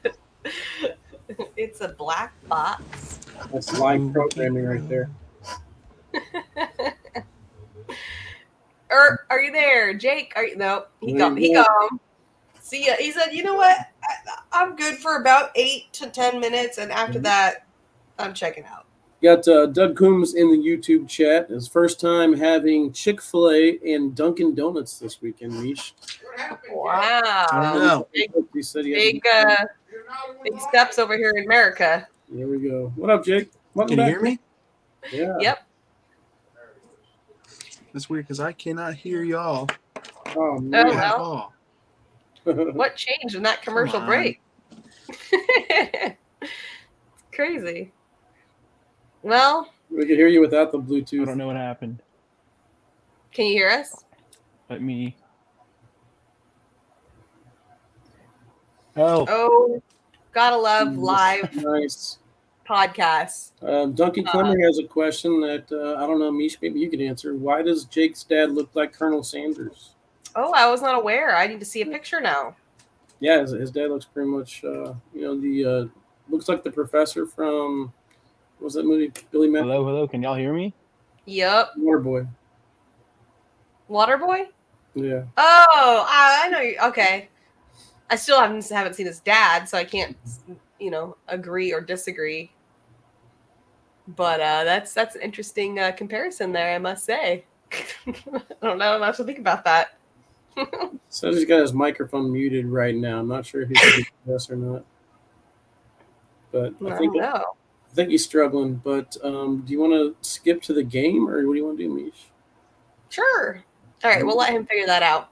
it's 1.55 1.81
a 1.81 1.89
black 1.89 2.33
box. 2.47 3.19
That's 3.51 3.77
live 3.79 4.13
programming 4.13 4.65
right 4.65 4.87
there. 4.89 5.09
Er, 8.89 9.25
are 9.29 9.41
you 9.41 9.51
there, 9.51 9.93
Jake? 9.93 10.31
Are 10.37 10.45
you? 10.45 10.55
No, 10.55 10.85
he 11.01 11.11
gone. 11.13 11.35
He 11.35 11.53
go. 11.53 11.61
gone. 11.63 11.99
See 12.61 12.85
ya. 12.87 12.93
He 12.97 13.11
said, 13.11 13.31
"You 13.33 13.43
know 13.43 13.55
what? 13.55 13.75
I, 13.77 14.13
I'm 14.53 14.77
good 14.77 14.95
for 14.95 15.17
about 15.19 15.51
eight 15.55 15.91
to 15.93 16.09
ten 16.09 16.39
minutes, 16.39 16.77
and 16.77 16.89
after 16.89 17.19
Mhm. 17.19 17.23
that, 17.23 17.65
I'm 18.17 18.33
checking 18.33 18.63
out." 18.63 18.85
Got 19.21 19.47
uh, 19.47 19.65
Doug 19.67 19.97
Coombs 19.97 20.35
in 20.35 20.51
the 20.51 20.57
YouTube 20.57 21.09
chat. 21.09 21.49
His 21.49 21.67
first 21.67 21.99
time 21.99 22.33
having 22.33 22.93
Chick 22.93 23.19
Fil 23.19 23.49
A 23.51 23.79
and 23.83 24.15
Dunkin' 24.15 24.53
Donuts 24.53 24.99
this 24.99 25.21
weekend. 25.21 25.53
Meesh. 25.53 25.93
Wow, 26.71 27.47
know. 27.51 28.07
big, 28.13 28.31
He 28.53 28.61
said 28.61 28.85
he 28.85 28.93
big, 28.93 29.23
uh, 29.25 29.65
big 30.43 30.59
steps 30.59 30.99
over 30.99 31.17
here 31.17 31.31
in 31.35 31.45
America. 31.45 32.07
There 32.29 32.47
we 32.47 32.59
go. 32.59 32.91
What 32.95 33.09
up, 33.09 33.25
Jake? 33.25 33.51
Welcome 33.73 33.97
Can 33.97 34.05
you 34.05 34.13
back. 34.13 34.21
hear 34.21 34.21
me? 34.21 34.39
Yeah. 35.11 35.35
Yep. 35.39 35.67
That's 37.93 38.09
weird 38.09 38.25
because 38.25 38.39
I 38.39 38.51
cannot 38.51 38.93
hear 38.93 39.23
y'all 39.23 39.67
Oh 40.35 40.35
Oh, 40.35 40.59
man. 40.59 40.87
at 40.87 41.17
well. 41.17 41.53
What 42.75 42.95
changed 42.95 43.35
in 43.35 43.43
that 43.43 43.61
commercial 43.63 43.99
break? 44.01 44.41
Crazy. 47.33 47.91
Well, 49.27 49.69
we 49.91 50.05
could 50.05 50.17
hear 50.17 50.29
you 50.29 50.39
without 50.39 50.71
the 50.71 50.79
Bluetooth. 50.79 51.23
I 51.23 51.25
don't 51.25 51.37
know 51.37 51.47
what 51.47 51.57
happened. 51.57 52.01
can 53.33 53.45
you 53.47 53.51
hear 53.51 53.69
us? 53.69 54.05
Let 54.69 54.81
me. 54.81 55.17
Oh, 58.95 59.25
Oh, 59.29 59.83
gotta 60.31 60.55
love 60.55 60.95
live 60.97 61.53
Nice. 61.61 62.19
podcasts. 62.67 63.51
Um, 63.61 63.91
Duncan 63.91 64.25
Uh, 64.27 64.31
Clemmer 64.31 64.57
has 64.65 64.79
a 64.79 64.83
question 64.87 65.41
that 65.41 65.69
uh, 65.73 66.01
I 66.01 66.07
don't 66.07 66.19
know, 66.19 66.31
Meesh. 66.31 66.55
Maybe 66.61 66.79
you 66.79 66.89
could 66.89 67.01
answer. 67.01 67.35
Why 67.35 67.61
does 67.61 67.83
Jake's 67.83 68.23
dad 68.23 68.51
look 68.51 68.69
like 68.75 68.93
Colonel 68.93 69.23
Sanders? 69.23 69.91
Oh, 70.37 70.53
I 70.53 70.71
was 70.71 70.81
not 70.81 70.95
aware. 70.95 71.35
I 71.35 71.47
need 71.47 71.59
to 71.59 71.65
see 71.65 71.81
a 71.81 71.85
picture 71.85 72.21
now. 72.21 72.55
Yeah, 73.19 73.41
his, 73.41 73.51
his 73.51 73.71
dad 73.71 73.89
looks 73.89 74.05
pretty 74.05 74.29
much, 74.29 74.63
uh, 74.63 74.93
you 75.13 75.21
know, 75.23 75.37
the 75.39 75.65
uh, 75.65 75.85
looks 76.29 76.47
like 76.47 76.63
the 76.63 76.71
professor 76.71 77.25
from 77.25 77.91
what 78.57 78.65
was 78.65 78.73
that 78.73 78.85
movie? 78.85 79.11
Billy 79.31 79.49
Matt 79.49 79.63
hello, 79.63 79.85
hello. 79.85 80.07
Can 80.07 80.23
y'all 80.23 80.35
hear 80.35 80.53
me? 80.53 80.73
Yep. 81.25 81.73
Waterboy. 81.77 82.27
Waterboy? 83.89 84.47
Yeah. 84.95 85.23
Oh, 85.37 86.05
I, 86.07 86.43
I 86.43 86.49
know 86.49 86.59
you. 86.59 86.77
Okay. 86.85 87.29
I 88.09 88.15
still 88.15 88.39
haven't 88.39 88.67
haven't 88.69 88.95
seen 88.95 89.05
his 89.05 89.19
dad, 89.19 89.67
so 89.67 89.77
I 89.77 89.83
can't, 89.83 90.15
you 90.79 90.89
know, 90.89 91.17
agree 91.27 91.73
or 91.73 91.81
disagree. 91.81 92.51
But 94.07 94.39
uh, 94.39 94.63
that's 94.63 94.93
that's 94.93 95.15
an 95.15 95.21
interesting 95.21 95.77
uh, 95.77 95.91
comparison 95.91 96.51
there, 96.51 96.73
I 96.73 96.77
must 96.77 97.05
say. 97.05 97.43
I 98.07 98.13
don't 98.61 98.77
know 98.77 99.03
how 99.03 99.11
to 99.11 99.23
think 99.23 99.39
about 99.39 99.65
that. 99.65 99.97
so 101.09 101.31
he's 101.31 101.45
got 101.45 101.61
his 101.61 101.73
microphone 101.73 102.31
muted 102.31 102.65
right 102.65 102.95
now. 102.95 103.19
I'm 103.19 103.27
not 103.27 103.45
sure 103.45 103.61
if 103.61 103.69
he's 103.69 104.05
yes 104.25 104.49
or 104.49 104.55
not. 104.55 104.85
But 106.51 106.73
I 106.81 106.85
I 106.85 106.89
don't 106.89 106.97
think 106.97 107.15
I 107.91 107.95
think 107.95 108.09
he's 108.09 108.23
struggling. 108.23 108.75
But 108.75 109.17
um, 109.23 109.63
do 109.65 109.73
you 109.73 109.79
want 109.79 109.93
to 109.93 110.15
skip 110.27 110.61
to 110.63 110.73
the 110.73 110.83
game, 110.83 111.27
or 111.27 111.45
what 111.45 111.53
do 111.53 111.59
you 111.59 111.65
want 111.65 111.77
to 111.77 111.83
do, 111.83 111.93
Meesh? 111.93 112.25
Sure. 113.09 113.63
All 114.03 114.11
right, 114.11 114.25
we'll 114.25 114.37
let 114.37 114.51
him 114.53 114.65
figure 114.65 114.85
that 114.85 115.01
out. 115.01 115.29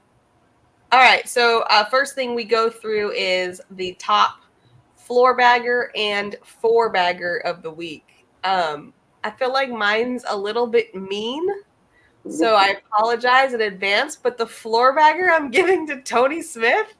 All 0.92 1.00
right, 1.00 1.28
so 1.28 1.62
uh, 1.70 1.84
first 1.84 2.14
thing 2.14 2.34
we 2.34 2.44
go 2.44 2.70
through 2.70 3.12
is 3.12 3.60
the 3.72 3.94
top 3.98 4.42
floor 4.96 5.36
bagger 5.36 5.90
and 5.94 6.36
four 6.44 6.90
bagger 6.90 7.38
of 7.44 7.62
the 7.62 7.70
week. 7.70 8.26
Um, 8.44 8.92
I 9.22 9.30
feel 9.30 9.52
like 9.52 9.70
mine's 9.70 10.24
a 10.28 10.36
little 10.36 10.66
bit 10.66 10.94
mean, 10.94 11.46
so 12.28 12.54
I 12.54 12.76
apologize 12.92 13.54
in 13.54 13.60
advance. 13.60 14.16
But 14.16 14.38
the 14.38 14.46
floor 14.46 14.94
bagger 14.94 15.30
I'm 15.30 15.50
giving 15.50 15.86
to 15.88 16.00
Tony 16.02 16.42
Smith. 16.42 16.94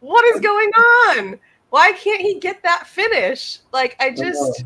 What 0.00 0.24
is 0.34 0.40
going 0.40 0.70
on? 0.70 1.38
Why 1.70 1.92
can't 1.92 2.20
he 2.20 2.38
get 2.38 2.62
that 2.62 2.86
finish? 2.86 3.58
Like 3.72 3.96
I 3.98 4.10
just 4.10 4.64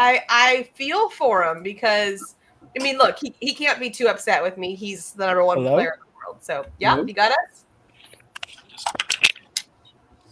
I 0.00 0.22
I 0.30 0.62
feel 0.74 1.10
for 1.10 1.44
him 1.44 1.62
because 1.62 2.34
I 2.78 2.82
mean 2.82 2.96
look, 2.96 3.18
he, 3.20 3.34
he 3.38 3.54
can't 3.54 3.78
be 3.78 3.90
too 3.90 4.08
upset 4.08 4.42
with 4.42 4.56
me. 4.56 4.74
He's 4.74 5.12
the 5.12 5.26
number 5.26 5.44
one 5.44 5.58
Hello? 5.58 5.74
player 5.74 5.92
in 5.94 6.00
the 6.00 6.12
world. 6.26 6.42
So 6.42 6.64
yeah, 6.78 6.94
Hello? 6.94 7.06
you 7.06 7.12
got 7.12 7.32
us? 7.32 7.64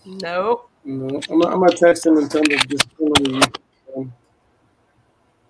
No. 0.07 0.63
No, 0.85 1.21
I'm, 1.31 1.43
I'm 1.43 1.61
gonna 1.61 1.73
text 1.77 2.07
him 2.07 2.17
and 2.17 2.31
tell 2.31 2.41
him 2.41 2.49
to 2.49 2.67
just 2.67 2.89
come 2.97 3.13
over 3.19 3.31
you. 3.31 3.43
Um, 3.97 4.13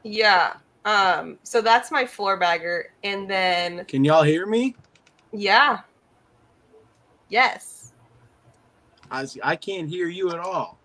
Yeah. 0.03 0.55
Um, 0.85 1.39
so 1.45 1.61
that's 1.61 1.93
my 1.93 2.05
floor 2.05 2.37
bagger. 2.37 2.87
And 3.05 3.31
then 3.31 3.85
Can 3.85 4.05
y'all 4.05 4.25
hear 4.25 4.47
me? 4.47 4.75
yeah. 5.33 5.81
Yes. 7.29 7.93
I 9.13 9.27
I 9.45 9.55
can't 9.55 9.89
hear 9.89 10.09
you 10.09 10.31
at 10.31 10.41
all. 10.41 10.77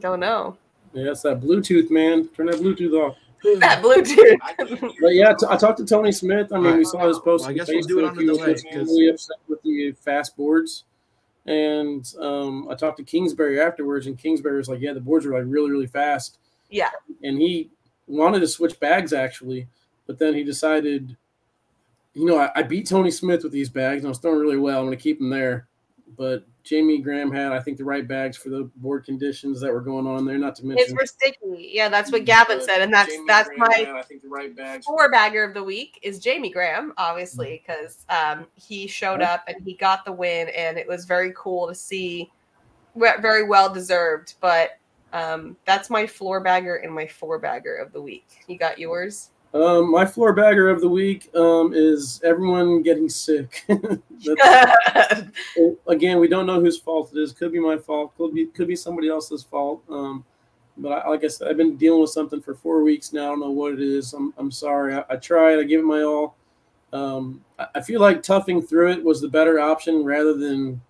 Don't 0.00 0.20
know. 0.20 0.56
Yeah, 0.94 1.10
it's 1.10 1.22
that 1.22 1.40
Bluetooth, 1.40 1.90
man. 1.90 2.28
Turn 2.28 2.46
that 2.46 2.56
Bluetooth 2.56 2.92
off. 2.92 3.16
That 3.58 3.82
Bluetooth. 3.82 4.38
I 4.42 4.52
can't 4.54 4.68
hear 4.68 4.90
But 5.00 5.14
yeah, 5.14 5.30
you. 5.30 5.36
t- 5.38 5.46
I 5.48 5.56
talked 5.56 5.78
to 5.78 5.84
Tony 5.86 6.12
Smith. 6.12 6.52
I 6.52 6.58
mean, 6.58 6.76
we 6.78 6.84
saw 6.84 7.06
his 7.08 7.18
post. 7.18 7.42
Well, 7.42 7.50
I 7.50 7.52
guess 7.54 7.68
we'll 7.68 7.82
do 7.82 7.98
it 7.98 8.04
Facebook. 8.04 8.08
on 8.10 8.14
the 8.16 8.22
He 8.22 8.28
was 8.28 8.38
delay, 8.38 8.52
just 8.52 8.64
'cause- 8.70 8.88
really 8.88 9.08
upset 9.08 9.36
with 9.48 9.62
the 9.62 9.92
fast 10.00 10.36
boards. 10.36 10.84
And 11.46 12.10
um, 12.20 12.68
I 12.70 12.74
talked 12.74 12.96
to 12.98 13.04
Kingsbury 13.04 13.60
afterwards, 13.60 14.06
and 14.06 14.16
Kingsbury 14.16 14.56
was 14.56 14.68
like, 14.68 14.80
"Yeah, 14.80 14.94
the 14.94 15.00
boards 15.00 15.26
are 15.26 15.32
like 15.34 15.44
really, 15.46 15.70
really 15.70 15.86
fast." 15.86 16.38
Yeah. 16.70 16.88
And 17.22 17.38
he 17.38 17.70
wanted 18.06 18.40
to 18.40 18.48
switch 18.48 18.80
bags 18.80 19.12
actually, 19.12 19.68
but 20.06 20.18
then 20.18 20.32
he 20.34 20.42
decided, 20.42 21.14
you 22.14 22.24
know, 22.24 22.38
I, 22.38 22.50
I 22.56 22.62
beat 22.62 22.86
Tony 22.88 23.10
Smith 23.10 23.42
with 23.42 23.52
these 23.52 23.68
bags, 23.68 23.98
and 24.00 24.06
I 24.06 24.08
was 24.08 24.18
throwing 24.18 24.38
really 24.38 24.56
well. 24.56 24.78
I'm 24.80 24.86
going 24.86 24.96
to 24.96 25.02
keep 25.02 25.18
them 25.18 25.28
there. 25.28 25.66
But 26.16 26.46
Jamie 26.62 26.98
Graham 26.98 27.32
had, 27.32 27.52
I 27.52 27.60
think, 27.60 27.78
the 27.78 27.84
right 27.84 28.06
bags 28.06 28.36
for 28.36 28.48
the 28.48 28.70
board 28.76 29.04
conditions 29.04 29.60
that 29.60 29.72
were 29.72 29.80
going 29.80 30.06
on 30.06 30.24
there. 30.24 30.38
Not 30.38 30.54
to 30.56 30.66
mention, 30.66 30.84
It's 30.84 30.92
for 30.92 31.06
sticky. 31.06 31.70
Yeah, 31.72 31.88
that's 31.88 32.12
what 32.12 32.24
Gavin 32.24 32.60
said. 32.60 32.80
And 32.82 32.92
that's 32.92 33.12
Jamie 33.12 33.24
that's 33.26 33.48
Graham 33.48 33.60
my 33.60 33.74
had, 33.76 33.88
I 33.88 34.02
think, 34.02 34.22
the 34.22 34.28
right 34.28 34.54
bags. 34.54 34.86
four 34.86 35.10
bagger 35.10 35.44
of 35.44 35.54
the 35.54 35.62
week 35.62 35.98
is 36.02 36.18
Jamie 36.18 36.50
Graham, 36.50 36.92
obviously, 36.96 37.62
because 37.66 38.06
um, 38.08 38.46
he 38.54 38.86
showed 38.86 39.22
up 39.22 39.44
and 39.48 39.56
he 39.64 39.74
got 39.74 40.04
the 40.04 40.12
win, 40.12 40.48
and 40.50 40.78
it 40.78 40.88
was 40.88 41.04
very 41.04 41.32
cool 41.36 41.68
to 41.68 41.74
see. 41.74 42.30
Very 42.96 43.42
well 43.42 43.72
deserved, 43.74 44.34
but 44.40 44.78
um, 45.12 45.56
that's 45.64 45.90
my 45.90 46.06
floor 46.06 46.40
bagger 46.40 46.76
and 46.76 46.94
my 46.94 47.06
four 47.06 47.38
bagger 47.40 47.74
of 47.74 47.92
the 47.92 48.00
week. 48.00 48.26
You 48.46 48.56
got 48.56 48.78
yours? 48.78 49.30
Um, 49.54 49.92
my 49.92 50.04
floor 50.04 50.32
bagger 50.32 50.68
of 50.68 50.80
the 50.80 50.88
week 50.88 51.30
um, 51.36 51.72
is 51.72 52.20
everyone 52.24 52.82
getting 52.82 53.08
sick. 53.08 53.64
Again, 55.86 56.18
we 56.18 56.26
don't 56.26 56.46
know 56.46 56.60
whose 56.60 56.78
fault 56.78 57.12
it 57.14 57.20
is. 57.20 57.32
Could 57.32 57.52
be 57.52 57.60
my 57.60 57.78
fault. 57.78 58.16
Could 58.16 58.34
be 58.34 58.46
could 58.46 58.66
be 58.66 58.74
somebody 58.74 59.08
else's 59.08 59.44
fault. 59.44 59.80
Um, 59.88 60.24
but 60.76 60.90
I, 60.90 61.08
like 61.08 61.22
I 61.22 61.28
said, 61.28 61.46
I've 61.46 61.56
been 61.56 61.76
dealing 61.76 62.00
with 62.00 62.10
something 62.10 62.42
for 62.42 62.56
four 62.56 62.82
weeks 62.82 63.12
now. 63.12 63.26
I 63.26 63.28
don't 63.28 63.40
know 63.40 63.50
what 63.50 63.74
it 63.74 63.80
is. 63.80 64.12
I'm, 64.12 64.34
I'm 64.38 64.50
sorry. 64.50 64.96
I, 64.96 65.04
I 65.08 65.16
tried. 65.16 65.60
I 65.60 65.62
gave 65.62 65.78
it 65.78 65.84
my 65.84 66.02
all. 66.02 66.36
Um, 66.92 67.44
I, 67.56 67.68
I 67.76 67.80
feel 67.80 68.00
like 68.00 68.24
toughing 68.24 68.60
through 68.60 68.90
it 68.90 69.04
was 69.04 69.20
the 69.20 69.28
better 69.28 69.60
option 69.60 70.04
rather 70.04 70.34
than 70.34 70.80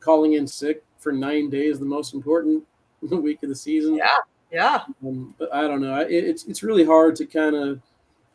calling 0.00 0.34
in 0.34 0.46
sick 0.46 0.84
for 0.98 1.12
nine 1.12 1.48
days, 1.48 1.78
the 1.78 1.86
most 1.86 2.12
important 2.12 2.62
week 3.00 3.42
of 3.42 3.48
the 3.48 3.54
season. 3.54 3.94
Yeah. 3.94 4.18
yeah. 4.50 4.82
Um, 5.02 5.34
but 5.38 5.54
I 5.54 5.62
don't 5.62 5.80
know. 5.80 6.00
It, 6.00 6.12
it's 6.12 6.44
it's 6.44 6.62
really 6.62 6.84
hard 6.84 7.16
to 7.16 7.24
kind 7.24 7.56
of 7.56 7.80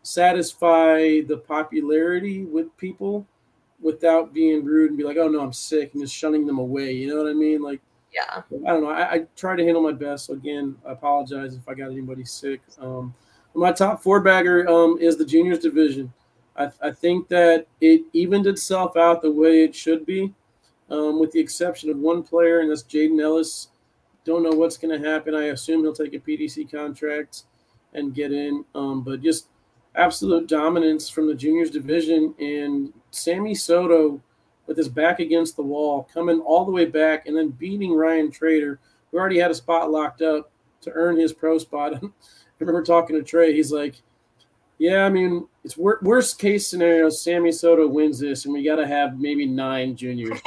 satisfy 0.07 1.19
the 1.27 1.37
popularity 1.47 2.45
with 2.45 2.75
people 2.77 3.27
without 3.81 4.33
being 4.33 4.63
rude 4.63 4.89
and 4.89 4.97
be 4.97 5.03
like, 5.03 5.17
"Oh 5.17 5.27
no, 5.27 5.41
I'm 5.41 5.53
sick," 5.53 5.93
and 5.93 6.01
just 6.01 6.15
shunning 6.15 6.47
them 6.47 6.59
away. 6.59 6.93
You 6.93 7.09
know 7.09 7.21
what 7.21 7.29
I 7.29 7.33
mean? 7.33 7.61
Like 7.61 7.81
Yeah. 8.13 8.41
I 8.65 8.73
don't 8.73 8.83
know. 8.83 8.89
I, 8.89 9.13
I 9.13 9.25
try 9.35 9.55
to 9.55 9.63
handle 9.63 9.83
my 9.83 9.91
best. 9.91 10.25
So 10.27 10.33
again, 10.33 10.77
I 10.87 10.93
apologize 10.93 11.55
if 11.55 11.67
I 11.67 11.73
got 11.73 11.91
anybody 11.91 12.23
sick. 12.23 12.61
Um, 12.79 13.13
my 13.53 13.71
top 13.71 14.01
four 14.01 14.21
bagger 14.21 14.67
um, 14.69 14.97
is 14.99 15.17
the 15.17 15.25
juniors 15.25 15.59
division. 15.59 16.13
I, 16.55 16.71
I 16.81 16.91
think 16.91 17.27
that 17.27 17.67
it 17.81 18.03
evened 18.13 18.47
itself 18.47 18.95
out 18.95 19.21
the 19.21 19.31
way 19.31 19.63
it 19.63 19.75
should 19.75 20.05
be, 20.05 20.33
um, 20.89 21.19
with 21.19 21.31
the 21.31 21.39
exception 21.39 21.89
of 21.89 21.97
one 21.97 22.23
player, 22.23 22.61
and 22.61 22.71
that's 22.71 22.83
Jaden 22.83 23.21
Ellis. 23.21 23.69
Don't 24.25 24.43
know 24.43 24.57
what's 24.57 24.77
going 24.77 24.99
to 24.99 25.09
happen. 25.09 25.35
I 25.35 25.45
assume 25.45 25.81
he'll 25.81 25.93
take 25.93 26.13
a 26.13 26.19
PDC 26.19 26.71
contract 26.71 27.43
and 27.93 28.13
get 28.13 28.31
in. 28.31 28.65
Um, 28.75 29.01
but 29.01 29.21
just 29.21 29.47
absolute 29.97 30.47
dominance 30.47 31.09
from 31.09 31.27
the 31.27 31.33
juniors 31.33 31.71
division 31.71 32.33
and 32.39 32.93
Sammy 33.11 33.55
Soto 33.55 34.21
with 34.67 34.77
his 34.77 34.89
back 34.89 35.19
against 35.19 35.55
the 35.55 35.63
wall, 35.63 36.07
coming 36.13 36.39
all 36.41 36.65
the 36.65 36.71
way 36.71 36.85
back 36.85 37.25
and 37.25 37.35
then 37.35 37.49
beating 37.49 37.93
Ryan 37.93 38.29
Trader, 38.29 38.79
who 39.11 39.17
already 39.17 39.39
had 39.39 39.51
a 39.51 39.55
spot 39.55 39.89
locked 39.89 40.21
up 40.21 40.51
to 40.81 40.91
earn 40.91 41.17
his 41.17 41.33
pro 41.33 41.57
spot. 41.57 41.95
I 42.03 42.09
remember 42.59 42.83
talking 42.83 43.15
to 43.15 43.23
Trey. 43.23 43.53
He's 43.53 43.71
like, 43.71 44.01
"Yeah, 44.77 45.05
I 45.05 45.09
mean, 45.09 45.47
it's 45.63 45.77
wor- 45.77 45.99
worst 46.01 46.39
case 46.39 46.67
scenario. 46.67 47.09
Sammy 47.09 47.51
Soto 47.51 47.87
wins 47.87 48.19
this, 48.19 48.45
and 48.45 48.53
we 48.53 48.63
got 48.63 48.75
to 48.75 48.87
have 48.87 49.19
maybe 49.19 49.45
nine 49.45 49.95
juniors." 49.95 50.39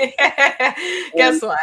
Guess 1.15 1.43
what? 1.43 1.59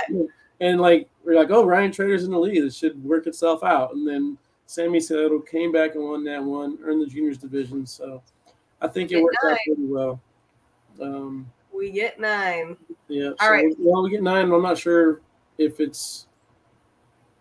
And 0.60 0.82
like 0.82 1.10
we're 1.24 1.36
like, 1.36 1.52
"Oh, 1.52 1.66
Ryan 1.66 1.92
Trader's 1.92 2.24
in 2.24 2.32
the 2.32 2.40
lead. 2.40 2.64
It 2.64 2.74
should 2.74 3.02
work 3.04 3.28
itself 3.28 3.64
out." 3.64 3.94
And 3.94 4.08
then 4.08 4.38
Sammy 4.68 5.00
Soto 5.00 5.40
came 5.40 5.72
back 5.72 5.96
and 5.96 6.04
won 6.04 6.24
that 6.26 6.44
one, 6.44 6.78
earned 6.84 7.02
the 7.02 7.08
juniors 7.08 7.38
division. 7.38 7.86
So 7.86 8.22
I 8.82 8.88
think 8.88 9.12
it 9.12 9.22
worked 9.22 9.38
out 9.46 9.58
pretty 9.66 9.86
well. 9.86 10.22
Um, 11.02 11.50
We 11.74 11.90
get 11.90 12.20
nine. 12.20 12.78
yeah. 13.08 13.30
All 13.30 13.36
so 13.40 13.50
right. 13.50 13.74
Well, 13.80 14.04
we 14.04 14.12
get 14.12 14.22
nine. 14.22 14.52
I'm 14.52 14.62
not 14.62 14.78
sure 14.78 15.22
if 15.58 15.80
it's. 15.80 16.28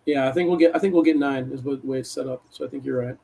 Yeah, 0.05 0.29
I 0.29 0.31
think 0.31 0.47
we'll 0.49 0.57
get. 0.57 0.73
I 0.75 0.79
think 0.79 0.93
we'll 0.93 1.03
get 1.03 1.17
nine. 1.17 1.51
Is 1.51 1.61
what 1.61 1.81
the 1.81 1.87
way 1.87 1.99
it's 1.99 2.09
set 2.09 2.27
up. 2.27 2.43
So 2.49 2.65
I 2.65 2.69
think 2.69 2.85
you're 2.85 3.05
right. 3.05 3.17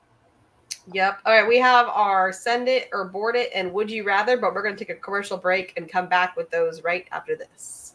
Yep. 0.92 1.20
All 1.26 1.34
right. 1.34 1.48
We 1.48 1.58
have 1.60 1.88
our 1.88 2.34
send 2.34 2.68
it 2.68 2.90
or 2.92 3.06
board 3.06 3.38
it 3.38 3.52
and 3.56 3.72
would 3.72 3.90
you 3.90 4.04
rather, 4.04 4.36
but 4.38 4.54
we're 4.54 4.64
going 4.64 4.76
to 4.76 4.86
take 4.86 4.94
a 4.96 5.00
commercial 5.00 5.38
break 5.38 5.72
and 5.78 5.88
come 5.90 6.10
back 6.10 6.36
with 6.36 6.50
those 6.50 6.84
right 6.84 7.08
after 7.14 7.38
this. 7.38 7.93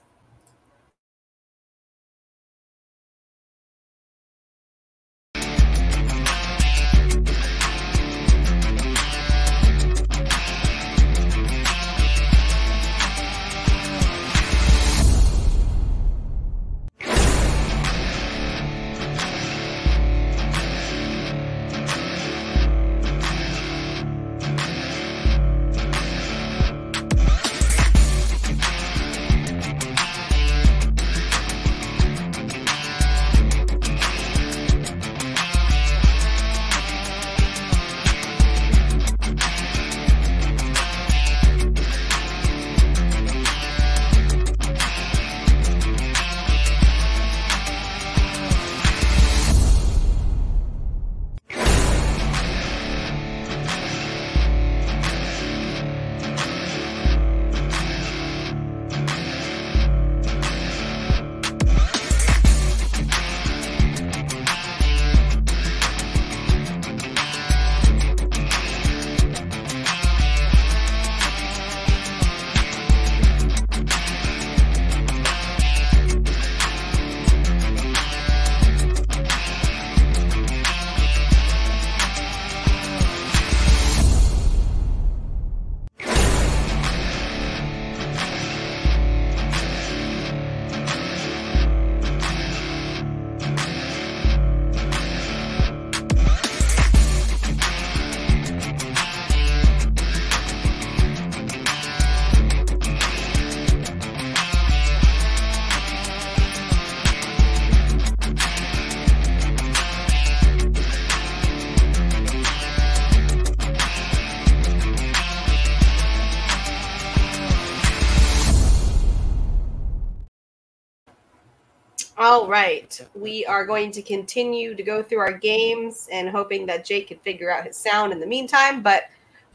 Right. 122.49 123.01
We 123.15 123.45
are 123.47 123.65
going 123.65 123.91
to 123.93 124.03
continue 124.03 124.75
to 124.75 124.83
go 124.83 125.03
through 125.03 125.19
our 125.19 125.33
games 125.33 126.09
and 126.11 126.29
hoping 126.29 126.67
that 126.67 126.85
Jake 126.85 127.09
can 127.09 127.19
figure 127.19 127.51
out 127.51 127.65
his 127.65 127.77
sound 127.77 128.13
in 128.13 128.21
the 128.21 128.27
meantime, 128.27 128.83
but 128.83 129.05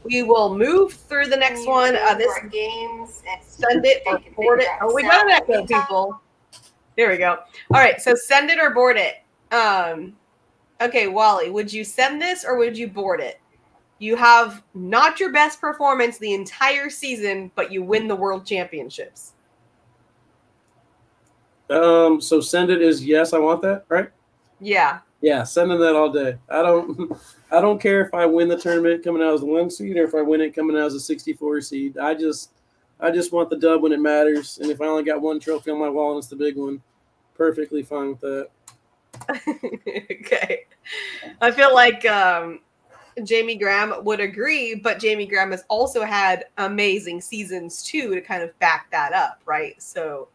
we 0.04 0.22
will 0.22 0.56
move 0.56 0.92
through 0.92 1.26
the 1.26 1.36
next 1.36 1.66
one. 1.66 1.96
Uh, 1.96 2.14
this 2.14 2.32
games 2.50 3.22
and 3.28 3.42
send 3.42 3.84
it 3.84 4.02
or 4.06 4.20
board 4.36 4.60
it. 4.60 4.68
Oh, 4.80 4.94
we 4.94 5.02
got 5.02 5.26
an 5.26 5.32
echo, 5.32 5.66
people. 5.66 6.20
There 6.96 7.10
we 7.10 7.16
go. 7.16 7.38
All 7.72 7.80
right. 7.80 8.00
So 8.00 8.14
send 8.14 8.50
it 8.50 8.58
or 8.58 8.70
board 8.70 8.96
it. 8.96 9.16
Um, 9.54 10.16
okay, 10.80 11.08
Wally, 11.08 11.50
would 11.50 11.72
you 11.72 11.84
send 11.84 12.20
this 12.20 12.44
or 12.44 12.56
would 12.58 12.76
you 12.76 12.88
board 12.88 13.20
it? 13.20 13.40
You 13.98 14.16
have 14.16 14.62
not 14.74 15.20
your 15.20 15.32
best 15.32 15.60
performance 15.60 16.18
the 16.18 16.34
entire 16.34 16.90
season, 16.90 17.50
but 17.54 17.72
you 17.72 17.82
win 17.82 18.08
the 18.08 18.16
world 18.16 18.44
championships. 18.44 19.33
Um, 21.70 22.20
so 22.20 22.40
send 22.40 22.70
it 22.70 22.82
is 22.82 23.04
yes, 23.04 23.32
I 23.32 23.38
want 23.38 23.62
that, 23.62 23.84
right? 23.88 24.10
Yeah. 24.60 25.00
Yeah, 25.20 25.42
sending 25.42 25.80
that 25.80 25.96
all 25.96 26.10
day. 26.10 26.36
I 26.50 26.62
don't 26.62 27.12
I 27.50 27.60
don't 27.60 27.80
care 27.80 28.04
if 28.04 28.12
I 28.12 28.26
win 28.26 28.48
the 28.48 28.58
tournament 28.58 29.04
coming 29.04 29.22
out 29.22 29.34
as 29.34 29.42
a 29.42 29.46
one 29.46 29.70
seed 29.70 29.96
or 29.96 30.04
if 30.04 30.14
I 30.14 30.22
win 30.22 30.40
it 30.40 30.54
coming 30.54 30.76
out 30.76 30.86
as 30.86 30.94
a 30.94 31.00
64 31.00 31.60
seed. 31.62 31.98
I 31.98 32.14
just 32.14 32.50
I 33.00 33.10
just 33.10 33.32
want 33.32 33.50
the 33.50 33.56
dub 33.56 33.82
when 33.82 33.92
it 33.92 34.00
matters. 34.00 34.58
And 34.58 34.70
if 34.70 34.80
I 34.80 34.86
only 34.86 35.02
got 35.02 35.20
one 35.20 35.40
trophy 35.40 35.70
on 35.70 35.78
my 35.78 35.88
wall 35.88 36.12
and 36.12 36.18
it's 36.18 36.28
the 36.28 36.36
big 36.36 36.56
one, 36.56 36.82
perfectly 37.34 37.82
fine 37.82 38.10
with 38.10 38.20
that. 38.20 38.48
okay. 40.10 40.66
I 41.40 41.50
feel 41.50 41.74
like 41.74 42.04
um, 42.06 42.60
Jamie 43.22 43.56
Graham 43.56 44.04
would 44.04 44.20
agree, 44.20 44.74
but 44.74 44.98
Jamie 44.98 45.26
Graham 45.26 45.50
has 45.52 45.64
also 45.68 46.02
had 46.02 46.46
amazing 46.58 47.20
seasons 47.20 47.82
too 47.82 48.14
to 48.14 48.20
kind 48.20 48.42
of 48.42 48.58
back 48.58 48.90
that 48.90 49.12
up, 49.12 49.40
right? 49.46 49.80
So, 49.80 50.28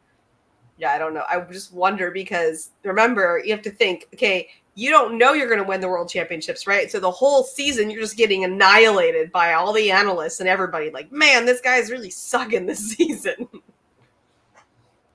yeah, 0.80 0.94
I 0.94 0.98
don't 0.98 1.14
know. 1.14 1.24
I 1.30 1.42
just 1.42 1.74
wonder 1.74 2.10
because 2.10 2.72
remember, 2.84 3.42
you 3.44 3.52
have 3.52 3.62
to 3.64 3.72
think, 3.72 4.08
okay, 4.14 4.48
you 4.76 4.90
don't 4.90 5.18
know 5.18 5.34
you're 5.34 5.48
going 5.50 5.62
to 5.62 5.68
win 5.68 5.82
the 5.82 5.90
world 5.90 6.10
championships, 6.10 6.66
right? 6.66 6.90
So 6.90 7.02
the 7.02 7.12
whole 7.12 7.44
season, 7.44 7.92
you're 7.92 8.02
just 8.02 8.16
getting 8.16 8.46
annihilated 8.46 9.30
by 9.32 9.54
all 9.54 9.74
the 9.74 9.92
analysts 9.92 10.40
and 10.40 10.48
everybody. 10.48 10.90
Like, 10.90 11.12
man, 11.12 11.46
this 11.46 11.60
guy's 11.60 11.92
really 11.92 12.10
sucking 12.10 12.66
this 12.66 12.80
season. 12.96 13.48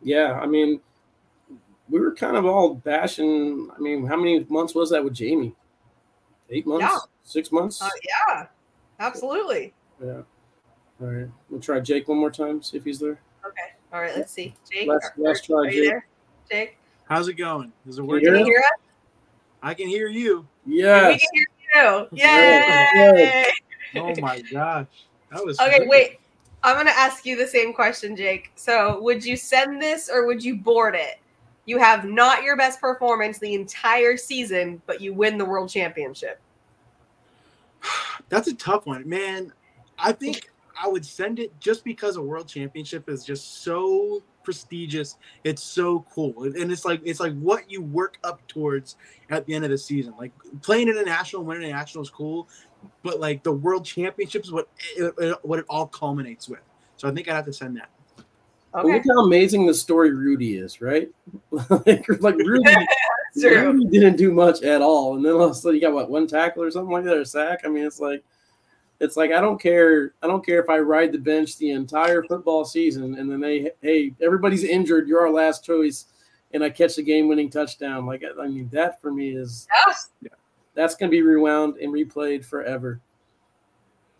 Yeah, 0.02 0.38
I 0.38 0.44
mean, 0.44 0.80
we 1.88 1.98
were 1.98 2.14
kind 2.14 2.36
of 2.36 2.44
all 2.44 2.74
bashing. 2.74 3.70
I 3.74 3.80
mean, 3.80 4.06
how 4.06 4.16
many 4.16 4.44
months 4.50 4.74
was 4.74 4.90
that 4.90 5.02
with 5.02 5.14
Jamie? 5.14 5.54
Eight 6.50 6.66
months? 6.66 6.82
Yeah. 6.82 6.98
Six 7.22 7.50
months? 7.50 7.80
Uh, 7.80 7.88
yeah, 8.28 8.46
absolutely. 9.00 9.72
yeah. 10.04 10.20
All 11.00 11.06
right. 11.06 11.28
We'll 11.48 11.60
try 11.60 11.80
Jake 11.80 12.06
one 12.06 12.18
more 12.18 12.30
time, 12.30 12.62
see 12.62 12.76
if 12.76 12.84
he's 12.84 12.98
there. 12.98 13.18
Okay. 13.46 13.72
All 13.94 14.00
right. 14.00 14.14
Let's 14.16 14.32
see. 14.32 14.52
Jake, 14.70 14.88
Last- 14.88 15.12
are, 15.16 15.22
last 15.22 15.44
try, 15.44 15.56
are 15.58 15.64
you 15.66 15.82
Jake. 15.84 15.88
there? 15.90 16.06
Jake, 16.50 16.78
How's 17.08 17.28
it 17.28 17.34
going? 17.34 17.72
Is 17.86 17.98
it 17.98 18.02
working? 18.02 18.26
can 18.26 18.38
you 18.40 18.44
hear 18.44 18.58
us? 18.58 18.80
I 19.62 19.72
can 19.72 19.86
hear 19.88 20.08
you. 20.08 20.46
We 20.66 20.78
Yes. 20.82 21.20
can 21.20 21.30
hear 21.32 21.46
you. 21.84 22.08
Yay! 22.12 23.44
Oh 23.96 24.14
my 24.20 24.40
gosh. 24.52 24.86
That 25.30 25.44
was 25.44 25.60
Okay, 25.60 25.78
weird. 25.80 25.88
wait. 25.88 26.20
I'm 26.64 26.76
gonna 26.76 26.90
ask 26.90 27.24
you 27.24 27.36
the 27.36 27.46
same 27.46 27.72
question, 27.72 28.16
Jake. 28.16 28.50
So, 28.56 29.00
would 29.00 29.24
you 29.24 29.36
send 29.36 29.80
this 29.80 30.08
or 30.12 30.26
would 30.26 30.42
you 30.42 30.56
board 30.56 30.94
it? 30.96 31.20
You 31.66 31.78
have 31.78 32.04
not 32.04 32.42
your 32.42 32.56
best 32.56 32.80
performance 32.80 33.38
the 33.38 33.54
entire 33.54 34.16
season, 34.16 34.82
but 34.86 35.00
you 35.00 35.14
win 35.14 35.38
the 35.38 35.44
world 35.44 35.68
championship. 35.68 36.40
That's 38.28 38.48
a 38.48 38.54
tough 38.54 38.86
one, 38.86 39.08
man. 39.08 39.52
I 39.98 40.10
think 40.12 40.50
I 40.82 40.88
would 40.88 41.04
send 41.04 41.38
it 41.38 41.58
just 41.60 41.84
because 41.84 42.16
a 42.16 42.22
world 42.22 42.48
championship 42.48 43.08
is 43.08 43.24
just 43.24 43.62
so 43.62 44.22
prestigious. 44.42 45.16
It's 45.44 45.62
so 45.62 46.04
cool, 46.14 46.44
and 46.44 46.70
it's 46.70 46.84
like 46.84 47.00
it's 47.04 47.20
like 47.20 47.34
what 47.38 47.70
you 47.70 47.82
work 47.82 48.18
up 48.24 48.46
towards 48.48 48.96
at 49.30 49.46
the 49.46 49.54
end 49.54 49.64
of 49.64 49.70
the 49.70 49.78
season. 49.78 50.14
Like 50.18 50.32
playing 50.62 50.88
international, 50.88 51.40
and 51.42 51.48
winning 51.48 51.70
national 51.70 52.02
is 52.02 52.10
cool, 52.10 52.48
but 53.02 53.20
like 53.20 53.42
the 53.42 53.52
world 53.52 53.84
championship 53.84 54.44
is 54.44 54.52
what 54.52 54.68
it, 54.96 55.14
it- 55.18 55.38
what 55.44 55.58
it 55.58 55.64
all 55.68 55.86
culminates 55.86 56.48
with. 56.48 56.60
So 56.96 57.08
I 57.08 57.12
think 57.12 57.28
I'd 57.28 57.34
have 57.34 57.44
to 57.46 57.52
send 57.52 57.76
that. 57.76 57.88
Okay, 58.74 58.94
look 58.94 59.02
how 59.08 59.24
amazing 59.24 59.66
the 59.66 59.74
story 59.74 60.10
Rudy 60.12 60.56
is, 60.56 60.80
right? 60.80 61.08
like, 61.50 62.06
like 62.20 62.36
Rudy. 62.36 62.64
Rudy 63.36 63.86
didn't 63.86 64.16
do 64.16 64.32
much 64.32 64.62
at 64.62 64.80
all, 64.82 65.16
and 65.16 65.24
then 65.24 65.32
all 65.32 65.42
of 65.44 65.50
a 65.50 65.54
sudden 65.54 65.76
you 65.76 65.80
got 65.80 65.92
what 65.92 66.10
one 66.10 66.26
tackle 66.26 66.62
or 66.62 66.70
something 66.70 66.92
like 66.92 67.04
that, 67.04 67.16
or 67.16 67.24
sack. 67.24 67.60
I 67.64 67.68
mean, 67.68 67.84
it's 67.84 68.00
like, 68.00 68.22
it's 69.00 69.16
like 69.16 69.32
I 69.32 69.40
don't 69.40 69.60
care. 69.60 70.12
I 70.22 70.26
don't 70.26 70.44
care 70.44 70.60
if 70.60 70.70
I 70.70 70.78
ride 70.78 71.12
the 71.12 71.18
bench 71.18 71.56
the 71.58 71.70
entire 71.70 72.22
football 72.22 72.64
season, 72.64 73.16
and 73.16 73.30
then 73.30 73.40
they, 73.40 73.70
hey, 73.82 74.14
everybody's 74.22 74.64
injured. 74.64 75.08
You're 75.08 75.20
our 75.20 75.32
last 75.32 75.64
choice, 75.64 76.06
and 76.52 76.62
I 76.62 76.70
catch 76.70 76.96
the 76.96 77.02
game-winning 77.02 77.50
touchdown. 77.50 78.06
Like, 78.06 78.22
I 78.40 78.46
mean, 78.46 78.68
that 78.72 79.00
for 79.00 79.12
me 79.12 79.30
is 79.36 79.66
Yeah, 80.22 80.30
that's 80.74 80.94
going 80.94 81.10
to 81.10 81.14
be 81.14 81.22
rewound 81.22 81.76
and 81.78 81.92
replayed 81.92 82.44
forever. 82.44 83.00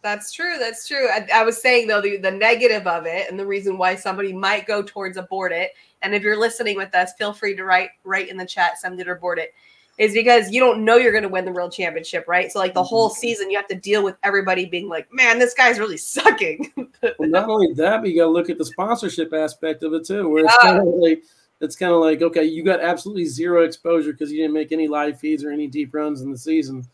that's 0.03 0.33
true. 0.33 0.57
That's 0.59 0.87
true. 0.87 1.09
I, 1.09 1.27
I 1.35 1.43
was 1.45 1.61
saying 1.61 1.89
though 1.89 2.03
the, 2.03 2.19
the 2.19 2.31
negative 2.31 2.87
of 2.87 3.07
it 3.07 3.31
and 3.31 3.41
the 3.41 3.47
reason 3.47 3.79
why 3.79 3.97
somebody 3.97 4.35
might 4.35 4.67
go 4.67 4.83
towards 4.83 5.17
abort 5.17 5.51
it. 5.51 5.71
And 6.03 6.15
if 6.15 6.23
you're 6.23 6.39
listening 6.39 6.77
with 6.77 6.95
us, 6.95 7.15
feel 7.15 7.33
free 7.33 7.57
to 7.57 7.65
write 7.65 7.89
write 8.05 8.29
in 8.29 8.37
the 8.37 8.45
chat 8.45 8.79
send 8.79 9.01
it 9.01 9.09
or 9.09 9.15
board 9.15 9.39
it. 9.39 9.55
Is 9.97 10.13
because 10.13 10.51
you 10.51 10.59
don't 10.61 10.85
know 10.85 10.97
you're 10.97 11.13
going 11.13 11.23
to 11.23 11.29
win 11.29 11.45
the 11.45 11.53
world 11.53 11.73
championship, 11.73 12.25
right? 12.27 12.51
So 12.51 12.59
like 12.59 12.75
the 12.75 12.83
whole 12.83 13.11
season, 13.11 13.49
you 13.51 13.57
have 13.57 13.69
to 13.69 13.77
deal 13.77 14.03
with 14.03 14.17
everybody 14.25 14.67
being 14.67 14.89
like, 14.89 15.07
"Man, 15.13 15.39
this 15.39 15.55
guy's 15.55 15.79
really 15.79 15.97
sucking." 16.15 16.73
Well, 16.77 17.29
not 17.29 17.49
only 17.49 17.73
that, 17.75 18.01
but 18.01 18.11
you 18.11 18.17
got 18.17 18.25
to 18.25 18.31
look 18.31 18.51
at 18.51 18.59
the 18.59 18.65
sponsorship 18.65 19.33
aspect 19.33 19.85
of 19.85 19.95
it 19.95 20.05
too, 20.05 20.29
where 20.29 20.45
it's 20.45 20.57
Yeah. 20.63 20.73
kind 20.73 20.89
of 20.89 20.95
like 20.95 21.23
it's 21.61 21.77
kind 21.77 21.93
of 21.93 22.01
like 22.01 22.23
okay, 22.23 22.43
you 22.43 22.65
got 22.65 22.81
absolutely 22.81 23.25
zero 23.27 23.63
exposure 23.63 24.13
because 24.13 24.33
you 24.33 24.39
didn't 24.39 24.55
make 24.55 24.73
any 24.73 24.89
live 24.89 25.21
feeds 25.21 25.45
or 25.45 25.51
any 25.53 25.69
deep 25.69 25.95
runs 25.95 26.23
in 26.23 26.31
the 26.33 26.39
season, 26.39 26.85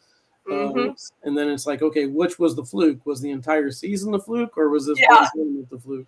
Um, 0.50 0.56
Mhm. 0.74 1.10
and 1.22 1.38
then 1.38 1.48
it's 1.48 1.66
like 1.66 1.80
okay, 1.80 2.04
which 2.06 2.38
was 2.38 2.54
the 2.54 2.64
fluke? 2.64 3.06
Was 3.06 3.22
the 3.22 3.30
entire 3.30 3.70
season 3.70 4.12
the 4.12 4.18
fluke, 4.18 4.58
or 4.58 4.68
was 4.68 4.86
this 4.86 4.98
Yeah. 5.00 5.26
one 5.34 5.66
the 5.70 5.78
fluke? 5.78 6.06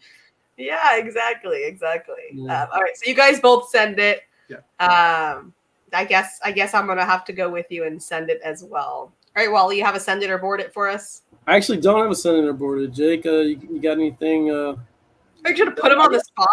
Yeah, 0.59 0.97
exactly, 0.97 1.64
exactly. 1.64 2.14
Yeah. 2.34 2.64
Um, 2.64 2.68
all 2.74 2.80
right, 2.82 2.95
so 2.97 3.09
you 3.09 3.14
guys 3.16 3.40
both 3.40 3.70
send 3.70 3.99
it. 3.99 4.24
Yeah. 4.49 4.59
Um, 4.78 5.55
I 5.93 6.05
guess 6.05 6.38
I 6.45 6.53
guess 6.53 6.74
I'm 6.74 6.86
gonna 6.86 7.05
have 7.05 7.24
to 7.26 7.32
go 7.32 7.51
with 7.51 7.66
you 7.70 7.84
and 7.84 8.03
send 8.03 8.30
it 8.30 8.40
as 8.43 8.64
well. 8.64 9.12
All 9.36 9.43
right, 9.43 9.51
Wally, 9.51 9.78
you 9.78 9.84
have 9.84 9.95
a 9.95 10.01
send 10.01 10.22
it 10.22 10.30
or 10.30 10.38
board 10.38 10.61
it 10.61 10.72
for 10.72 10.88
us. 10.88 11.22
I 11.47 11.57
actually 11.57 11.80
don't 11.80 12.01
have 12.01 12.11
a 12.11 12.14
send 12.14 12.36
it 12.38 12.45
or 12.49 12.53
board 12.53 12.80
it. 12.80 12.93
Jake, 12.93 13.26
uh, 13.26 13.40
you, 13.40 13.59
you 13.72 13.80
got 13.80 13.93
anything? 13.93 14.51
Uh, 14.51 14.76
Are 15.45 15.51
you 15.51 15.57
gonna 15.57 15.70
put 15.76 15.90
him 15.93 16.01
on 16.01 16.12
the 16.12 16.20
spot? 16.20 16.49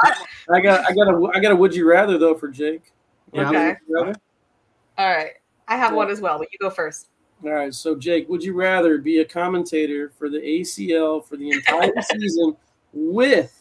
I 0.52 0.62
got, 0.62 0.90
I 0.90 0.94
got 0.94 1.14
a, 1.14 1.32
I 1.36 1.40
got 1.40 1.52
a. 1.52 1.56
Would 1.56 1.76
you 1.76 1.88
rather 1.88 2.18
though 2.18 2.36
for 2.36 2.48
Jake? 2.48 2.92
Yeah, 3.34 3.50
Okay. 3.50 3.68
would 3.68 3.78
you 3.88 3.96
rather? 3.96 4.16
All 4.98 5.10
right, 5.10 5.34
I 5.68 5.78
have 5.78 5.92
Yeah. 5.92 5.98
one 5.98 6.10
as 6.10 6.22
well, 6.22 6.38
but 6.40 6.48
you 6.52 6.58
go 6.60 6.70
first. 6.70 7.10
All 7.44 7.52
right, 7.52 7.74
so 7.74 7.96
Jake, 7.96 8.28
would 8.28 8.44
you 8.44 8.54
rather 8.54 8.98
be 8.98 9.20
a 9.20 9.26
commentator 9.26 10.12
for 10.18 10.30
the 10.30 10.40
ACL 10.40 11.26
for 11.26 11.38
the 11.38 11.50
entire 11.52 11.92
season 12.02 12.56
with 12.92 13.59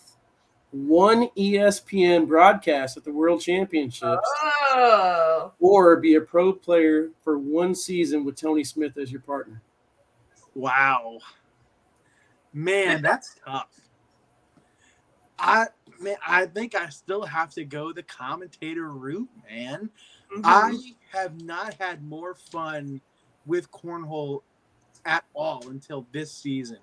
one 0.70 1.28
ESPN 1.36 2.28
broadcast 2.28 2.96
at 2.96 3.04
the 3.04 3.12
World 3.12 3.40
Championships, 3.40 4.28
Oh, 4.72 5.52
or 5.60 5.96
be 5.96 6.16
a 6.16 6.20
pro 6.20 6.52
player 6.52 7.10
for 7.24 7.38
one 7.38 7.74
season 7.74 8.24
with 8.24 8.36
Tony 8.36 8.64
Smith 8.64 8.96
as 8.98 9.10
your 9.10 9.22
partner? 9.22 9.62
Wow. 10.54 11.18
Man, 12.52 13.02
that's 13.02 13.36
tough. 13.44 13.68
I 15.38 15.66
man, 16.00 16.16
I 16.26 16.46
think 16.46 16.74
I 16.74 16.88
still 16.88 17.22
have 17.22 17.50
to 17.50 17.64
go 17.64 17.92
the 17.92 18.02
commentator 18.02 18.90
route, 18.90 19.28
man. 19.48 19.90
Mhm. 20.34 20.40
I 20.44 20.76
have 21.16 21.40
not 21.42 21.74
had 21.74 22.02
more 22.02 22.34
fun 22.34 23.00
with 23.46 23.70
cornhole 23.70 24.42
at 25.04 25.24
all 25.34 25.68
until 25.68 26.06
this 26.12 26.32
season. 26.32 26.78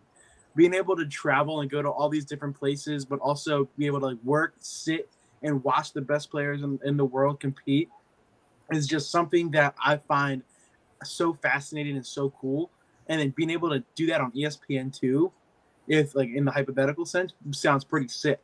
Being 0.56 0.74
able 0.74 0.96
to 0.96 1.06
travel 1.06 1.62
and 1.62 1.70
go 1.70 1.82
to 1.82 1.90
all 1.90 2.10
these 2.10 2.26
different 2.26 2.58
places, 2.58 3.06
but 3.06 3.20
also 3.20 3.68
be 3.78 3.86
able 3.86 4.00
to 4.00 4.08
like 4.08 4.24
work, 4.24 4.56
sit, 4.60 5.10
and 5.44 5.64
watch 5.64 5.94
the 5.94 6.02
best 6.02 6.32
players 6.32 6.64
in, 6.64 6.80
in 6.84 6.98
the 6.98 7.06
world 7.06 7.40
compete 7.40 7.90
is 8.72 8.88
just 8.88 9.12
something 9.12 9.52
that 9.52 9.76
I 9.84 9.98
find 9.98 10.42
so 11.04 11.34
fascinating 11.34 11.96
and 11.96 12.06
so 12.06 12.32
cool. 12.42 12.72
And 13.08 13.20
then 13.22 13.30
being 13.32 13.52
able 13.52 13.70
to 13.70 13.84
do 13.96 14.08
that 14.08 14.22
on 14.22 14.32
ESPN 14.32 14.98
too, 14.98 15.32
if 15.88 16.16
like 16.16 16.30
in 16.30 16.46
the 16.46 16.52
hypothetical 16.52 17.06
sense, 17.06 17.34
sounds 17.52 17.84
pretty 17.84 18.08
sick. 18.08 18.40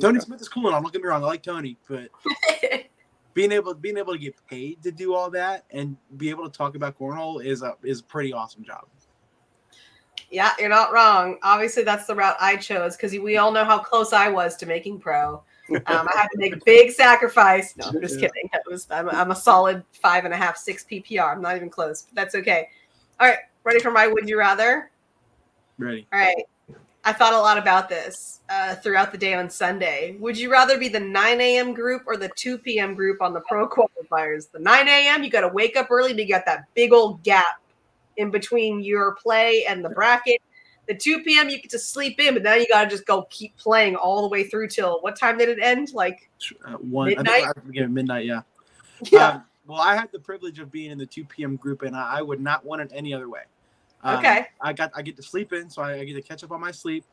Tony 0.00 0.18
Smith 0.20 0.40
is 0.40 0.48
cool 0.48 0.66
and 0.66 0.74
all. 0.74 0.82
Don't 0.82 0.92
get 0.92 1.02
me 1.02 1.08
wrong, 1.08 1.22
I 1.22 1.26
like 1.26 1.42
Tony, 1.42 1.76
but 1.88 2.08
being 3.34 3.52
able 3.52 3.74
being 3.74 3.98
able 3.98 4.14
to 4.14 4.18
get 4.18 4.34
paid 4.48 4.82
to 4.82 4.90
do 4.90 5.14
all 5.14 5.30
that 5.30 5.64
and 5.70 5.96
be 6.16 6.30
able 6.30 6.48
to 6.48 6.56
talk 6.56 6.74
about 6.74 6.98
cornhole 6.98 7.44
is 7.44 7.62
a 7.62 7.76
is 7.82 8.00
a 8.00 8.04
pretty 8.04 8.32
awesome 8.32 8.64
job. 8.64 8.86
Yeah, 10.32 10.52
you're 10.58 10.68
not 10.68 10.92
wrong. 10.92 11.38
Obviously, 11.42 11.82
that's 11.82 12.06
the 12.06 12.14
route 12.14 12.36
I 12.40 12.56
chose 12.56 12.96
because 12.96 13.12
we 13.12 13.36
all 13.36 13.52
know 13.52 13.64
how 13.64 13.78
close 13.78 14.12
I 14.12 14.28
was 14.28 14.56
to 14.56 14.66
making 14.66 14.98
pro. 14.98 15.42
Um, 15.70 15.82
I 15.86 16.12
had 16.14 16.28
to 16.28 16.38
make 16.38 16.64
big 16.64 16.90
sacrifice. 16.90 17.76
No, 17.76 17.86
I'm 17.86 18.00
just 18.00 18.18
kidding. 18.18 18.48
It 18.52 18.62
was, 18.68 18.86
I'm, 18.90 19.08
I'm 19.10 19.30
a 19.30 19.36
solid 19.36 19.84
five 19.92 20.24
and 20.24 20.34
a 20.34 20.36
half, 20.36 20.56
six 20.56 20.84
PPR. 20.90 21.32
I'm 21.32 21.42
not 21.42 21.56
even 21.56 21.70
close, 21.70 22.02
but 22.02 22.14
that's 22.14 22.34
okay. 22.34 22.68
All 23.20 23.28
right, 23.28 23.38
ready 23.64 23.80
for 23.80 23.90
my 23.90 24.06
would 24.06 24.28
you 24.28 24.38
rather? 24.38 24.90
Ready? 25.78 26.06
All 26.12 26.18
right. 26.18 26.44
I 27.04 27.12
thought 27.12 27.32
a 27.32 27.38
lot 27.38 27.58
about 27.58 27.88
this 27.88 28.40
uh, 28.48 28.76
throughout 28.76 29.10
the 29.10 29.18
day 29.18 29.34
on 29.34 29.50
Sunday. 29.50 30.16
Would 30.20 30.38
you 30.38 30.52
rather 30.52 30.78
be 30.78 30.88
the 30.88 31.00
9 31.00 31.40
a.m. 31.40 31.74
group 31.74 32.02
or 32.06 32.16
the 32.16 32.30
2 32.36 32.58
p.m. 32.58 32.94
group 32.94 33.20
on 33.20 33.32
the 33.32 33.40
pro 33.40 33.68
qualifiers? 33.68 34.50
The 34.50 34.60
9 34.60 34.88
a.m. 34.88 35.24
you 35.24 35.30
got 35.30 35.40
to 35.40 35.48
wake 35.48 35.76
up 35.76 35.90
early, 35.90 36.12
but 36.12 36.22
you 36.22 36.28
got 36.28 36.46
that 36.46 36.64
big 36.74 36.92
old 36.92 37.22
gap 37.24 37.60
in 38.16 38.30
between 38.30 38.80
your 38.80 39.16
play 39.22 39.64
and 39.68 39.84
the 39.84 39.90
bracket. 39.90 40.40
The 40.88 40.94
2 40.94 41.22
p.m. 41.22 41.48
you 41.48 41.60
get 41.60 41.70
to 41.70 41.78
sleep 41.78 42.18
in, 42.20 42.34
but 42.34 42.42
now 42.42 42.54
you 42.54 42.66
got 42.68 42.84
to 42.84 42.90
just 42.90 43.06
go 43.06 43.26
keep 43.30 43.56
playing 43.56 43.94
all 43.94 44.22
the 44.22 44.28
way 44.28 44.44
through 44.44 44.68
till 44.68 45.00
what 45.00 45.16
time 45.16 45.38
did 45.38 45.48
it 45.48 45.58
end? 45.62 45.92
Like, 45.94 46.28
Uh, 46.64 46.72
one 46.72 47.08
Midnight? 47.08 47.44
I 47.44 47.52
think 47.52 47.78
I 47.78 47.86
midnight. 47.86 48.26
Yeah. 48.26 48.42
yeah. 49.10 49.30
Um, 49.30 49.44
well, 49.66 49.80
I 49.80 49.94
had 49.94 50.10
the 50.12 50.18
privilege 50.18 50.58
of 50.58 50.72
being 50.72 50.90
in 50.90 50.98
the 50.98 51.06
2 51.06 51.24
p.m. 51.24 51.56
group, 51.56 51.82
and 51.82 51.94
I, 51.94 52.18
I 52.18 52.22
would 52.22 52.40
not 52.40 52.64
want 52.64 52.82
it 52.82 52.90
any 52.92 53.14
other 53.14 53.28
way. 53.28 53.42
Um, 54.02 54.18
Okay. 54.18 54.46
I 54.60 54.72
got 54.72 54.90
I 54.94 55.02
get 55.02 55.16
to 55.16 55.22
sleep 55.22 55.52
in, 55.52 55.70
so 55.70 55.82
I, 55.82 55.94
I 55.94 56.04
get 56.04 56.14
to 56.14 56.22
catch 56.22 56.42
up 56.42 56.50
on 56.50 56.60
my 56.60 56.72
sleep. 56.72 57.04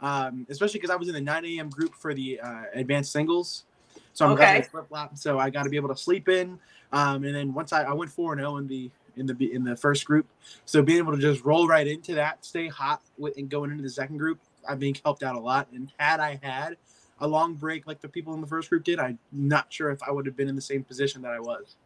Um, 0.00 0.46
especially 0.50 0.78
because 0.78 0.90
I 0.90 0.96
was 0.96 1.08
in 1.08 1.14
the 1.14 1.20
9 1.22 1.44
a.m. 1.46 1.70
group 1.70 1.94
for 1.94 2.12
the 2.12 2.38
uh, 2.40 2.64
advanced 2.74 3.12
singles, 3.12 3.64
so 4.12 4.26
I'm 4.26 4.32
Okay. 4.32 4.60
flip 4.70 4.88
flop. 4.88 5.16
So 5.16 5.38
I 5.38 5.48
got 5.48 5.62
to 5.62 5.70
be 5.70 5.76
able 5.76 5.88
to 5.88 5.96
sleep 5.96 6.28
in, 6.28 6.58
um, 6.92 7.24
and 7.24 7.34
then 7.34 7.54
once 7.54 7.72
I, 7.72 7.84
I 7.84 7.94
went 7.94 8.10
four 8.10 8.32
and 8.34 8.40
zero 8.40 8.58
in 8.58 8.66
the 8.66 8.90
in 9.16 9.26
the 9.26 9.52
in 9.52 9.64
the 9.64 9.76
first 9.76 10.04
group, 10.04 10.26
so 10.64 10.82
being 10.82 10.98
able 10.98 11.12
to 11.12 11.20
just 11.20 11.44
roll 11.44 11.66
right 11.66 11.86
into 11.86 12.14
that, 12.14 12.44
stay 12.44 12.68
hot 12.68 13.02
with 13.18 13.36
and 13.36 13.48
going 13.48 13.70
into 13.70 13.82
the 13.82 13.90
second 13.90 14.18
group, 14.18 14.40
I 14.68 14.76
think 14.76 15.00
helped 15.04 15.22
out 15.22 15.36
a 15.36 15.40
lot. 15.40 15.68
And 15.72 15.92
had 15.98 16.20
I 16.20 16.38
had 16.42 16.76
a 17.20 17.26
long 17.26 17.54
break 17.54 17.86
like 17.86 18.00
the 18.00 18.08
people 18.08 18.34
in 18.34 18.40
the 18.40 18.46
first 18.46 18.68
group 18.68 18.84
did, 18.84 18.98
I'm 18.98 19.18
not 19.32 19.72
sure 19.72 19.90
if 19.90 20.02
I 20.02 20.10
would 20.10 20.26
have 20.26 20.36
been 20.36 20.48
in 20.48 20.56
the 20.56 20.62
same 20.62 20.84
position 20.84 21.22
that 21.22 21.32
I 21.32 21.40
was. 21.40 21.76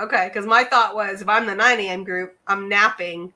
Okay, 0.00 0.28
because 0.32 0.46
my 0.46 0.64
thought 0.64 0.94
was 0.94 1.20
if 1.20 1.28
I'm 1.28 1.46
the 1.46 1.54
9 1.54 1.80
a.m. 1.80 2.04
group, 2.04 2.36
I'm 2.46 2.68
napping 2.68 3.32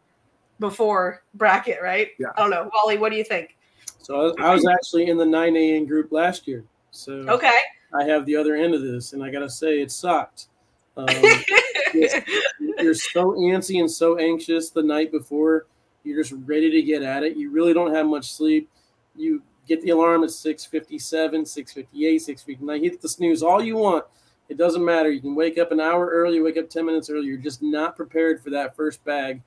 before 0.61 1.23
bracket, 1.35 1.79
right? 1.83 2.09
Yeah. 2.19 2.29
I 2.37 2.41
don't 2.41 2.51
know. 2.51 2.71
Wally, 2.73 2.99
what 2.99 3.11
do 3.11 3.17
you 3.17 3.25
think? 3.25 3.57
So 3.99 4.15
I 4.15 4.23
was, 4.23 4.35
I 4.41 4.55
was 4.55 4.67
actually 4.67 5.09
in 5.09 5.19
the 5.19 5.27
9 5.27 5.57
a.m. 5.57 5.87
group 5.87 6.11
last 6.11 6.49
year. 6.49 6.65
So 6.91 7.13
Okay. 7.13 7.61
I 7.93 8.05
have 8.05 8.27
the 8.27 8.37
other 8.37 8.57
end 8.57 8.75
of 8.75 8.83
this, 8.83 9.13
and 9.13 9.23
I 9.23 9.31
gotta 9.31 9.49
say 9.49 9.81
it 9.81 9.91
sucked. 9.91 10.49
Um, 10.97 11.07
you're 11.95 12.95
so 12.95 13.33
antsy 13.33 13.81
and 13.81 13.91
so 13.91 14.19
anxious 14.19 14.71
the 14.71 14.83
night 14.83 15.13
before. 15.13 15.67
You're 16.03 16.23
just 16.23 16.35
ready 16.47 16.71
to 16.71 16.83
get 16.83 17.03
at 17.03 17.23
it. 17.23 17.37
You 17.37 17.51
really 17.51 17.73
don't 17.73 17.95
have 17.95 18.07
much 18.07 18.33
sleep. 18.33 18.69
You 19.17 19.43
get 19.67 19.81
the 19.83 19.91
alarm 19.91 20.25
at 20.25 20.31
6:57, 20.31 21.47
6:58, 21.47 22.21
6:59. 22.21 22.83
Hit 22.83 23.01
the 23.01 23.09
snooze 23.09 23.43
all 23.43 23.63
you 23.63 23.77
want. 23.77 24.05
It 24.49 24.59
doesn't 24.59 24.85
matter. 24.85 25.11
You 25.11 25.21
can 25.21 25.35
wake 25.35 25.57
up 25.57 25.73
an 25.73 25.81
hour 25.81 26.07
early, 26.07 26.41
wake 26.41 26.59
up 26.59 26.69
10 26.69 26.85
minutes 26.85 27.09
early. 27.09 27.27
You're 27.27 27.39
just 27.39 27.63
not 27.63 27.97
prepared 27.97 28.43
for 28.43 28.51
that 28.51 28.77
first 28.77 29.03
bag. 29.05 29.43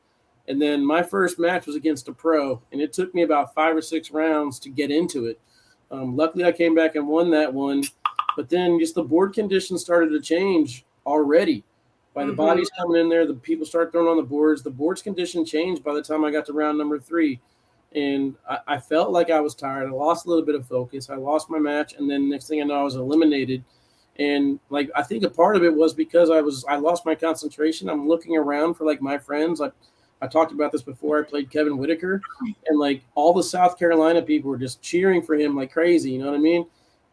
And 0.48 0.62
then 0.62 0.84
my 0.84 1.04
first 1.04 1.38
match 1.38 1.68
was 1.68 1.76
against 1.76 2.08
a 2.08 2.14
pro, 2.14 2.62
and 2.72 2.82
it 2.82 2.94
took 2.94 3.14
me 3.14 3.24
about 3.24 3.54
five 3.54 3.76
or 3.76 3.82
six 3.82 4.12
rounds 4.12 4.60
to 4.60 4.70
get 4.70 4.90
into 4.90 5.26
it. 5.26 5.40
Um, 5.92 6.16
luckily, 6.16 6.46
I 6.46 6.52
came 6.52 6.74
back 6.74 6.96
and 6.96 7.08
won 7.08 7.30
that 7.32 7.54
one. 7.54 7.84
But 8.36 8.50
then 8.50 8.80
just 8.80 8.96
the 8.96 9.04
board 9.04 9.34
conditions 9.34 9.82
started 9.82 10.10
to 10.12 10.22
change 10.22 10.86
already. 11.06 11.64
By 12.18 12.26
the 12.26 12.32
Mhm. 12.34 12.38
bodies 12.38 12.72
coming 12.76 13.00
in 13.00 13.10
there, 13.10 13.28
the 13.28 13.36
people 13.36 13.64
start 13.64 13.92
throwing 13.92 14.08
on 14.08 14.18
the 14.18 14.24
boards. 14.24 14.64
The 14.64 14.72
board's 14.72 15.04
condition 15.04 15.46
changed 15.46 15.84
by 15.84 15.94
the 15.94 16.02
time 16.02 16.26
I 16.26 16.32
got 16.32 16.48
to 16.48 16.54
round 16.54 16.76
number 16.76 16.98
three. 16.98 17.40
And 17.94 18.34
I, 18.50 18.58
I 18.68 18.78
felt 18.80 19.12
like 19.12 19.30
I 19.30 19.40
was 19.40 19.54
tired. 19.54 19.88
I 19.88 19.92
lost 19.92 20.26
a 20.26 20.30
little 20.30 20.44
bit 20.44 20.56
of 20.56 20.66
focus. 20.66 21.12
I 21.12 21.16
lost 21.16 21.52
my 21.52 21.60
match. 21.60 21.94
And 21.94 22.10
then 22.10 22.28
next 22.28 22.48
thing 22.48 22.60
I 22.60 22.66
know, 22.66 22.74
I 22.74 22.82
was 22.82 22.96
eliminated. 22.96 23.64
And 24.18 24.60
like 24.72 24.90
I 24.96 25.04
think 25.04 25.26
a 25.26 25.30
part 25.30 25.58
of 25.58 25.64
it 25.64 25.72
was 25.72 25.94
because 25.94 26.32
I 26.32 26.42
was 26.42 26.66
I 26.68 26.78
lost 26.78 27.06
my 27.06 27.14
concentration. 27.14 27.88
I'm 27.88 28.08
looking 28.08 28.36
around 28.36 28.74
for 28.74 28.84
like 28.86 29.00
my 29.00 29.20
friends. 29.20 29.60
Like 29.60 29.74
I 30.20 30.26
talked 30.26 30.52
about 30.52 30.72
this 30.72 30.82
before. 30.82 31.20
I 31.20 31.22
played 31.22 31.52
Kevin 31.52 31.78
Whitaker, 31.78 32.20
and 32.68 32.80
like 32.80 33.04
all 33.14 33.32
the 33.32 33.44
South 33.44 33.78
Carolina 33.78 34.24
people 34.24 34.50
were 34.50 34.58
just 34.58 34.82
cheering 34.82 35.22
for 35.22 35.36
him 35.36 35.56
like 35.56 35.72
crazy. 35.72 36.10
You 36.10 36.18
know 36.18 36.32
what 36.32 36.34
I 36.34 36.40
mean? 36.40 36.66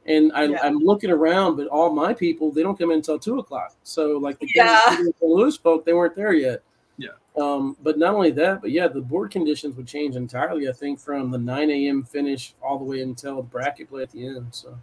And 0.07 0.33
I, 0.35 0.45
Yeah. 0.45 0.59
I'm 0.63 0.79
looking 0.79 1.11
around, 1.11 1.57
but 1.57 1.67
all 1.69 1.91
my 1.93 2.13
people 2.13 2.51
they 2.53 2.63
don't 2.63 2.79
come 2.79 2.91
in 2.91 2.97
until 2.97 3.19
two 3.19 3.39
o'clock. 3.39 3.75
So 3.83 4.19
like 4.19 4.39
the 4.39 4.49
Yeah. 4.55 4.65
Kansas 4.65 4.85
City 4.89 5.03
and 5.03 5.15
St. 5.21 5.31
Louis 5.31 5.57
folk, 5.57 5.85
they 5.85 5.93
weren't 5.95 6.15
there 6.15 6.33
yet. 6.33 6.63
Yeah. 6.99 7.11
Um, 7.37 7.77
but 7.83 7.99
not 7.99 8.15
only 8.15 8.31
that, 8.33 8.61
but 8.61 8.71
yeah, 8.71 8.87
the 8.87 9.01
board 9.01 9.31
conditions 9.31 9.77
would 9.77 9.89
change 9.89 10.15
entirely. 10.15 10.69
I 10.69 10.73
think 10.73 11.01
from 11.01 11.31
the 11.31 11.39
9 11.39 11.71
a.m. 11.71 12.05
finish 12.05 12.55
all 12.63 12.79
the 12.79 12.85
way 12.85 13.01
until 13.01 13.37
the 13.37 13.43
bracket 13.43 13.89
play 13.89 14.03
at 14.03 14.11
the 14.11 14.27
end. 14.27 14.47
So 14.51 14.79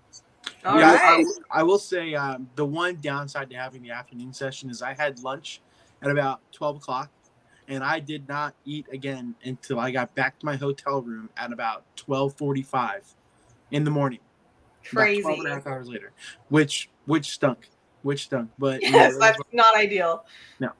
All 0.65 0.77
yeah, 0.77 0.93
right. 0.93 1.25
I, 1.51 1.59
I 1.59 1.63
will 1.63 1.79
say 1.79 2.13
um, 2.13 2.49
the 2.55 2.65
one 2.65 2.97
downside 3.01 3.49
to 3.51 3.55
having 3.55 3.81
the 3.83 3.91
afternoon 3.91 4.33
session 4.33 4.69
is 4.69 4.81
I 4.81 4.93
had 4.93 5.19
lunch 5.19 5.61
at 6.01 6.09
about 6.09 6.41
12 6.51 6.77
o'clock, 6.77 7.09
and 7.67 7.83
I 7.83 7.99
did 7.99 8.27
not 8.27 8.53
eat 8.65 8.87
again 8.91 9.35
until 9.45 9.79
I 9.79 9.91
got 9.91 10.13
back 10.15 10.37
to 10.39 10.45
my 10.45 10.55
hotel 10.55 11.01
room 11.01 11.29
at 11.37 11.53
about 11.53 11.85
12:45 11.95 13.15
in 13.69 13.85
the 13.85 13.91
morning. 13.91 14.19
Crazy. 14.89 15.21
12 15.21 15.39
and 15.39 15.47
a 15.47 15.53
half 15.53 15.67
hours 15.67 15.87
later, 15.87 16.11
which 16.49 16.89
which 17.05 17.31
stunk, 17.31 17.69
which 18.03 18.23
stunk. 18.23 18.49
But 18.57 18.81
you 18.81 18.91
Yes, 18.91 19.13
know, 19.13 19.19
that's 19.19 19.39
not 19.53 19.75
ideal. 19.75 20.25
No. 20.59 20.71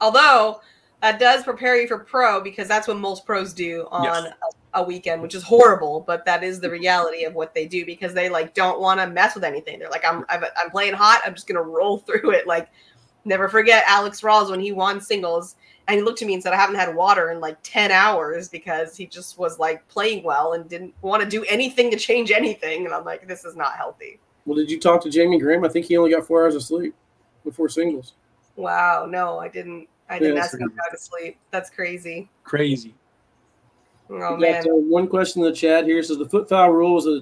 Although 0.00 0.60
that 1.00 1.18
does 1.20 1.44
prepare 1.44 1.76
you 1.80 1.86
for 1.86 1.98
pro 2.00 2.40
because 2.40 2.66
that's 2.66 2.88
what 2.88 2.96
most 2.98 3.24
pros 3.24 3.52
do 3.52 3.86
on 3.90 4.04
Yes. 4.04 4.32
a, 4.74 4.80
a 4.80 4.82
weekend, 4.82 5.22
which 5.22 5.34
is 5.34 5.42
horrible, 5.42 6.00
but 6.06 6.24
that 6.24 6.42
is 6.42 6.60
the 6.60 6.70
reality 6.70 7.24
of 7.24 7.34
what 7.34 7.54
they 7.54 7.66
do 7.66 7.86
because 7.86 8.14
they 8.14 8.28
like 8.28 8.54
don't 8.54 8.80
want 8.80 9.00
to 9.00 9.06
mess 9.06 9.34
with 9.34 9.44
anything. 9.44 9.78
They're 9.78 9.90
like, 9.90 10.04
I'm 10.04 10.24
I'm, 10.28 10.44
I'm 10.56 10.70
playing 10.70 10.94
hot. 10.94 11.20
I'm 11.24 11.34
just 11.34 11.46
gonna 11.46 11.62
roll 11.62 11.98
through 12.06 12.30
it. 12.32 12.46
Like, 12.46 12.68
never 13.28 13.48
forget 13.48 13.84
Alex 13.86 14.22
Rawls 14.22 14.50
when 14.50 14.60
he 14.60 14.72
won 14.72 15.00
singles 15.00 15.54
and 15.86 15.96
he 15.96 16.02
looked 16.02 16.20
at 16.20 16.26
me 16.28 16.34
and 16.34 16.42
said, 16.42 16.52
I 16.52 16.56
haven't 16.56 16.76
had 16.76 16.94
water 16.94 17.30
in 17.30 17.40
like 17.40 17.56
ten 17.62 17.90
hours 17.92 18.48
because 18.48 18.96
he 18.96 19.06
just 19.06 19.38
was 19.38 19.58
like 19.58 19.86
playing 19.88 20.24
well 20.24 20.54
and 20.54 20.68
didn't 20.68 20.94
want 21.02 21.22
to 21.22 21.28
do 21.28 21.44
anything 21.44 21.90
to 21.92 21.96
change 21.96 22.30
anything. 22.30 22.84
And 22.84 22.94
I'm 22.94 23.04
like, 23.04 23.26
this 23.28 23.44
is 23.44 23.54
not 23.56 23.74
healthy. 23.76 24.18
well, 24.44 24.56
did 24.56 24.70
you 24.70 24.80
talk 24.80 25.02
to 25.02 25.10
Jamie 25.10 25.38
Graham? 25.38 25.64
I 25.64 25.68
think 25.68 25.86
he 25.86 25.96
only 25.96 26.10
got 26.10 26.26
four 26.26 26.42
hours 26.42 26.54
of 26.56 26.62
sleep 26.62 26.94
before 27.44 27.68
singles. 27.68 28.14
Wow, 28.56 29.06
no, 29.08 29.38
I 29.38 29.48
didn't. 29.48 29.88
I 30.10 30.18
didn't 30.18 30.36
Yeah, 30.36 30.42
ask 30.42 30.58
him 30.58 30.72
how 30.78 30.90
to 30.90 30.98
sleep. 30.98 31.38
That's 31.50 31.68
crazy. 31.70 32.28
crazy. 32.44 32.94
Oh 34.10 34.36
We 34.36 34.42
man. 34.42 34.64
got 34.64 34.70
uh, 34.72 34.74
one 34.74 35.06
question 35.06 35.42
in 35.42 35.50
the 35.50 35.54
chat 35.54 35.84
here. 35.84 36.02
Says 36.02 36.16
the 36.18 36.28
foot 36.28 36.48
foul 36.48 36.70
rules 36.70 37.06
are, 37.06 37.20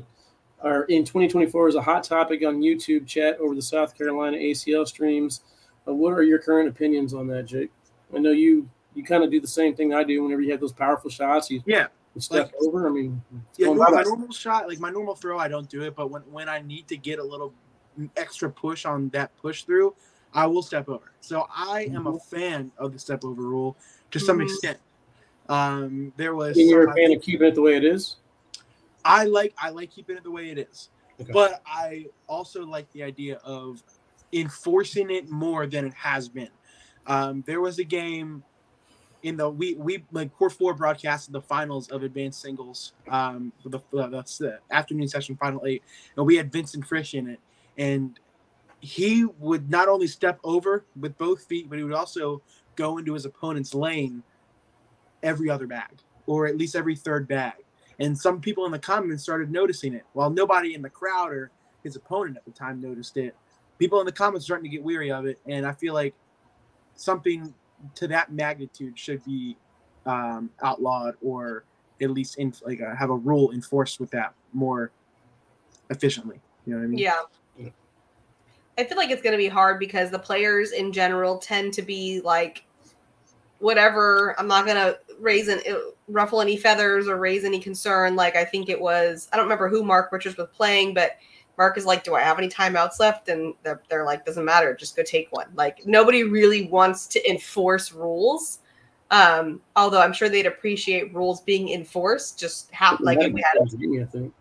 are 0.63 0.85
in 0.85 1.05
2024 1.05 1.69
is 1.69 1.75
a 1.75 1.83
hot 1.83 2.05
topic 2.05 2.45
on 2.45 2.61
YouTube 2.61 3.07
chat 3.07 3.39
over 3.39 3.55
the 3.57 3.63
South 3.63 3.97
Carolina 3.99 4.37
ACL 4.37 4.87
streams. 4.87 5.41
Uh, 5.87 5.95
what 5.95 6.11
are 6.13 6.23
your 6.23 6.39
current 6.39 6.69
opinions 6.69 7.15
on 7.15 7.27
that, 7.29 7.45
Jake? 7.47 7.71
I 8.15 8.19
know 8.19 8.31
you 8.33 8.69
you 8.95 9.05
kind 9.05 9.23
of 9.23 9.31
do 9.31 9.41
the 9.41 9.47
same 9.47 9.75
thing 9.77 9.93
I 9.93 10.03
do. 10.05 10.23
Whenever 10.23 10.41
you 10.41 10.51
have 10.53 10.61
those 10.61 10.73
powerful 10.73 11.11
shots, 11.11 11.51
you, 11.51 11.63
Yeah. 11.67 11.89
step 12.19 12.47
Like- 12.47 12.63
over. 12.63 12.87
I 12.89 12.91
mean, 12.91 13.23
Yeah, 13.59 13.67
going 13.67 13.79
no, 13.79 13.85
by 13.85 13.91
my 13.91 14.03
normal 14.05 14.33
shot, 14.33 14.67
like 14.69 14.81
my 14.81 14.89
normal 14.91 15.15
throw, 15.15 15.39
I 15.39 15.49
don't 15.49 15.69
do 15.69 15.83
it. 15.83 15.95
But 15.95 16.11
when 16.11 16.23
when 16.33 16.49
I 16.49 16.61
need 16.63 16.89
to 16.89 16.97
get 16.97 17.19
a 17.19 17.23
little 17.23 17.53
extra 18.17 18.51
push 18.51 18.87
on 18.87 19.11
that 19.11 19.37
push 19.37 19.65
through, 19.65 19.95
I 20.33 20.47
will 20.47 20.63
step 20.63 20.89
over. 20.89 21.13
So 21.21 21.47
I 21.55 21.91
am 21.93 22.07
a 22.07 22.19
fan 22.19 22.73
of 22.79 22.93
the 22.95 22.99
step 22.99 23.23
over 23.25 23.43
rule 23.43 23.77
to 24.13 24.19
some 24.19 24.39
Mhm. 24.39 24.45
extent. 24.45 24.79
Um, 25.49 26.13
there 26.17 26.35
was 26.35 26.57
And 26.57 26.69
you're 26.69 26.89
a 26.91 26.95
fan 26.95 27.13
of 27.13 27.23
keeping 27.23 27.47
it 27.47 27.55
the 27.55 27.63
way 27.63 27.77
it 27.77 27.85
is. 27.85 28.17
I 29.05 29.25
like 29.25 29.55
I 29.59 29.69
like 29.71 29.91
keeping 29.91 30.17
it 30.17 30.25
the 30.25 30.31
way 30.31 30.49
it 30.51 30.59
is, 30.59 30.89
Okay. 31.21 31.33
but 31.33 31.61
I 31.67 32.07
also 32.27 32.65
like 32.65 32.91
the 32.93 33.03
idea 33.03 33.37
of 33.45 33.83
enforcing 34.33 35.11
it 35.11 35.31
more 35.31 35.67
than 35.67 35.85
it 35.87 35.95
has 35.95 36.29
been. 36.29 36.51
Um, 37.07 37.45
there 37.47 37.61
was 37.61 37.79
a 37.79 37.85
game 37.85 38.43
in 39.23 39.37
the 39.37 39.49
we 39.49 39.75
we 39.75 40.05
like 40.13 40.33
Core 40.37 40.51
Four 40.51 40.75
broadcasted 40.75 41.33
the 41.33 41.41
finals 41.41 41.89
of 41.89 42.03
advanced 42.03 42.41
singles, 42.41 42.93
um, 43.09 43.53
the, 43.65 43.81
the, 43.93 44.09
that's 44.09 44.39
the 44.39 44.59
afternoon 44.71 45.09
session 45.09 45.37
final 45.37 45.65
eight, 45.67 45.83
and 46.17 46.27
we 46.27 46.37
had 46.37 46.53
Vincent 46.53 46.87
Frisch 46.87 47.15
in 47.15 47.29
it, 47.29 47.41
and 47.79 48.19
he 48.81 49.25
would 49.39 49.71
not 49.71 49.89
only 49.89 50.07
step 50.07 50.39
over 50.45 50.85
with 51.01 51.17
both 51.19 51.45
feet, 51.45 51.69
but 51.69 51.79
he 51.79 51.85
would 51.85 51.95
also 51.95 52.43
go 52.77 52.99
into 52.99 53.15
his 53.15 53.25
opponent's 53.25 53.75
lane 53.75 54.23
every 55.23 55.51
other 55.51 55.67
bag, 55.67 55.91
or 56.27 56.47
at 56.47 56.57
least 56.57 56.77
every 56.77 56.95
third 56.95 57.27
bag. 57.27 57.55
And 57.99 58.17
some 58.17 58.41
people 58.41 58.67
in 58.67 58.73
the 58.73 58.79
comments 58.79 59.23
started 59.23 59.51
noticing 59.51 59.95
it. 59.95 60.05
While 60.13 60.31
nobody 60.31 60.75
in 60.75 60.83
the 60.83 60.91
crowd 60.91 61.33
or 61.33 61.51
his 61.83 61.97
opponent 61.97 62.37
at 62.37 62.45
the 62.45 62.51
time 62.51 62.81
noticed 62.81 63.17
it, 63.17 63.35
people 63.79 64.01
in 64.01 64.07
the 64.07 64.13
comments 64.13 64.47
starting 64.47 64.65
to 64.65 64.71
get 64.71 64.83
weary 64.83 65.11
of 65.11 65.27
it. 65.27 65.39
And 65.47 65.67
I 65.67 65.73
feel 65.73 65.95
like 65.95 66.15
something 66.95 67.55
to 67.95 68.09
that 68.09 68.33
magnitude 68.33 68.99
should 68.99 69.25
be 69.25 69.57
um, 70.07 70.51
outlawed 70.63 71.15
or 71.23 71.65
at 72.01 72.11
least 72.11 72.39
in, 72.39 72.53
like 72.65 72.81
uh, 72.81 72.95
have 72.95 73.11
a 73.11 73.17
rule 73.17 73.53
enforced 73.53 74.01
with 74.01 74.11
that 74.11 74.35
more 74.53 74.91
efficiently. 75.91 76.41
You 76.65 76.75
know 76.75 76.79
what 76.81 76.85
I 76.85 76.89
mean? 76.89 76.99
Yeah. 76.99 77.21
I 78.79 78.85
feel 78.85 78.99
like 78.99 79.11
it's 79.11 79.23
going 79.23 79.33
to 79.33 79.39
be 79.39 79.49
hard 79.49 79.79
because 79.79 80.11
the 80.11 80.19
players 80.19 80.73
in 80.73 80.93
general 80.93 81.39
tend 81.39 81.73
to 81.75 81.83
be 81.83 82.21
like, 82.23 82.65
whatever. 83.59 84.39
I'm 84.39 84.47
not 84.47 84.67
going 84.67 84.77
to 84.77 84.99
raise 85.19 85.49
an 85.49 85.61
uh, 85.71 85.77
ruffle 86.09 86.43
any 86.43 86.59
feathers 86.59 87.09
or 87.09 87.17
raise 87.17 87.45
any 87.45 87.59
concern. 87.59 88.17
Like 88.17 88.37
I 88.37 88.45
think 88.45 88.69
it 88.69 88.79
was, 88.79 89.29
I 89.33 89.37
don't 89.37 89.47
remember 89.47 89.71
who 89.71 89.83
Mark 89.83 90.13
Richards 90.13 90.37
was 90.37 90.49
playing, 90.53 90.93
but 90.93 91.13
Mark 91.59 91.79
is 91.79 91.85
like, 91.87 92.05
"Do 92.05 92.15
I 92.15 92.21
have 92.21 92.39
any 92.39 92.49
timeouts 92.49 92.99
left?" 93.01 93.29
And 93.29 93.55
they're, 93.63 93.81
they're 93.89 94.05
like, 94.05 94.25
"Doesn't 94.25 94.45
matter. 94.45 94.75
Just 94.75 94.97
go 94.97 95.03
take 95.03 95.31
one." 95.33 95.49
Like 95.55 95.87
nobody 95.87 96.25
really 96.25 96.67
wants 96.69 97.07
to 97.09 97.31
enforce 97.31 97.93
rules. 97.93 98.61
Um, 99.11 99.61
although 99.77 100.01
I'm 100.01 100.13
sure 100.13 100.29
they'd 100.29 100.47
appreciate 100.47 101.15
rules 101.15 101.41
being 101.43 101.71
enforced. 101.71 102.39
Just 102.39 102.71
how 102.73 102.99
like 103.01 103.21
if 103.21 103.33
we 103.33 103.43
had 103.43 103.69
Jamie, 103.71 104.03
I 104.03 104.07
think. 104.07 104.35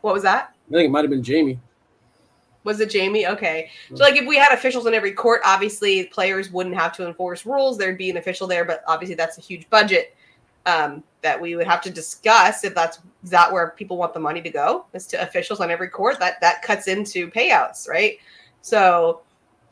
what 0.00 0.14
was 0.14 0.22
that? 0.24 0.54
I 0.68 0.72
think 0.72 0.86
it 0.86 0.90
might 0.90 1.02
have 1.02 1.10
been 1.10 1.22
Jamie. 1.22 1.60
Was 2.64 2.80
it 2.80 2.88
Jamie? 2.88 3.26
Okay. 3.26 3.70
So 3.94 4.02
like 4.02 4.16
if 4.16 4.26
we 4.26 4.36
had 4.36 4.52
officials 4.52 4.86
in 4.86 4.94
every 4.94 5.12
court, 5.12 5.42
obviously 5.44 6.04
players 6.04 6.50
wouldn't 6.50 6.74
have 6.74 6.92
to 6.96 7.06
enforce 7.06 7.44
rules. 7.44 7.76
There'd 7.76 7.98
be 7.98 8.08
an 8.08 8.16
official 8.16 8.46
there, 8.46 8.64
but 8.64 8.82
obviously 8.88 9.14
that's 9.14 9.36
a 9.36 9.42
huge 9.42 9.68
budget 9.68 10.16
um, 10.66 11.02
that 11.22 11.40
we 11.40 11.56
would 11.56 11.66
have 11.66 11.80
to 11.82 11.90
discuss 11.90 12.64
if 12.64 12.74
that's 12.74 12.98
is 13.22 13.30
that 13.30 13.50
where 13.52 13.70
people 13.70 13.96
want 13.96 14.14
the 14.14 14.20
money 14.20 14.42
to 14.42 14.50
go 14.50 14.86
is 14.92 15.06
to 15.08 15.22
officials 15.22 15.60
on 15.60 15.70
every 15.70 15.88
court. 15.88 16.18
That 16.18 16.40
that 16.40 16.62
cuts 16.62 16.88
into 16.88 17.30
payouts, 17.30 17.88
right? 17.88 18.18
So 18.62 19.22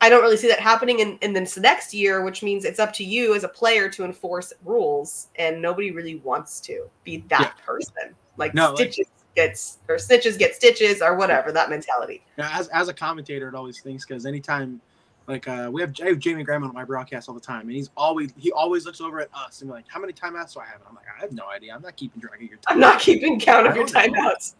I 0.01 0.09
don't 0.09 0.21
really 0.21 0.37
see 0.37 0.49
that 0.49 0.59
happening 0.59 0.99
in, 0.99 1.17
in 1.21 1.31
this 1.33 1.57
next 1.57 1.93
year, 1.93 2.23
which 2.23 2.43
means 2.43 2.65
it's 2.65 2.79
up 2.79 2.91
to 2.93 3.03
you 3.05 3.35
as 3.35 3.43
a 3.43 3.47
player 3.47 3.89
to 3.89 4.03
enforce 4.03 4.51
rules, 4.65 5.29
and 5.37 5.61
nobody 5.61 5.91
really 5.91 6.15
wants 6.15 6.59
to 6.61 6.89
be 7.03 7.23
that 7.29 7.55
person. 7.65 8.13
Like 8.37 8.53
No, 8.53 8.69
like- 8.73 8.91
stitches 8.91 9.07
gets 9.35 9.79
or 9.87 9.95
snitches 9.95 10.37
get 10.37 10.53
stitches 10.55 11.01
or 11.01 11.15
whatever 11.15 11.51
that 11.51 11.69
mentality. 11.69 12.23
Now, 12.37 12.49
as 12.53 12.67
as 12.69 12.87
a 12.87 12.93
commentator, 12.93 13.47
it 13.47 13.55
always 13.55 13.79
thinks 13.79 14.05
because 14.05 14.25
anytime, 14.25 14.81
like 15.27 15.47
uh, 15.47 15.69
we 15.71 15.81
have, 15.81 15.93
I 16.01 16.07
have 16.07 16.19
Jamie 16.19 16.43
Graham 16.43 16.63
on 16.63 16.73
my 16.73 16.83
broadcast 16.83 17.29
all 17.29 17.35
the 17.35 17.41
time, 17.41 17.61
and 17.61 17.71
he's 17.71 17.89
always 17.95 18.33
he 18.37 18.51
always 18.51 18.85
looks 18.85 18.99
over 18.99 19.19
at 19.21 19.29
us 19.33 19.61
and 19.61 19.69
be 19.69 19.73
like, 19.73 19.85
"How 19.87 19.99
many 19.99 20.11
timeouts 20.11 20.53
do 20.53 20.59
I 20.59 20.65
have?" 20.65 20.75
And 20.75 20.83
I'm 20.89 20.95
like, 20.95 21.05
"I 21.15 21.21
have 21.21 21.31
no 21.31 21.47
idea. 21.49 21.73
I'm 21.73 21.81
not 21.81 21.95
keeping 21.95 22.21
track 22.21 22.35
of 22.35 22.41
your 22.41 22.57
time." 22.57 22.73
I'm 22.75 22.79
not 22.79 22.99
keeping 22.99 23.39
count 23.39 23.67
of 23.67 23.75
your 23.75 23.85
don't 23.85 24.13
timeouts. 24.13 24.55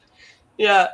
Yeah. 0.58 0.88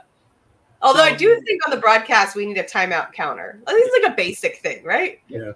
Although 0.82 1.03
I 1.03 1.13
do 1.13 1.39
think 1.41 1.61
on 1.67 1.72
the 1.76 1.82
broadcast 1.82 2.36
we 2.36 2.45
need 2.45 2.57
a 2.57 2.63
timeout 2.63 3.11
counter. 3.11 3.59
I 3.67 3.74
think 3.74 3.86
it's 3.86 4.03
like 4.03 4.13
a 4.13 4.15
basic 4.15 4.57
thing, 4.59 4.84
right? 4.84 5.20
Yeah. 5.28 5.51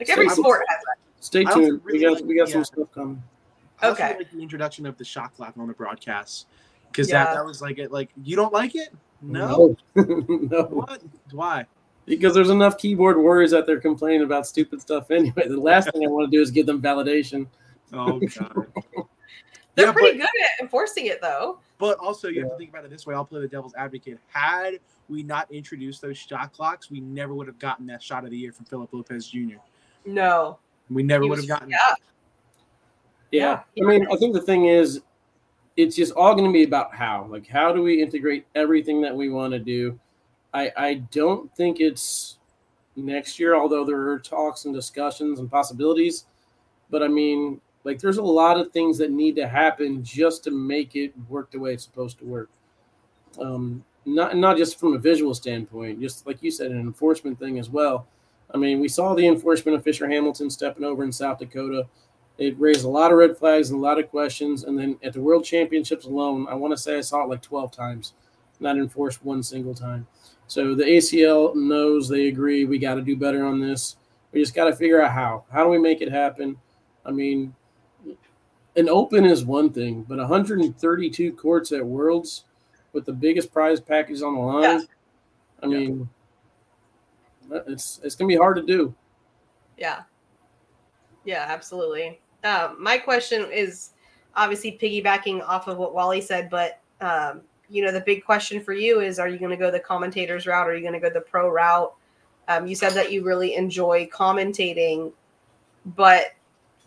Like 0.00 0.08
every 0.08 0.28
So- 0.30 0.36
sport 0.36 0.62
has 0.68 0.78
that. 0.84 0.96
Stay 1.20 1.44
tuned. 1.44 1.80
really 1.84 1.98
we 1.98 2.04
got 2.04 2.14
like 2.14 2.24
we 2.24 2.36
got 2.36 2.46
the, 2.46 2.52
some 2.52 2.64
stuff 2.64 2.88
coming. 2.92 3.22
I 3.80 3.88
also 3.88 4.02
Okay. 4.02 4.16
like 4.18 4.30
the 4.30 4.40
introduction 4.42 4.84
of 4.86 4.96
the 4.98 5.04
shot 5.04 5.34
clock 5.34 5.54
on 5.58 5.68
the 5.68 5.74
broadcast 5.74 6.46
because 6.90 7.08
Yeah. 7.08 7.24
that, 7.24 7.34
that 7.34 7.44
was 7.44 7.62
like 7.62 7.78
it. 7.78 7.92
Like 7.92 8.10
you 8.22 8.36
don't 8.36 8.52
like 8.52 8.74
it? 8.74 8.88
No. 9.22 9.76
no. 9.94 10.04
no. 10.28 10.62
What? 10.64 11.02
Why? 11.32 11.66
Because 12.06 12.34
there's 12.34 12.50
enough 12.50 12.76
keyboard 12.78 13.16
warriors 13.16 13.54
out 13.54 13.66
there 13.66 13.80
complaining 13.80 14.22
about 14.22 14.46
stupid 14.46 14.80
stuff 14.80 15.10
anyway. 15.10 15.48
The 15.48 15.56
last 15.56 15.90
thing 15.90 16.04
I 16.04 16.10
want 16.10 16.30
to 16.30 16.36
do 16.36 16.42
is 16.42 16.50
give 16.50 16.66
them 16.66 16.80
validation. 16.82 17.46
Oh 17.92 18.18
god. 18.20 18.66
They're 19.76 19.86
Yeah, 19.86 19.92
pretty 19.92 20.18
but- 20.18 20.26
good 20.32 20.42
at 20.42 20.62
enforcing 20.62 21.06
it 21.06 21.20
though. 21.22 21.58
But 21.78 21.98
also, 21.98 22.28
you 22.28 22.40
have 22.42 22.50
to 22.52 22.56
think 22.56 22.70
about 22.70 22.84
it 22.84 22.90
this 22.90 23.04
way. 23.06 23.14
I'll 23.14 23.24
play 23.24 23.40
the 23.40 23.48
devil's 23.48 23.74
advocate. 23.74 24.18
Had 24.28 24.78
we 25.08 25.22
not 25.24 25.50
introduced 25.50 26.00
those 26.02 26.16
shot 26.16 26.52
clocks, 26.52 26.90
we 26.90 27.00
never 27.00 27.34
would 27.34 27.48
have 27.48 27.58
gotten 27.58 27.86
that 27.88 28.00
shot 28.02 28.24
of 28.24 28.30
the 28.30 28.36
year 28.38 28.52
from 28.52 28.64
Philip 28.66 28.90
Lopez 28.92 29.26
Jr. 29.28 29.56
No. 30.06 30.58
We 30.88 31.02
never 31.02 31.24
He 31.24 31.30
would 31.30 31.40
have 31.40 31.48
gotten. 31.48 31.70
yeah. 31.70 31.78
Yeah. 33.32 33.62
Yeah. 33.74 33.84
I 33.84 33.86
mean, 33.88 34.06
I 34.12 34.16
think 34.16 34.34
the 34.34 34.40
thing 34.40 34.66
is, 34.66 35.02
it's 35.76 35.96
just 35.96 36.12
all 36.12 36.34
going 36.34 36.46
to 36.48 36.52
be 36.52 36.62
about 36.62 36.94
how. 36.94 37.26
Like, 37.28 37.46
how 37.48 37.72
do 37.72 37.82
we 37.82 38.00
integrate 38.00 38.46
everything 38.54 39.00
that 39.02 39.14
we 39.14 39.28
want 39.30 39.52
to 39.52 39.58
do? 39.58 39.98
I 40.54 40.72
I 40.76 40.94
don't 41.10 41.54
think 41.56 41.80
it's 41.80 42.38
next 42.96 43.38
year, 43.38 43.56
although 43.56 43.84
there 43.84 44.08
are 44.10 44.18
talks 44.18 44.64
and 44.64 44.74
discussions 44.74 45.40
and 45.40 45.50
possibilities. 45.50 46.26
But 46.90 47.02
I 47.02 47.08
mean, 47.08 47.60
like, 47.84 47.98
there's 47.98 48.18
a 48.18 48.22
lot 48.22 48.58
of 48.58 48.72
things 48.72 48.96
that 48.98 49.10
need 49.10 49.36
to 49.36 49.46
happen 49.46 50.02
just 50.02 50.44
to 50.44 50.50
make 50.50 50.96
it 50.96 51.12
work 51.28 51.50
the 51.50 51.58
way 51.58 51.74
it's 51.74 51.84
supposed 51.84 52.18
to 52.18 52.24
work. 52.24 52.50
Um, 53.38 53.84
not 54.06 54.36
not 54.36 54.56
just 54.56 54.78
from 54.78 54.94
a 54.94 54.98
visual 54.98 55.34
standpoint, 55.34 56.00
just 56.00 56.26
like 56.26 56.42
you 56.42 56.50
said, 56.50 56.70
an 56.70 56.80
enforcement 56.80 57.38
thing 57.38 57.58
as 57.58 57.68
well. 57.68 58.06
I 58.52 58.56
mean, 58.56 58.80
we 58.80 58.88
saw 58.88 59.14
the 59.14 59.26
enforcement 59.26 59.76
of 59.76 59.84
Fisher 59.84 60.08
Hamilton 60.08 60.50
stepping 60.50 60.84
over 60.84 61.02
in 61.02 61.12
South 61.12 61.38
Dakota. 61.38 61.86
It 62.38 62.58
raised 62.58 62.84
a 62.84 62.88
lot 62.88 63.12
of 63.12 63.18
red 63.18 63.36
flags 63.36 63.70
and 63.70 63.78
a 63.78 63.82
lot 63.82 63.98
of 63.98 64.10
questions. 64.10 64.64
And 64.64 64.78
then 64.78 64.98
at 65.02 65.12
the 65.12 65.20
World 65.20 65.44
Championships 65.44 66.04
alone, 66.04 66.46
I 66.48 66.54
want 66.54 66.72
to 66.72 66.76
say 66.76 66.98
I 66.98 67.00
saw 67.00 67.22
it 67.22 67.28
like 67.28 67.42
12 67.42 67.72
times, 67.72 68.12
not 68.60 68.76
enforced 68.76 69.24
one 69.24 69.42
single 69.42 69.74
time. 69.74 70.06
So 70.46 70.74
the 70.74 70.84
ACL 70.84 71.54
knows 71.54 72.08
they 72.08 72.28
agree 72.28 72.64
we 72.64 72.78
got 72.78 72.94
to 72.94 73.02
do 73.02 73.16
better 73.16 73.44
on 73.44 73.60
this. 73.60 73.96
We 74.32 74.40
just 74.40 74.54
got 74.54 74.64
to 74.64 74.76
figure 74.76 75.00
out 75.00 75.12
how. 75.12 75.44
How 75.50 75.64
do 75.64 75.70
we 75.70 75.78
make 75.78 76.00
it 76.00 76.10
happen? 76.10 76.56
I 77.04 77.10
mean, 77.10 77.54
an 78.76 78.88
open 78.88 79.24
is 79.24 79.44
one 79.44 79.70
thing, 79.70 80.04
but 80.08 80.18
132 80.18 81.32
courts 81.32 81.72
at 81.72 81.84
Worlds 81.84 82.44
with 82.92 83.04
the 83.04 83.12
biggest 83.12 83.52
prize 83.52 83.80
package 83.80 84.22
on 84.22 84.34
the 84.34 84.40
line. 84.40 84.62
Yeah. 84.62 84.80
I 85.62 85.66
mean, 85.66 86.08
it's 87.50 88.00
it's 88.02 88.14
gonna 88.14 88.28
be 88.28 88.36
hard 88.36 88.56
to 88.56 88.62
do. 88.62 88.94
Yeah. 89.78 90.02
Yeah, 91.24 91.46
absolutely. 91.48 92.20
Um, 92.42 92.76
my 92.82 92.98
question 92.98 93.50
is 93.50 93.90
obviously 94.36 94.78
piggybacking 94.80 95.42
off 95.42 95.68
of 95.68 95.78
what 95.78 95.94
Wally 95.94 96.20
said, 96.20 96.50
but 96.50 96.80
um, 97.00 97.42
you 97.68 97.84
know, 97.84 97.92
the 97.92 98.00
big 98.00 98.24
question 98.24 98.62
for 98.62 98.72
you 98.72 99.00
is: 99.00 99.18
Are 99.18 99.28
you 99.28 99.38
going 99.38 99.50
to 99.50 99.56
go 99.56 99.70
the 99.70 99.80
commentators 99.80 100.46
route? 100.46 100.66
Or 100.66 100.72
are 100.72 100.74
you 100.74 100.82
going 100.82 100.94
to 100.94 101.00
go 101.00 101.10
the 101.10 101.20
pro 101.20 101.48
route? 101.48 101.94
Um, 102.48 102.66
you 102.66 102.74
said 102.74 102.92
that 102.92 103.10
you 103.10 103.24
really 103.24 103.54
enjoy 103.54 104.06
commentating, 104.12 105.12
but 105.96 106.32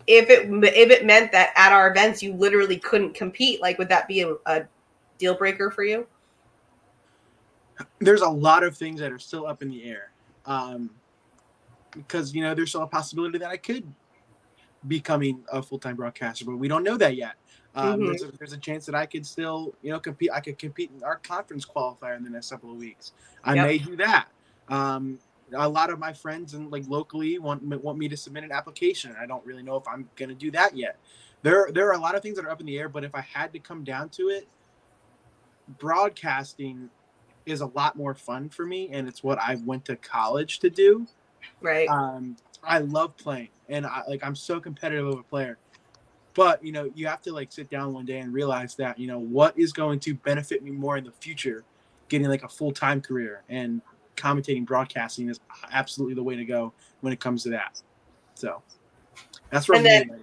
if 0.05 0.30
it 0.30 0.49
if 0.63 0.91
it 0.91 1.05
meant 1.05 1.32
that 1.32 1.51
at 1.55 1.73
our 1.73 1.89
events 1.89 2.21
you 2.21 2.34
literally 2.34 2.78
couldn't 2.78 3.13
compete, 3.13 3.61
like 3.61 3.78
would 3.78 3.89
that 3.89 4.07
be 4.07 4.21
a, 4.21 4.36
a 4.45 4.65
deal 5.17 5.36
breaker 5.36 5.71
for 5.71 5.84
you? 5.84 6.07
There's 7.99 8.21
a 8.21 8.30
lot 8.30 8.63
of 8.63 8.78
things 8.78 8.99
that 8.99 9.11
are 9.11 9.19
still 9.19 9.45
up 9.45 9.61
in 9.61 9.69
the 9.69 9.84
air. 9.84 10.11
Um, 10.45 10.91
because 11.91 12.34
you 12.34 12.41
know 12.41 12.53
there's 12.53 12.69
still 12.69 12.84
a 12.84 12.88
possibility 12.88 13.38
that 13.39 13.49
I 13.49 13.57
could 13.57 13.91
becoming 14.88 15.43
a 15.51 15.61
full 15.61 15.80
time 15.80 15.95
broadcaster, 15.95 16.45
but 16.45 16.57
we 16.57 16.67
don't 16.67 16.84
know 16.84 16.97
that 16.97 17.15
yet. 17.15 17.36
Um, 17.78 17.99
Mhm. 18.01 18.07
there's, 18.07 18.23
a, 18.23 18.32
there's 18.38 18.53
a 18.53 18.57
chance 18.57 18.86
that 18.88 18.95
I 18.95 19.05
could 19.05 19.25
still, 19.25 19.73
you 19.82 19.91
know, 19.91 19.99
compete. 19.99 20.32
I 20.34 20.39
could 20.39 20.57
compete 20.57 20.91
in 20.95 21.03
our 21.03 21.17
conference 21.17 21.65
qualifier 21.65 22.17
in 22.17 22.23
the 22.23 22.30
next 22.30 22.49
couple 22.49 22.71
of 22.71 22.78
weeks. 22.78 23.13
I 23.43 23.55
Yep. 23.55 23.65
may 23.65 23.78
do 23.78 23.95
that. 23.97 24.28
Um, 24.67 25.19
a 25.53 25.69
lot 25.69 25.89
of 25.89 25.99
my 25.99 26.11
friends 26.11 26.55
and 26.55 26.71
like 26.71 26.84
locally 26.88 27.39
want 27.39 27.63
want 27.63 27.97
me 27.97 28.09
to 28.09 28.17
submit 28.17 28.43
an 28.43 28.51
application. 28.51 29.15
I 29.17 29.25
don't 29.25 29.45
really 29.45 29.63
know 29.63 29.75
if 29.75 29.88
I'm 29.88 30.09
going 30.15 30.30
to 30.30 30.36
do 30.36 30.51
that 30.51 30.75
yet. 30.75 30.97
There 31.43 31.69
there 31.71 31.88
are 31.88 31.93
a 31.93 31.99
lot 31.99 32.15
of 32.15 32.21
things 32.21 32.36
that 32.38 32.45
are 32.45 32.49
up 32.49 32.59
in 32.59 32.65
the 32.65 32.78
air, 32.78 32.89
but 32.89 33.03
if 33.03 33.13
I 33.15 33.21
had 33.21 33.53
to 33.53 33.59
come 33.59 33.84
down 33.84 34.09
to 34.09 34.30
it, 34.30 34.47
broadcasting 35.80 36.89
is 37.45 37.61
a 37.61 37.67
lot 37.67 37.95
more 37.95 38.13
fun 38.13 38.49
for 38.49 38.65
me, 38.65 38.89
and 38.91 39.07
it's 39.07 39.23
what 39.23 39.39
I 39.39 39.55
went 39.65 39.86
to 39.86 39.95
college 39.95 40.59
to 40.59 40.69
do. 40.69 41.07
Right. 41.61 41.88
Um, 41.88 42.36
I 42.63 42.80
love 42.80 43.15
playing, 43.17 43.49
and 43.69 43.86
I 43.86 44.03
like 44.07 44.23
I'm 44.23 44.36
so 44.36 44.59
competitive 44.59 45.07
of 45.07 45.19
a 45.19 45.23
player. 45.23 45.57
But 46.38 46.64
you 46.64 46.72
know, 46.72 46.90
you 46.94 47.08
have 47.08 47.24
to 47.24 47.34
like 47.34 47.52
sit 47.52 47.68
down 47.72 47.94
one 47.94 48.06
day 48.06 48.20
and 48.20 48.32
realize 48.32 48.76
that 48.76 49.00
you 49.00 49.08
know 49.08 49.18
what 49.18 49.58
is 49.58 49.74
going 49.74 50.00
to 50.02 50.14
benefit 50.14 50.64
me 50.64 50.70
more 50.70 50.96
in 50.96 51.04
the 51.04 51.12
future, 51.12 51.64
getting 52.10 52.28
like 52.28 52.44
a 52.44 52.48
full 52.48 52.72
time 52.72 53.02
career 53.02 53.42
and 53.50 53.82
commentating 54.16 54.64
broadcasting 54.64 55.30
is 55.30 55.40
absolutely 55.72 56.14
the 56.14 56.22
way 56.22 56.36
to 56.36 56.46
go 56.46 56.72
when 57.02 57.12
it 57.12 57.20
comes 57.20 57.42
to 57.44 57.50
that. 57.50 57.82
So 58.36 58.62
that's 59.50 59.68
where 59.68 59.80
And 59.80 59.88
I'm 59.88 59.92
then- 60.08 60.10
right 60.12 60.22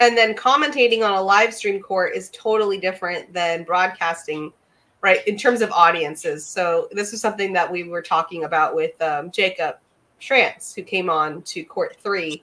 and 0.00 0.16
then 0.16 0.34
commentating 0.34 1.04
on 1.04 1.12
a 1.12 1.22
live 1.22 1.54
stream 1.54 1.80
court 1.80 2.16
is 2.16 2.30
totally 2.30 2.78
different 2.78 3.32
than 3.32 3.64
broadcasting 3.64 4.50
right 5.02 5.24
in 5.28 5.36
terms 5.36 5.60
of 5.60 5.70
audiences. 5.72 6.44
So 6.44 6.88
this 6.90 7.12
is 7.12 7.20
something 7.20 7.52
that 7.52 7.70
we 7.70 7.84
were 7.84 8.02
talking 8.02 8.44
about 8.44 8.74
with 8.74 9.00
um, 9.02 9.30
jacob 9.30 9.76
Schrantz, 10.20 10.74
who 10.74 10.82
came 10.82 11.08
on 11.10 11.42
to 11.42 11.62
court 11.64 11.96
three 12.02 12.42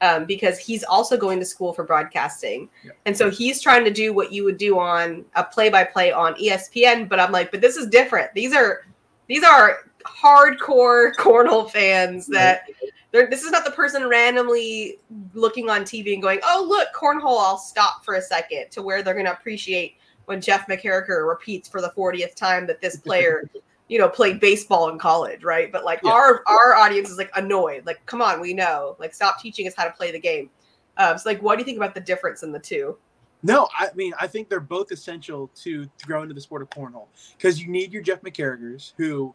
um, 0.00 0.24
because 0.24 0.58
he's 0.58 0.82
also 0.84 1.16
going 1.16 1.38
to 1.38 1.44
school 1.44 1.72
for 1.72 1.84
broadcasting 1.84 2.68
Yeah. 2.84 2.92
and 3.06 3.16
so 3.16 3.30
he's 3.30 3.60
trying 3.60 3.84
to 3.84 3.90
do 3.90 4.12
what 4.12 4.32
you 4.32 4.44
would 4.44 4.56
do 4.56 4.78
on 4.78 5.24
a 5.36 5.44
play-by-play 5.44 6.12
on 6.12 6.34
espn 6.34 7.08
but 7.08 7.20
i'm 7.20 7.32
like 7.32 7.50
but 7.50 7.60
this 7.60 7.76
is 7.76 7.86
different 7.88 8.32
these 8.34 8.54
are 8.54 8.86
these 9.28 9.44
are 9.44 9.78
hardcore 10.06 11.12
cornhole 11.18 11.70
fans 11.70 12.26
that 12.28 12.64
they're, 13.12 13.28
this 13.28 13.42
is 13.42 13.50
not 13.50 13.64
the 13.64 13.72
person 13.72 14.08
randomly 14.08 14.98
looking 15.34 15.68
on 15.68 15.82
TV 15.82 16.12
and 16.12 16.22
going, 16.22 16.38
"Oh, 16.44 16.64
look, 16.68 16.88
cornhole! 16.94 17.40
I'll 17.40 17.58
stop 17.58 18.04
for 18.04 18.14
a 18.14 18.22
second 18.22 18.70
to 18.70 18.82
where 18.82 19.02
they're 19.02 19.14
going 19.14 19.26
to 19.26 19.32
appreciate 19.32 19.96
when 20.26 20.40
Jeff 20.40 20.68
McCarricker 20.68 21.26
repeats 21.28 21.68
for 21.68 21.80
the 21.80 21.90
40th 21.96 22.36
time 22.36 22.68
that 22.68 22.80
this 22.80 22.96
player, 22.98 23.50
you 23.90 23.98
know, 23.98 24.08
played 24.08 24.38
baseball 24.38 24.88
in 24.88 24.98
college, 24.98 25.42
right? 25.42 25.72
But 25.72 25.84
like 25.84 26.00
Yeah. 26.04 26.12
our 26.12 26.44
our 26.46 26.76
audience 26.76 27.10
is 27.10 27.18
like 27.18 27.30
annoyed. 27.34 27.84
Like, 27.84 28.00
come 28.06 28.22
on, 28.22 28.40
we 28.40 28.54
know. 28.54 28.96
Like, 29.00 29.12
stop 29.12 29.40
teaching 29.40 29.66
us 29.66 29.74
how 29.76 29.84
to 29.84 29.90
play 29.90 30.12
the 30.12 30.20
game. 30.20 30.48
Um, 30.96 31.18
so, 31.18 31.28
like, 31.28 31.42
what 31.42 31.56
do 31.56 31.62
you 31.62 31.64
think 31.64 31.76
about 31.76 31.94
the 31.94 32.00
difference 32.00 32.44
in 32.44 32.52
the 32.52 32.58
two? 32.60 32.96
No, 33.42 33.68
I 33.76 33.88
mean 33.96 34.12
I 34.20 34.28
think 34.28 34.48
they're 34.48 34.60
both 34.60 34.92
essential 34.92 35.50
to 35.62 35.90
grow 36.06 36.22
into 36.22 36.34
the 36.34 36.40
sport 36.40 36.62
of 36.62 36.70
cornhole 36.70 37.08
because 37.36 37.60
you 37.60 37.68
need 37.68 37.92
your 37.92 38.02
Jeff 38.02 38.20
McCarrickers 38.22 38.92
who 38.96 39.34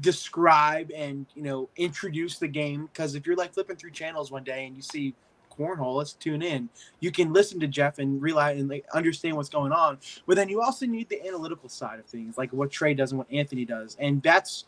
describe 0.00 0.90
and 0.90 1.26
you 1.34 1.42
know 1.42 1.68
introduce 1.76 2.38
the 2.38 2.48
game. 2.48 2.86
Because 2.86 3.14
if 3.14 3.24
you're 3.24 3.36
like 3.36 3.54
flipping 3.54 3.76
through 3.76 3.92
channels 3.92 4.32
one 4.32 4.42
day 4.42 4.66
and 4.66 4.74
you 4.74 4.82
see 4.82 5.14
cornhole, 5.60 5.96
let's 5.96 6.14
tune 6.14 6.42
in. 6.42 6.68
You 7.00 7.10
can 7.10 7.32
listen 7.32 7.60
to 7.60 7.66
Jeff 7.66 7.98
and 7.98 8.20
realize 8.20 8.58
and 8.58 8.68
like 8.68 8.86
understand 8.94 9.36
what's 9.36 9.48
going 9.48 9.72
on. 9.72 9.98
But 10.26 10.36
then 10.36 10.48
you 10.48 10.62
also 10.62 10.86
need 10.86 11.08
the 11.08 11.26
analytical 11.26 11.68
side 11.68 11.98
of 11.98 12.06
things, 12.06 12.38
like 12.38 12.52
what 12.52 12.70
Trey 12.70 12.94
does 12.94 13.12
and 13.12 13.18
what 13.18 13.30
Anthony 13.30 13.64
does, 13.64 13.96
and 14.00 14.22
that's 14.22 14.64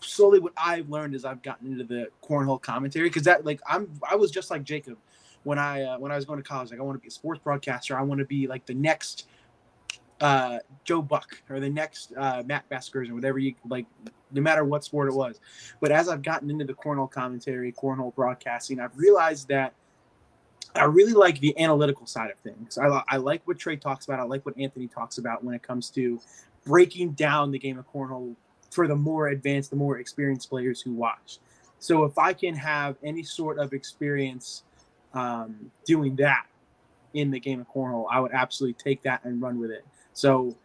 slowly 0.00 0.38
what 0.38 0.52
I've 0.56 0.88
learned 0.88 1.14
as 1.14 1.24
I've 1.24 1.42
gotten 1.42 1.70
into 1.72 1.84
the 1.84 2.08
cornhole 2.22 2.60
commentary. 2.60 3.08
Because 3.08 3.24
that 3.24 3.44
like 3.44 3.60
I'm 3.66 3.90
I 4.08 4.14
was 4.16 4.30
just 4.30 4.50
like 4.50 4.62
Jacob 4.62 4.98
when 5.42 5.58
I 5.58 5.82
uh, 5.82 5.98
when 5.98 6.12
I 6.12 6.16
was 6.16 6.24
going 6.24 6.42
to 6.42 6.48
college. 6.48 6.70
Like 6.70 6.80
I 6.80 6.82
want 6.82 6.96
to 6.96 7.02
be 7.02 7.08
a 7.08 7.12
sports 7.12 7.40
broadcaster. 7.42 7.98
I 7.98 8.02
want 8.02 8.18
to 8.20 8.26
be 8.26 8.46
like 8.46 8.66
the 8.66 8.74
next 8.74 9.28
uh, 10.20 10.58
Joe 10.84 11.02
Buck 11.02 11.42
or 11.50 11.60
the 11.60 11.68
next 11.68 12.12
uh, 12.16 12.42
Matt 12.46 12.68
Baskers 12.68 13.08
or 13.08 13.14
whatever 13.14 13.38
you 13.38 13.54
like, 13.68 13.86
no 14.32 14.40
matter 14.40 14.64
what 14.64 14.84
sport 14.84 15.08
it 15.08 15.14
was. 15.14 15.40
But 15.80 15.92
as 15.92 16.08
I've 16.08 16.22
gotten 16.22 16.50
into 16.50 16.64
the 16.64 16.74
cornhole 16.74 17.10
commentary, 17.10 17.72
cornhole 17.72 18.14
broadcasting, 18.14 18.80
I've 18.80 18.96
realized 18.96 19.48
that 19.48 19.74
I 20.76 20.84
really 20.84 21.12
like 21.12 21.40
the 21.40 21.58
analytical 21.58 22.06
side 22.06 22.30
of 22.30 22.38
things. 22.38 22.78
I, 22.78 23.02
I 23.08 23.16
like 23.16 23.42
what 23.44 23.58
Trey 23.58 23.76
talks 23.76 24.06
about. 24.06 24.20
I 24.20 24.24
like 24.24 24.44
what 24.44 24.58
Anthony 24.58 24.88
talks 24.88 25.18
about 25.18 25.44
when 25.44 25.54
it 25.54 25.62
comes 25.62 25.90
to 25.90 26.20
breaking 26.64 27.12
down 27.12 27.50
the 27.50 27.58
game 27.58 27.78
of 27.78 27.90
cornhole 27.92 28.34
for 28.70 28.86
the 28.88 28.96
more 28.96 29.28
advanced, 29.28 29.70
the 29.70 29.76
more 29.76 29.98
experienced 29.98 30.50
players 30.50 30.80
who 30.80 30.92
watch. 30.92 31.38
So 31.78 32.04
if 32.04 32.18
I 32.18 32.32
can 32.32 32.54
have 32.54 32.96
any 33.02 33.22
sort 33.22 33.58
of 33.58 33.72
experience 33.72 34.64
um, 35.14 35.70
doing 35.84 36.16
that 36.16 36.46
in 37.14 37.30
the 37.30 37.40
game 37.40 37.60
of 37.60 37.68
cornhole, 37.68 38.06
I 38.10 38.20
would 38.20 38.32
absolutely 38.32 38.74
take 38.82 39.02
that 39.02 39.24
and 39.24 39.40
run 39.40 39.58
with 39.58 39.70
it. 39.70 39.84
So 40.12 40.56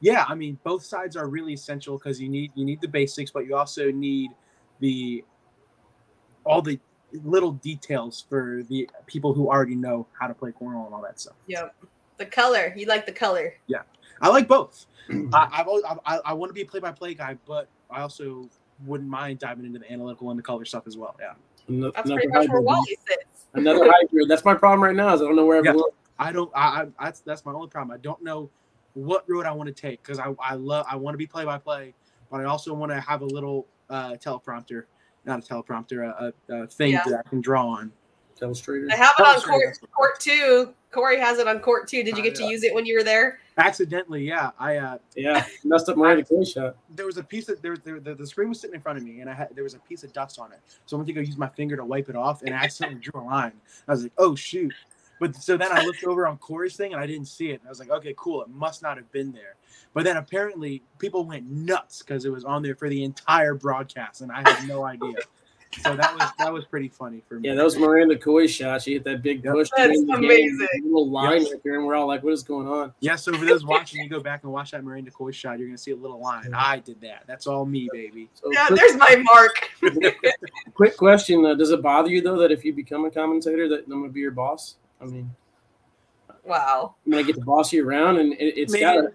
yeah, 0.00 0.24
I 0.28 0.34
mean 0.34 0.58
both 0.64 0.84
sides 0.84 1.16
are 1.16 1.28
really 1.28 1.52
essential 1.52 1.98
because 1.98 2.20
you 2.20 2.28
need 2.28 2.52
you 2.54 2.64
need 2.64 2.80
the 2.80 2.88
basics, 2.88 3.30
but 3.30 3.46
you 3.46 3.56
also 3.56 3.90
need 3.90 4.30
the 4.80 5.24
all 6.44 6.62
the 6.62 6.80
little 7.24 7.52
details 7.52 8.24
for 8.28 8.62
the 8.68 8.88
people 9.06 9.32
who 9.34 9.48
already 9.48 9.74
know 9.74 10.06
how 10.18 10.26
to 10.26 10.34
play 10.34 10.50
cornhole 10.52 10.86
and 10.86 10.94
all 10.94 11.02
that 11.02 11.20
stuff. 11.20 11.34
Yep. 11.46 11.74
The 12.18 12.26
color. 12.26 12.72
You 12.76 12.86
like 12.86 13.06
the 13.06 13.12
color. 13.12 13.54
Yeah. 13.66 13.82
I 14.20 14.28
like 14.28 14.46
both. 14.48 14.86
I, 15.32 15.48
I've 15.52 15.66
always, 15.66 15.84
I, 16.06 16.20
I 16.24 16.32
want 16.34 16.50
to 16.50 16.54
be 16.54 16.60
a 16.62 16.66
play-by-play 16.66 17.14
guy, 17.14 17.36
but 17.46 17.68
I 17.90 18.02
also 18.02 18.48
wouldn't 18.86 19.08
mind 19.10 19.38
diving 19.38 19.64
into 19.66 19.78
the 19.78 19.90
analytical 19.90 20.30
and 20.30 20.38
the 20.38 20.42
color 20.42 20.64
stuff 20.64 20.84
as 20.86 20.96
well. 20.96 21.16
Yeah, 21.20 21.32
Ano- 21.68 21.90
That's 21.92 22.10
pretty 22.10 22.28
much 22.28 22.34
where 22.34 22.42
hybrid. 22.46 22.64
Wally 22.64 22.98
sits. 23.08 23.46
Another 23.54 23.90
hybrid. 23.90 24.28
That's 24.28 24.44
my 24.44 24.54
problem 24.54 24.82
right 24.82 24.94
now. 24.94 25.14
Is 25.14 25.20
I 25.22 25.24
don't 25.24 25.36
know 25.36 25.46
where 25.46 25.62
Yeah. 25.64 25.70
everyone. 25.70 25.90
I 26.18 26.32
don't. 26.32 26.50
I, 26.54 26.82
I 26.82 27.04
that's 27.04 27.20
that's 27.20 27.44
my 27.46 27.52
only 27.52 27.68
problem. 27.68 27.94
I 27.94 27.98
don't 28.00 28.22
know 28.22 28.50
what 28.94 29.28
road 29.28 29.46
I 29.46 29.52
want 29.52 29.68
to 29.68 29.74
take 29.74 30.02
because 30.02 30.18
I 30.18 30.34
I 30.38 30.54
love 30.54 30.84
I 30.88 30.96
want 30.96 31.14
to 31.14 31.18
be 31.18 31.26
play-by-play, 31.26 31.94
but 32.30 32.40
I 32.40 32.44
also 32.44 32.74
want 32.74 32.92
to 32.92 33.00
have 33.00 33.22
a 33.22 33.26
little 33.26 33.66
uh, 33.88 34.12
teleprompter, 34.12 34.84
not 35.24 35.38
a 35.38 35.42
teleprompter, 35.42 36.04
a, 36.08 36.32
a, 36.48 36.62
a 36.62 36.66
thing 36.66 36.92
Yeah. 36.92 37.02
that 37.06 37.22
I 37.26 37.28
can 37.28 37.40
draw 37.40 37.66
on. 37.68 37.92
Illustrator. 38.42 38.88
I 38.90 38.96
have 38.96 39.14
it 39.18 39.26
on 39.26 39.40
court 39.42 39.78
court 39.92 40.18
two. 40.18 40.72
Corey 40.92 41.20
has 41.20 41.38
it 41.38 41.46
on 41.46 41.60
court 41.60 41.86
two. 41.86 42.02
Did 42.02 42.16
you 42.16 42.22
get 42.22 42.34
to 42.36 42.44
Uh, 42.44 42.48
use 42.48 42.64
it 42.64 42.74
when 42.74 42.86
you 42.86 42.96
were 42.96 43.02
there? 43.02 43.38
Accidentally, 43.58 44.26
yeah. 44.26 44.52
I 44.58 44.76
uh, 44.78 44.96
Yeah, 45.14 45.44
messed 45.62 45.90
up 45.90 45.98
my 45.98 46.22
Koi 46.22 46.42
shot. 46.44 46.76
there 46.94 47.04
was 47.04 47.18
a 47.18 47.22
piece 47.22 47.50
of 47.50 47.60
there, 47.60 47.76
there 47.76 48.00
the, 48.00 48.14
the 48.14 48.26
screen 48.26 48.48
was 48.48 48.58
sitting 48.58 48.74
in 48.76 48.80
front 48.80 48.96
of 48.96 49.04
me 49.04 49.20
and 49.20 49.28
I 49.28 49.34
had 49.34 49.48
there 49.54 49.62
was 49.62 49.74
a 49.74 49.78
piece 49.80 50.04
of 50.04 50.12
dust 50.14 50.38
on 50.38 50.52
it. 50.52 50.60
So 50.86 50.96
I 50.96 50.98
went 50.98 51.08
to 51.08 51.12
go 51.12 51.20
use 51.20 51.36
my 51.36 51.50
finger 51.50 51.76
to 51.76 51.84
wipe 51.84 52.08
it 52.08 52.16
off 52.16 52.40
and 52.40 52.54
I 52.54 52.64
accidentally 52.64 53.00
drew 53.00 53.20
a 53.20 53.24
line. 53.24 53.52
I 53.86 53.92
was 53.92 54.04
like, 54.04 54.12
oh 54.16 54.34
shoot. 54.34 54.72
But 55.20 55.36
so 55.36 55.58
then 55.58 55.70
I 55.70 55.84
looked 55.84 56.02
over 56.04 56.26
on 56.26 56.38
Corey's 56.38 56.76
thing 56.76 56.94
and 56.94 57.00
I 57.02 57.06
didn't 57.06 57.26
see 57.26 57.50
it. 57.50 57.60
And 57.60 57.66
I 57.66 57.68
was 57.68 57.78
like, 57.78 57.90
okay, 57.90 58.14
cool. 58.16 58.40
It 58.40 58.48
must 58.48 58.80
not 58.82 58.96
have 58.96 59.12
been 59.12 59.32
there. 59.32 59.56
But 59.92 60.04
then 60.04 60.16
apparently 60.16 60.82
people 60.98 61.24
went 61.24 61.50
nuts 61.50 62.02
because 62.02 62.24
it 62.24 62.30
was 62.30 62.44
on 62.44 62.62
there 62.62 62.76
for 62.76 62.88
the 62.88 63.02
entire 63.02 63.54
broadcast 63.54 64.20
and 64.20 64.30
I 64.30 64.40
had 64.42 64.68
no 64.68 64.84
idea. 64.84 65.16
So 65.82 65.94
that 65.96 66.14
was 66.14 66.28
that 66.38 66.52
was 66.52 66.64
pretty 66.64 66.88
funny 66.88 67.22
for 67.28 67.38
me. 67.38 67.48
Yeah, 67.48 67.54
that 67.54 67.62
was 67.64 67.78
Miranda 67.78 68.18
Koi 68.18 68.48
shot. 68.48 68.82
She 68.82 68.94
hit 68.94 69.04
that 69.04 69.22
big 69.22 69.44
push. 69.44 69.68
That's 69.76 69.96
end 69.98 70.08
the 70.08 70.14
game, 70.14 70.24
amazing. 70.24 70.68
a 70.82 70.84
little 70.84 71.08
line 71.08 71.42
Yes. 71.42 71.52
right 71.52 71.60
there, 71.62 71.74
and 71.76 71.86
we're 71.86 71.94
all 71.94 72.08
like, 72.08 72.24
"What 72.24 72.32
is 72.32 72.42
going 72.42 72.66
on?" 72.66 72.92
Yeah, 72.98 73.14
so 73.14 73.32
for 73.32 73.44
those 73.44 73.64
watching, 73.64 74.02
you 74.02 74.08
go 74.08 74.18
back 74.20 74.42
and 74.42 74.52
watch 74.52 74.72
that 74.72 74.82
Miranda 74.82 75.12
Coy 75.12 75.30
shot, 75.30 75.60
you're 75.60 75.68
gonna 75.68 75.78
see 75.78 75.92
a 75.92 75.96
little 75.96 76.20
line. 76.20 76.52
I 76.52 76.80
did 76.80 77.00
that. 77.02 77.22
That's 77.28 77.46
all 77.46 77.64
me, 77.66 77.88
baby. 77.92 78.28
So, 78.34 78.50
Yeah, 78.52 78.66
quick, 78.66 78.80
there's 78.80 78.96
my 78.96 79.22
mark. 79.32 79.70
quick 80.74 80.96
question: 80.96 81.46
uh, 81.46 81.54
Does 81.54 81.70
it 81.70 81.82
bother 81.82 82.10
you 82.10 82.20
though 82.20 82.38
that 82.38 82.50
if 82.50 82.64
you 82.64 82.72
become 82.72 83.04
a 83.04 83.10
commentator, 83.10 83.68
that 83.68 83.84
I'm 83.84 83.90
going 83.90 84.04
to 84.04 84.10
be 84.12 84.20
your 84.20 84.32
boss? 84.32 84.74
I 85.00 85.04
mean, 85.04 85.30
Wow. 86.44 86.96
I'm 87.06 87.12
going 87.12 87.24
to 87.24 87.32
get 87.32 87.38
to 87.38 87.44
boss 87.46 87.72
you 87.72 87.86
around, 87.88 88.18
and 88.18 88.32
it, 88.32 88.58
it's 88.58 88.72
Man, 88.72 88.80
got 88.80 88.94
to 88.94 89.12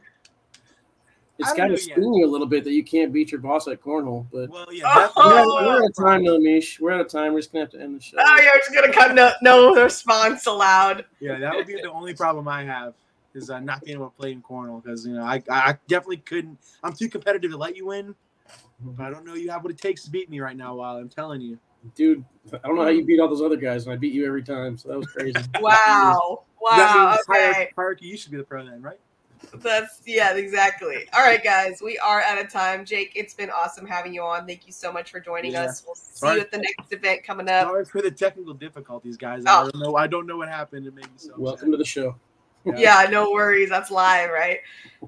it's 1.38 1.52
I 1.52 1.56
got 1.56 1.68
don't 1.68 1.76
to 1.76 1.78
sting 1.78 2.14
you 2.14 2.26
a 2.26 2.28
little 2.28 2.48
bit 2.48 2.64
that 2.64 2.72
you 2.72 2.84
can't 2.84 3.12
beat 3.12 3.32
your 3.32 3.42
boss 3.42 3.68
at 3.68 3.82
cornhole. 3.82 4.26
But 4.32 4.50
Well, 4.50 4.72
yeah, 4.72 4.84
Oh, 4.86 5.12
we're, 5.26 5.34
Oh, 5.34 5.38
out, 5.38 5.48
we're 5.48 5.78
out 5.84 5.86
of 5.86 5.96
time, 5.96 6.26
though, 6.26 6.40
Meesh. 6.40 6.80
We're 6.80 6.92
out 6.92 7.02
of 7.02 7.10
time. 7.10 7.34
We're 7.34 7.40
just 7.40 7.52
going 7.52 7.68
to 7.68 7.72
have 7.72 7.80
to 7.80 7.86
end 7.86 7.96
the 7.98 8.02
show. 8.02 8.18
Oh, 8.20 8.42
you're 8.42 8.58
just 8.58 8.74
gonna 8.74 8.94
cut 8.94 9.14
no 9.16 9.32
no 9.42 9.76
response 9.76 10.46
allowed. 10.46 11.06
yeah, 11.20 11.40
that 11.40 11.56
would 11.56 11.68
be 11.68 11.76
the 11.76 11.92
only 11.92 12.14
problem 12.14 12.48
I 12.48 12.64
have 12.64 12.94
is 13.34 13.50
uh, 13.50 13.60
not 13.60 13.84
being 13.84 13.98
able 13.98 14.10
to 14.10 14.16
play 14.16 14.32
in 14.32 14.42
cornhole 14.42 14.82
because 14.82 15.06
you 15.06 15.14
know 15.14 15.24
I, 15.24 15.44
I 15.50 15.78
definitely 15.88 16.18
couldn't. 16.18 16.58
I'm 16.84 16.94
too 16.94 17.10
competitive 17.10 17.52
to 17.52 17.58
let 17.58 17.76
you 17.76 17.88
win, 17.88 18.16
but 18.82 19.06
I 19.06 19.10
don't 19.10 19.26
know 19.26 19.34
you 19.34 19.50
have 19.52 19.64
what 19.64 19.72
it 19.72 19.78
takes 19.78 20.06
to 20.06 20.12
beat 20.12 20.30
me 20.30 20.40
right 20.40 20.56
now. 20.56 20.76
While 20.76 20.96
I'm 20.98 21.10
telling 21.10 21.42
you, 21.42 21.60
Dude, 21.94 22.24
I 22.52 22.68
don't 22.68 22.76
know 22.76 22.84
how 22.84 22.90
you 22.90 23.06
beat 23.06 23.20
all 23.20 23.28
those 23.28 23.42
other 23.42 23.58
guys, 23.58 23.86
and 23.86 23.94
I 23.94 23.98
beat 23.98 24.14
you 24.14 24.26
every 24.26 24.42
time. 24.44 24.78
So 24.78 24.90
that 24.90 24.98
was 24.98 25.08
crazy. 25.08 25.40
Wow. 25.60 26.46
That 26.72 26.92
Wow. 26.92 27.20
Okay. 27.30 27.70
hierarchy, 27.76 28.08
you 28.08 28.18
should 28.18 28.32
be 28.32 28.38
the 28.38 28.44
pro 28.44 28.66
then, 28.66 28.82
right? 28.82 29.00
That's 29.56 30.02
yeah, 30.06 30.34
exactly. 30.36 31.08
All 31.14 31.22
right, 31.22 31.44
guys, 31.44 31.82
we 31.84 31.98
are 32.00 32.22
out 32.22 32.40
of 32.44 32.52
time. 32.52 32.86
Jake, 32.86 33.12
it's 33.16 33.34
been 33.34 33.50
awesome 33.50 33.86
having 33.86 34.14
you 34.14 34.24
on. 34.24 34.46
Thank 34.46 34.66
you 34.66 34.74
so 34.74 34.92
much 34.92 35.12
for 35.12 35.20
joining 35.20 35.54
Yeah. 35.54 35.66
us. 35.66 35.84
We'll 35.86 35.96
see 35.96 36.16
Sorry. 36.16 36.36
you 36.36 36.42
at 36.42 36.52
the 36.52 36.58
next 36.60 36.92
event 36.92 37.24
coming 37.24 37.50
up. 37.50 37.68
Sorry 37.68 37.86
for 37.86 38.02
the 38.02 38.12
technical 38.12 38.54
difficulties, 38.54 39.18
guys. 39.18 39.44
Oh. 39.46 39.52
I 39.52 39.64
don't 39.72 39.80
know. 39.80 39.96
I 39.96 40.08
don't 40.08 40.28
know 40.28 40.38
what 40.38 40.50
happened. 40.50 40.88
It 40.88 40.94
made 40.94 41.06
me 41.06 41.12
so. 41.18 41.34
Welcome 41.38 41.72
to 41.72 41.78
the 41.78 41.86
show. 41.86 42.16
Yeah, 42.76 43.08
no 43.12 43.32
worries. 43.32 43.70
That's 43.70 43.92
live, 43.92 44.32
right? 44.32 44.60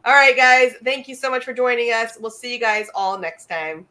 All 0.06 0.14
right, 0.14 0.38
guys. 0.38 0.76
Thank 0.84 1.08
you 1.08 1.16
so 1.16 1.32
much 1.32 1.44
for 1.44 1.54
joining 1.54 1.92
us. 1.92 2.18
We'll 2.20 2.30
see 2.30 2.54
you 2.54 2.60
guys 2.60 2.88
all 2.94 3.18
next 3.18 3.48
time. 3.48 3.88